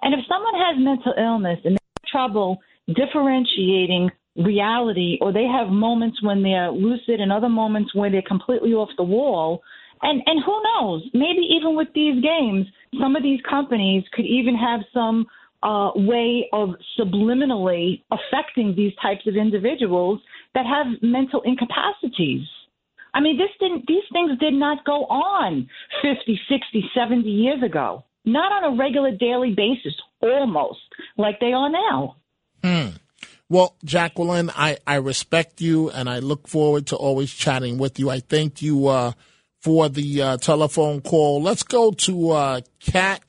and 0.01 0.13
if 0.13 0.21
someone 0.29 0.53
has 0.55 0.81
mental 0.81 1.13
illness 1.17 1.59
and 1.65 1.73
they 1.73 1.83
have 1.97 2.09
trouble 2.09 2.59
differentiating 2.95 4.09
reality, 4.37 5.17
or 5.19 5.33
they 5.33 5.43
have 5.43 5.67
moments 5.67 6.23
when 6.23 6.41
they're 6.41 6.71
lucid 6.71 7.19
and 7.19 7.33
other 7.33 7.49
moments 7.49 7.93
where 7.93 8.09
they're 8.09 8.21
completely 8.21 8.71
off 8.71 8.89
the 8.95 9.03
wall, 9.03 9.61
and 10.03 10.21
and 10.25 10.41
who 10.41 10.63
knows, 10.63 11.03
maybe 11.13 11.41
even 11.51 11.75
with 11.75 11.89
these 11.93 12.23
games, 12.23 12.65
some 12.97 13.17
of 13.17 13.23
these 13.23 13.41
companies 13.41 14.05
could 14.13 14.25
even 14.25 14.55
have 14.55 14.79
some 14.93 15.25
uh, 15.63 15.91
way 15.95 16.47
of 16.53 16.75
subliminally 16.97 18.03
affecting 18.09 18.73
these 18.73 18.93
types 19.01 19.27
of 19.27 19.35
individuals 19.35 20.21
that 20.53 20.65
have 20.65 21.01
mental 21.01 21.41
incapacities. 21.43 22.47
I 23.13 23.21
mean, 23.21 23.37
this 23.37 23.49
didn't, 23.59 23.85
these 23.87 24.03
things 24.11 24.39
did 24.39 24.53
not 24.53 24.85
go 24.85 25.05
on 25.05 25.69
50, 26.01 26.39
60, 26.49 26.89
70 26.95 27.29
years 27.29 27.61
ago. 27.63 28.03
Not 28.25 28.63
on 28.63 28.73
a 28.73 28.77
regular 28.77 29.11
daily 29.11 29.53
basis, 29.55 29.93
almost 30.21 30.79
like 31.17 31.39
they 31.39 31.51
are 31.53 31.69
now. 31.69 32.15
Hmm. 32.63 32.95
Well, 33.49 33.75
Jacqueline, 33.83 34.49
I, 34.55 34.77
I 34.87 34.95
respect 34.95 35.61
you 35.61 35.89
and 35.89 36.09
I 36.09 36.19
look 36.19 36.47
forward 36.47 36.87
to 36.87 36.95
always 36.95 37.31
chatting 37.33 37.77
with 37.77 37.99
you. 37.99 38.09
I 38.09 38.19
thank 38.21 38.61
you 38.61 38.87
uh, 38.87 39.11
for 39.59 39.89
the 39.89 40.21
uh, 40.21 40.37
telephone 40.37 41.01
call. 41.01 41.41
Let's 41.41 41.63
go 41.63 41.91
to 41.91 42.31
uh, 42.31 42.61
Kat. 42.79 43.21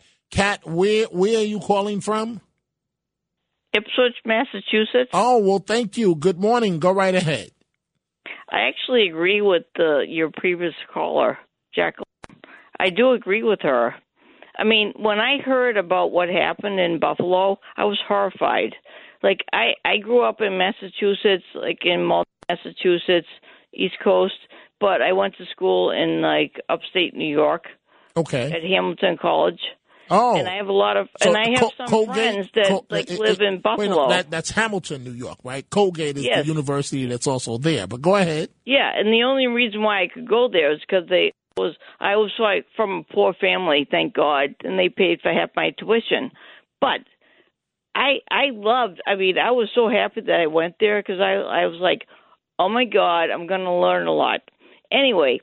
Where 0.64 1.04
where 1.06 1.38
are 1.38 1.44
you 1.44 1.60
calling 1.60 2.00
from? 2.00 2.40
Ipswich, 3.74 4.14
Massachusetts. 4.24 5.10
Oh, 5.12 5.38
well, 5.38 5.58
thank 5.58 5.98
you. 5.98 6.14
Good 6.14 6.40
morning. 6.40 6.78
Go 6.78 6.92
right 6.92 7.14
ahead. 7.14 7.50
I 8.50 8.68
actually 8.68 9.08
agree 9.08 9.40
with 9.40 9.64
the, 9.76 10.04
your 10.08 10.30
previous 10.34 10.74
caller, 10.92 11.38
Jacqueline. 11.74 12.04
I 12.78 12.90
do 12.90 13.12
agree 13.12 13.42
with 13.42 13.60
her. 13.62 13.94
I 14.56 14.64
mean, 14.64 14.92
when 14.96 15.18
I 15.18 15.38
heard 15.44 15.76
about 15.76 16.12
what 16.12 16.28
happened 16.28 16.78
in 16.78 17.00
Buffalo, 17.00 17.58
I 17.76 17.84
was 17.84 17.98
horrified. 18.06 18.74
Like 19.22 19.40
I 19.52 19.72
I 19.84 19.96
grew 19.96 20.22
up 20.22 20.40
in 20.40 20.58
Massachusetts, 20.58 21.44
like 21.54 21.80
in 21.84 22.08
Massachusetts, 22.48 23.26
East 23.72 23.94
Coast, 24.02 24.34
but 24.80 25.02
I 25.02 25.12
went 25.12 25.34
to 25.38 25.46
school 25.50 25.90
in 25.90 26.20
like 26.20 26.60
upstate 26.68 27.14
New 27.14 27.32
York. 27.32 27.64
Okay. 28.16 28.52
At 28.52 28.62
Hamilton 28.62 29.16
College. 29.20 29.60
Oh. 30.10 30.36
And 30.36 30.48
I 30.48 30.56
have 30.56 30.68
a 30.68 30.72
lot 30.72 30.96
of 30.96 31.08
So 31.20 31.28
and 31.28 31.36
I 31.36 31.50
have 31.50 31.58
Col- 31.60 31.72
some 31.76 31.86
Colgate- 31.86 32.14
friends 32.14 32.48
that 32.54 32.66
Col- 32.68 32.86
like 32.90 33.10
it- 33.10 33.18
live 33.18 33.40
it- 33.40 33.44
in 33.46 33.60
Buffalo. 33.60 33.88
no, 34.04 34.08
that, 34.08 34.30
that's 34.30 34.50
Hamilton, 34.50 35.04
New 35.04 35.12
York, 35.12 35.38
right? 35.44 35.68
Colgate 35.70 36.16
is 36.16 36.24
Yes. 36.24 36.42
the 36.42 36.48
university 36.48 37.06
that's 37.06 37.26
also 37.26 37.58
there. 37.58 37.86
But 37.86 38.02
go 38.02 38.16
ahead. 38.16 38.50
Yeah, 38.64 38.90
and 38.94 39.08
the 39.12 39.22
only 39.24 39.46
reason 39.46 39.82
why 39.82 40.02
I 40.02 40.08
could 40.08 40.28
go 40.28 40.48
there 40.48 40.72
is 40.72 40.80
because 40.80 41.08
they 41.08 41.32
was 41.56 41.74
I 42.00 42.16
was 42.16 42.32
like 42.38 42.66
from 42.76 42.90
a 43.08 43.14
poor 43.14 43.32
family, 43.34 43.86
thank 43.90 44.12
God, 44.14 44.54
and 44.64 44.78
they 44.78 44.88
paid 44.88 45.20
for 45.22 45.32
half 45.32 45.50
my 45.54 45.70
tuition. 45.78 46.32
But 46.80 47.00
I 47.94 48.18
I 48.30 48.46
loved. 48.52 49.00
I 49.06 49.14
mean, 49.14 49.38
I 49.38 49.52
was 49.52 49.68
so 49.74 49.88
happy 49.88 50.20
that 50.22 50.40
I 50.40 50.46
went 50.48 50.74
there 50.80 51.00
because 51.00 51.20
I 51.20 51.34
I 51.34 51.66
was 51.66 51.78
like, 51.80 52.06
oh 52.58 52.68
my 52.68 52.84
God, 52.84 53.30
I'm 53.30 53.46
going 53.46 53.62
to 53.64 53.72
learn 53.72 54.06
a 54.06 54.12
lot. 54.12 54.40
Anyway, 54.92 55.40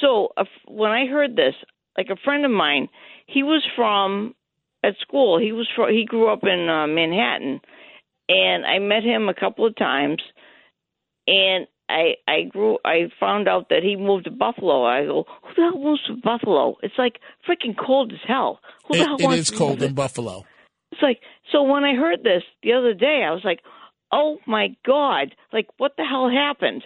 so 0.00 0.28
uh, 0.36 0.44
when 0.66 0.90
I 0.90 1.06
heard 1.06 1.34
this, 1.34 1.54
like 1.96 2.08
a 2.10 2.16
friend 2.24 2.44
of 2.44 2.50
mine, 2.50 2.88
he 3.28 3.42
was 3.44 3.62
from 3.76 4.34
at 4.82 4.94
school. 5.00 5.38
He 5.38 5.52
was 5.52 5.68
from 5.76 5.90
he 5.90 6.04
grew 6.04 6.32
up 6.32 6.42
in 6.42 6.68
uh, 6.68 6.86
Manhattan, 6.88 7.60
and 8.28 8.66
I 8.66 8.78
met 8.80 9.04
him 9.04 9.28
a 9.28 9.34
couple 9.34 9.64
of 9.66 9.76
times 9.76 10.20
and 11.28 11.66
I 11.88 12.14
I 12.26 12.42
grew 12.48 12.78
I 12.84 13.10
found 13.20 13.48
out 13.48 13.68
that 13.68 13.82
he 13.82 13.96
moved 13.96 14.24
to 14.24 14.30
Buffalo. 14.30 14.84
I 14.84 15.04
go, 15.04 15.24
who 15.42 15.54
the 15.54 15.62
hell 15.70 15.78
moves 15.82 16.02
to 16.06 16.14
Buffalo? 16.16 16.76
It's 16.82 16.98
like 16.98 17.18
freaking 17.46 17.76
cold 17.78 18.12
as 18.12 18.18
hell. 18.26 18.60
Who 18.86 18.94
the 18.96 19.02
It- 19.02 19.06
hell 19.06 19.16
it 19.20 19.24
wants 19.24 19.38
is 19.40 19.50
to 19.50 19.56
cold 19.56 19.82
in 19.82 19.94
Buffalo. 19.94 20.44
It's 20.92 21.02
like 21.02 21.20
so 21.52 21.62
when 21.62 21.84
I 21.84 21.94
heard 21.94 22.24
this 22.24 22.42
the 22.62 22.72
other 22.72 22.94
day, 22.94 23.22
I 23.26 23.30
was 23.32 23.44
like, 23.44 23.60
oh 24.10 24.38
my 24.46 24.74
god, 24.86 25.34
like 25.52 25.68
what 25.76 25.92
the 25.96 26.04
hell 26.04 26.28
happened? 26.30 26.82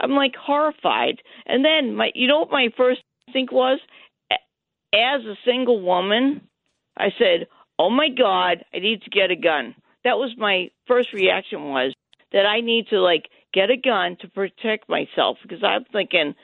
I'm 0.00 0.12
like 0.12 0.34
horrified. 0.34 1.22
And 1.46 1.64
then 1.64 1.94
my 1.94 2.10
you 2.14 2.26
know 2.26 2.40
what 2.40 2.50
my 2.50 2.68
first 2.76 3.02
think 3.32 3.52
was 3.52 3.78
as 4.92 5.24
a 5.24 5.36
single 5.44 5.80
woman, 5.80 6.48
I 6.96 7.10
said, 7.18 7.48
"Oh 7.78 7.90
my 7.90 8.08
god, 8.08 8.64
I 8.74 8.78
need 8.78 9.02
to 9.02 9.10
get 9.10 9.30
a 9.30 9.36
gun." 9.36 9.74
That 10.04 10.18
was 10.18 10.34
my 10.36 10.70
first 10.86 11.12
reaction 11.12 11.70
was 11.70 11.94
that 12.32 12.46
I 12.46 12.60
need 12.60 12.88
to 12.88 13.00
like 13.00 13.28
get 13.52 13.70
a 13.70 13.76
gun 13.76 14.16
to 14.20 14.28
protect 14.28 14.88
myself 14.88 15.38
because 15.42 15.62
I'm 15.62 15.84
thinking 15.84 16.34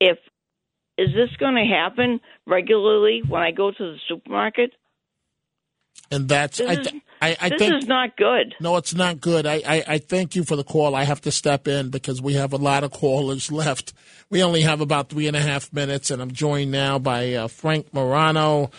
if 0.00 0.18
is 0.98 1.08
this 1.14 1.34
going 1.38 1.54
to 1.54 1.64
happen 1.64 2.20
regularly 2.46 3.22
when 3.26 3.42
I 3.42 3.50
go 3.50 3.70
to 3.70 3.92
the 3.92 3.98
supermarket? 4.08 4.72
And 6.10 6.28
that's 6.28 6.60
I, 6.60 6.76
th- 6.76 7.02
I, 7.22 7.36
I 7.40 7.48
this 7.50 7.58
think 7.60 7.74
is 7.74 7.86
not 7.86 8.16
good. 8.16 8.56
No, 8.60 8.76
it's 8.76 8.94
not 8.94 9.20
good. 9.20 9.46
I, 9.46 9.62
I, 9.64 9.84
I 9.86 9.98
thank 9.98 10.34
you 10.34 10.42
for 10.42 10.56
the 10.56 10.64
call. 10.64 10.96
I 10.96 11.04
have 11.04 11.20
to 11.20 11.30
step 11.30 11.68
in 11.68 11.90
because 11.90 12.20
we 12.20 12.34
have 12.34 12.52
a 12.52 12.56
lot 12.56 12.82
of 12.82 12.90
callers 12.90 13.52
left. 13.52 13.92
We 14.28 14.42
only 14.42 14.62
have 14.62 14.80
about 14.80 15.08
three 15.08 15.28
and 15.28 15.36
a 15.36 15.40
half 15.40 15.72
minutes, 15.72 16.10
and 16.10 16.20
I'm 16.20 16.32
joined 16.32 16.72
now 16.72 16.98
by 16.98 17.34
uh, 17.34 17.46
Frank 17.46 17.94
Morano. 17.94 18.72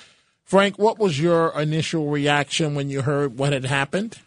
Frank, 0.44 0.78
what 0.78 1.00
was 1.00 1.18
your 1.18 1.58
initial 1.58 2.10
reaction 2.10 2.76
when 2.76 2.90
you 2.90 3.02
heard 3.04 3.38
what 3.38 3.54
had 3.54 3.64
happened? 3.64 4.20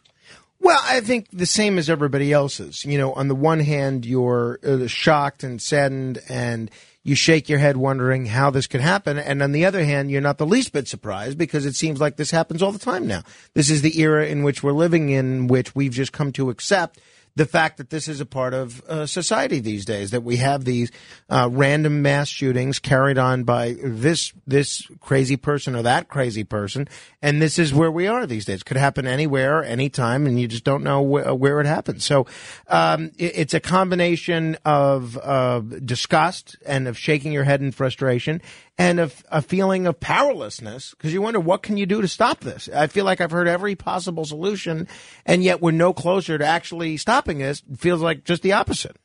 Well, 0.60 0.80
I 0.82 1.00
think 1.00 1.28
the 1.30 1.44
same 1.44 1.76
as 1.76 1.90
everybody 1.90 2.32
else's. 2.32 2.86
You 2.86 2.96
know, 2.96 3.12
on 3.12 3.28
the 3.28 3.34
one 3.34 3.60
hand, 3.60 4.06
you're 4.06 4.58
uh, 4.66 4.86
shocked 4.86 5.44
and 5.44 5.60
saddened 5.60 6.20
and 6.26 6.70
you 7.06 7.14
shake 7.14 7.48
your 7.48 7.60
head 7.60 7.76
wondering 7.76 8.26
how 8.26 8.50
this 8.50 8.66
could 8.66 8.80
happen. 8.80 9.16
And 9.16 9.40
on 9.40 9.52
the 9.52 9.64
other 9.64 9.84
hand, 9.84 10.10
you're 10.10 10.20
not 10.20 10.38
the 10.38 10.46
least 10.46 10.72
bit 10.72 10.88
surprised 10.88 11.38
because 11.38 11.64
it 11.64 11.76
seems 11.76 12.00
like 12.00 12.16
this 12.16 12.32
happens 12.32 12.64
all 12.64 12.72
the 12.72 12.80
time 12.80 13.06
now. 13.06 13.22
This 13.54 13.70
is 13.70 13.82
the 13.82 14.00
era 14.00 14.26
in 14.26 14.42
which 14.42 14.64
we're 14.64 14.72
living 14.72 15.10
in, 15.10 15.46
which 15.46 15.72
we've 15.72 15.92
just 15.92 16.12
come 16.12 16.32
to 16.32 16.50
accept 16.50 16.98
the 17.36 17.46
fact 17.46 17.76
that 17.76 17.90
this 17.90 18.08
is 18.08 18.20
a 18.20 18.26
part 18.26 18.54
of 18.54 18.82
uh, 18.88 19.06
society 19.06 19.60
these 19.60 19.84
days, 19.84 20.10
that 20.10 20.22
we 20.22 20.38
have 20.38 20.64
these 20.64 20.90
uh, 21.28 21.48
random 21.52 22.02
mass 22.02 22.28
shootings 22.28 22.78
carried 22.78 23.18
on 23.18 23.44
by 23.44 23.76
this 23.82 24.32
this 24.46 24.86
crazy 25.00 25.36
person 25.36 25.76
or 25.76 25.82
that 25.82 26.08
crazy 26.08 26.44
person, 26.44 26.88
and 27.22 27.40
this 27.40 27.58
is 27.58 27.72
where 27.72 27.90
we 27.90 28.06
are 28.06 28.26
these 28.26 28.44
days. 28.46 28.62
Could 28.62 28.78
happen 28.78 29.06
anywhere, 29.06 29.62
anytime, 29.62 30.26
and 30.26 30.40
you 30.40 30.48
just 30.48 30.64
don't 30.64 30.82
know 30.82 31.02
wh- 31.04 31.38
where 31.38 31.60
it 31.60 31.66
happens. 31.66 32.04
So 32.04 32.26
um, 32.68 33.12
it, 33.18 33.32
it's 33.36 33.54
a 33.54 33.60
combination 33.60 34.56
of 34.64 35.18
uh, 35.18 35.60
disgust 35.60 36.56
and 36.66 36.88
of 36.88 36.98
shaking 36.98 37.32
your 37.32 37.44
head 37.44 37.60
in 37.60 37.70
frustration, 37.70 38.40
and 38.78 39.00
of 39.00 39.24
a 39.30 39.40
feeling 39.40 39.86
of 39.86 39.98
powerlessness 40.00 40.90
because 40.90 41.12
you 41.12 41.22
wonder 41.22 41.40
what 41.40 41.62
can 41.62 41.76
you 41.76 41.86
do 41.86 42.02
to 42.02 42.08
stop 42.08 42.40
this. 42.40 42.68
I 42.68 42.86
feel 42.88 43.04
like 43.04 43.20
I've 43.20 43.30
heard 43.30 43.48
every 43.48 43.74
possible 43.74 44.24
solution, 44.24 44.86
and 45.24 45.42
yet 45.42 45.62
we're 45.62 45.70
no 45.70 45.92
closer 45.92 46.36
to 46.36 46.44
actually 46.46 46.96
stopping 46.98 47.38
this. 47.38 47.62
It 47.72 47.78
feels 47.78 48.02
like 48.02 48.24
just 48.24 48.42
the 48.42 48.52
opposite. 48.52 48.96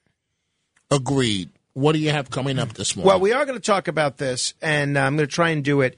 Agreed. 0.89 1.49
What 1.73 1.93
do 1.93 1.99
you 1.99 2.09
have 2.09 2.29
coming 2.29 2.59
up 2.59 2.73
this 2.73 2.95
morning? 2.95 3.07
Well, 3.07 3.19
we 3.21 3.31
are 3.31 3.45
going 3.45 3.57
to 3.57 3.63
talk 3.65 3.87
about 3.87 4.17
this, 4.17 4.53
and 4.61 4.97
I'm 4.99 5.15
going 5.15 5.27
to 5.27 5.33
try 5.33 5.49
and 5.51 5.63
do 5.63 5.79
it 5.81 5.97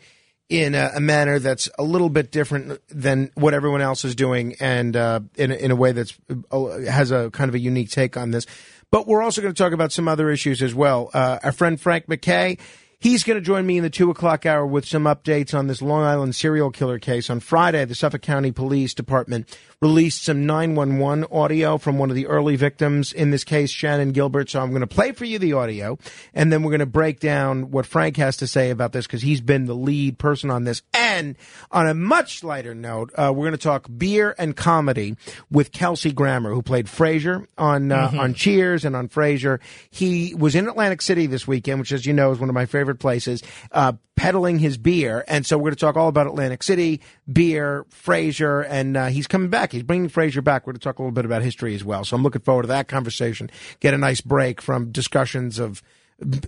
in 0.50 0.76
a, 0.76 0.92
a 0.98 1.00
manner 1.00 1.40
that's 1.40 1.68
a 1.80 1.84
little 1.84 2.10
bit 2.10 2.32
different 2.32 2.80
than 2.90 3.32
what 3.34 3.56
everyone 3.56 3.82
else 3.82 4.06
is 4.06 4.14
doing, 4.14 4.56
and 4.60 4.96
uh, 4.96 5.22
in, 5.36 5.52
a- 5.52 5.56
in 5.56 5.72
a 5.72 5.76
way 5.76 5.94
that's 5.94 6.16
uh, 6.52 6.78
has 6.82 7.10
a 7.10 7.32
kind 7.32 7.50
of 7.50 7.56
a 7.56 7.60
unique 7.60 7.90
take 7.90 8.18
on 8.18 8.30
this. 8.30 8.46
But 8.92 9.08
we're 9.08 9.24
also 9.24 9.42
going 9.42 9.52
to 9.52 9.58
talk 9.58 9.74
about 9.74 9.92
some 9.92 10.08
other 10.08 10.30
issues 10.30 10.62
as 10.62 10.76
well. 10.76 11.10
Uh, 11.12 11.40
our 11.44 11.52
friend 11.52 11.82
Frank 11.82 12.06
McKay. 12.06 12.60
He's 13.04 13.26
going 13.26 13.36
to 13.36 13.42
join 13.46 13.66
me 13.66 13.76
in 13.76 13.84
the 13.84 13.90
two 13.90 14.10
o'clock 14.10 14.46
hour 14.46 14.66
with 14.66 14.86
some 14.86 15.04
updates 15.04 15.54
on 15.54 15.68
this 15.68 15.82
Long 15.82 16.04
Island 16.04 16.36
serial 16.36 16.72
killer 16.72 17.00
case. 17.00 17.30
On 17.30 17.42
Friday, 17.42 17.84
the 17.84 17.96
Suffolk 17.96 18.22
County 18.22 18.54
Police 18.54 18.94
Department 18.94 19.46
released 19.82 20.24
some 20.24 20.46
911 20.46 21.26
audio 21.30 21.78
from 21.78 21.98
one 21.98 22.10
of 22.10 22.16
the 22.16 22.28
early 22.28 22.56
victims 22.56 23.12
in 23.12 23.30
this 23.32 23.44
case, 23.44 23.74
Shannan 23.74 24.14
Gilbert. 24.14 24.50
So 24.50 24.62
I'm 24.62 24.70
going 24.70 24.80
to 24.80 24.88
play 24.88 25.12
for 25.12 25.26
you 25.26 25.38
the 25.38 25.52
audio, 25.52 26.00
and 26.34 26.50
then 26.50 26.64
we're 26.64 26.72
going 26.72 26.80
to 26.80 26.86
break 26.86 27.20
down 27.20 27.72
what 27.72 27.86
Frank 27.86 28.16
has 28.16 28.38
to 28.38 28.48
say 28.48 28.70
about 28.70 28.94
this 28.94 29.06
because 29.06 29.22
he's 29.22 29.42
been 29.42 29.66
the 29.66 29.76
lead 29.76 30.18
person 30.18 30.50
on 30.50 30.64
this. 30.64 30.82
And 30.94 31.36
on 31.72 31.86
a 31.86 31.94
much 31.94 32.42
lighter 32.42 32.74
note, 32.74 33.12
uh, 33.16 33.34
we're 33.36 33.44
going 33.48 33.52
to 33.52 33.58
talk 33.58 33.86
beer 33.98 34.34
and 34.38 34.56
comedy 34.56 35.18
with 35.52 35.74
Kelsey 35.74 36.14
Grammer, 36.14 36.54
who 36.54 36.62
played 36.62 36.86
Frasier 36.86 37.46
on 37.58 37.92
uh, 37.92 38.12
Mhm. 38.12 38.20
on 38.20 38.34
Cheers 38.34 38.86
and 38.86 38.96
on 38.96 39.10
Frasier. 39.10 39.60
He 39.90 40.34
was 40.36 40.56
in 40.56 40.70
Atlantic 40.70 41.02
City 41.02 41.28
this 41.28 41.46
weekend, 41.46 41.82
which, 41.82 41.92
as 41.92 42.06
you 42.06 42.14
know, 42.14 42.32
is 42.32 42.40
one 42.40 42.48
of 42.48 42.56
my 42.56 42.66
favorite 42.66 42.93
places, 43.00 43.44
uh, 43.72 43.94
peddling 44.16 44.60
his 44.60 44.78
beer. 44.78 45.24
And 45.28 45.46
so 45.46 45.58
we're 45.58 45.72
going 45.72 45.76
to 45.76 45.80
talk 45.80 45.98
all 45.98 46.08
about 46.08 46.28
Atlantic 46.28 46.64
City, 46.64 47.02
beer, 47.32 47.86
Frasier, 47.90 48.66
and 48.70 48.98
uh, 48.98 49.08
he's 49.08 49.28
coming 49.28 49.50
back. 49.50 49.72
He's 49.72 49.84
bringing 49.84 50.10
Frasier 50.10 50.44
back. 50.44 50.66
We're 50.66 50.74
going 50.74 50.80
to 50.80 50.84
talk 50.84 51.00
a 51.00 51.02
little 51.02 51.12
bit 51.12 51.26
about 51.26 51.42
history 51.42 51.76
as 51.76 51.84
well. 51.84 52.04
So 52.06 52.16
I'm 52.16 52.24
looking 52.24 52.42
forward 52.42 52.64
to 52.64 52.68
that 52.70 52.88
conversation. 52.88 53.50
Get 53.80 53.94
a 53.94 53.98
nice 53.98 54.22
break 54.22 54.62
from 54.62 54.92
discussions 54.92 55.60
of 55.60 55.82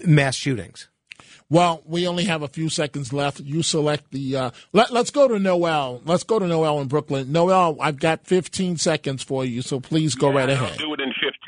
mass 0.06 0.36
shootings. 0.36 0.90
Well, 1.48 1.84
we 1.86 2.08
only 2.08 2.24
have 2.26 2.42
a 2.42 2.48
few 2.48 2.70
seconds 2.70 3.14
left. 3.14 3.40
You 3.40 3.62
select 3.62 4.12
the. 4.12 4.36
Uh, 4.36 4.52
let, 4.74 4.92
let's 4.92 5.12
go 5.12 5.28
to 5.28 5.38
Noel. 5.38 6.02
Let's 6.04 6.24
go 6.24 6.40
to 6.40 6.48
Noel 6.48 6.82
in 6.82 6.88
Brooklyn. 6.88 7.32
Noel, 7.32 7.78
I've 7.80 8.00
got 8.00 8.26
15 8.26 8.78
seconds 8.78 9.22
for 9.22 9.46
you, 9.46 9.62
so 9.62 9.80
please 9.80 10.16
go 10.16 10.32
right 10.32 10.50
I'll 10.50 10.56
ahead. 10.56 10.80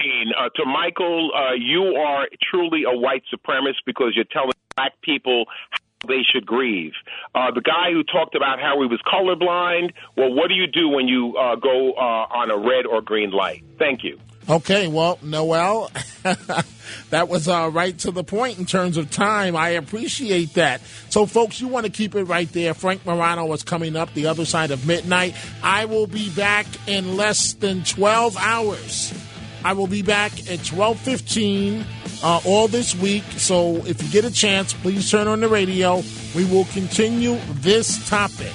15. 0.07 0.33
Uh, 0.37 0.49
to 0.55 0.65
Michael, 0.65 1.31
uh, 1.35 1.53
you 1.53 1.95
are 1.95 2.27
truly 2.49 2.83
a 2.83 2.95
white 2.95 3.23
supremacist 3.33 3.85
because 3.85 4.13
you're 4.15 4.25
telling 4.25 4.51
black 4.75 4.93
people 5.01 5.45
how 5.69 6.07
they 6.07 6.21
should 6.31 6.45
grieve. 6.45 6.93
Uh, 7.33 7.51
the 7.51 7.61
guy 7.61 7.91
who 7.91 8.03
talked 8.03 8.35
about 8.35 8.59
how 8.59 8.81
he 8.81 8.87
was 8.87 9.01
colorblind, 9.05 9.93
well, 10.15 10.33
what 10.33 10.47
do 10.47 10.53
you 10.53 10.67
do 10.67 10.89
when 10.89 11.07
you 11.07 11.35
uh, 11.37 11.55
go 11.55 11.93
uh, 11.93 12.27
on 12.29 12.51
a 12.51 12.57
red 12.57 12.85
or 12.85 13.01
green 13.01 13.31
light? 13.31 13.63
Thank 13.79 14.03
you. 14.03 14.19
Okay, 14.49 14.87
well, 14.87 15.19
Noel, 15.21 15.91
that 17.09 17.27
was 17.27 17.49
uh, 17.49 17.69
right 17.73 17.97
to 17.99 18.11
the 18.11 18.23
point 18.23 18.57
in 18.57 18.65
terms 18.65 18.95
of 18.95 19.11
time. 19.11 19.57
I 19.57 19.69
appreciate 19.69 20.53
that. 20.53 20.79
So, 21.09 21.25
folks, 21.25 21.59
you 21.59 21.67
want 21.67 21.85
to 21.85 21.91
keep 21.91 22.15
it 22.15 22.23
right 22.23 22.49
there. 22.53 22.73
Frank 22.73 23.05
Morano 23.05 23.51
is 23.51 23.63
coming 23.63 23.97
up 23.97 24.13
the 24.13 24.27
other 24.27 24.45
side 24.45 24.71
of 24.71 24.87
midnight. 24.87 25.35
I 25.61 25.83
will 25.83 26.07
be 26.07 26.29
back 26.29 26.65
in 26.87 27.17
less 27.17 27.53
than 27.53 27.83
12 27.83 28.37
hours. 28.37 29.26
I 29.63 29.73
will 29.73 29.87
be 29.87 30.01
back 30.01 30.31
at 30.49 30.59
12:15 30.59 31.85
uh, 32.23 32.41
all 32.45 32.67
this 32.67 32.95
week. 32.95 33.23
So, 33.37 33.77
if 33.85 34.01
you 34.01 34.09
get 34.09 34.25
a 34.25 34.31
chance, 34.31 34.73
please 34.73 35.09
turn 35.09 35.27
on 35.27 35.39
the 35.39 35.47
radio. 35.47 36.03
We 36.35 36.45
will 36.45 36.65
continue 36.65 37.37
this 37.61 38.07
topic. 38.09 38.53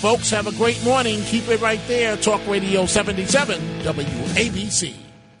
Folks, 0.00 0.30
have 0.30 0.46
a 0.46 0.52
great 0.52 0.82
morning. 0.82 1.20
Keep 1.24 1.48
it 1.48 1.60
right 1.60 1.80
there. 1.86 2.16
Talk 2.16 2.40
Radio 2.46 2.86
77 2.86 3.60
WABC. 3.82 5.09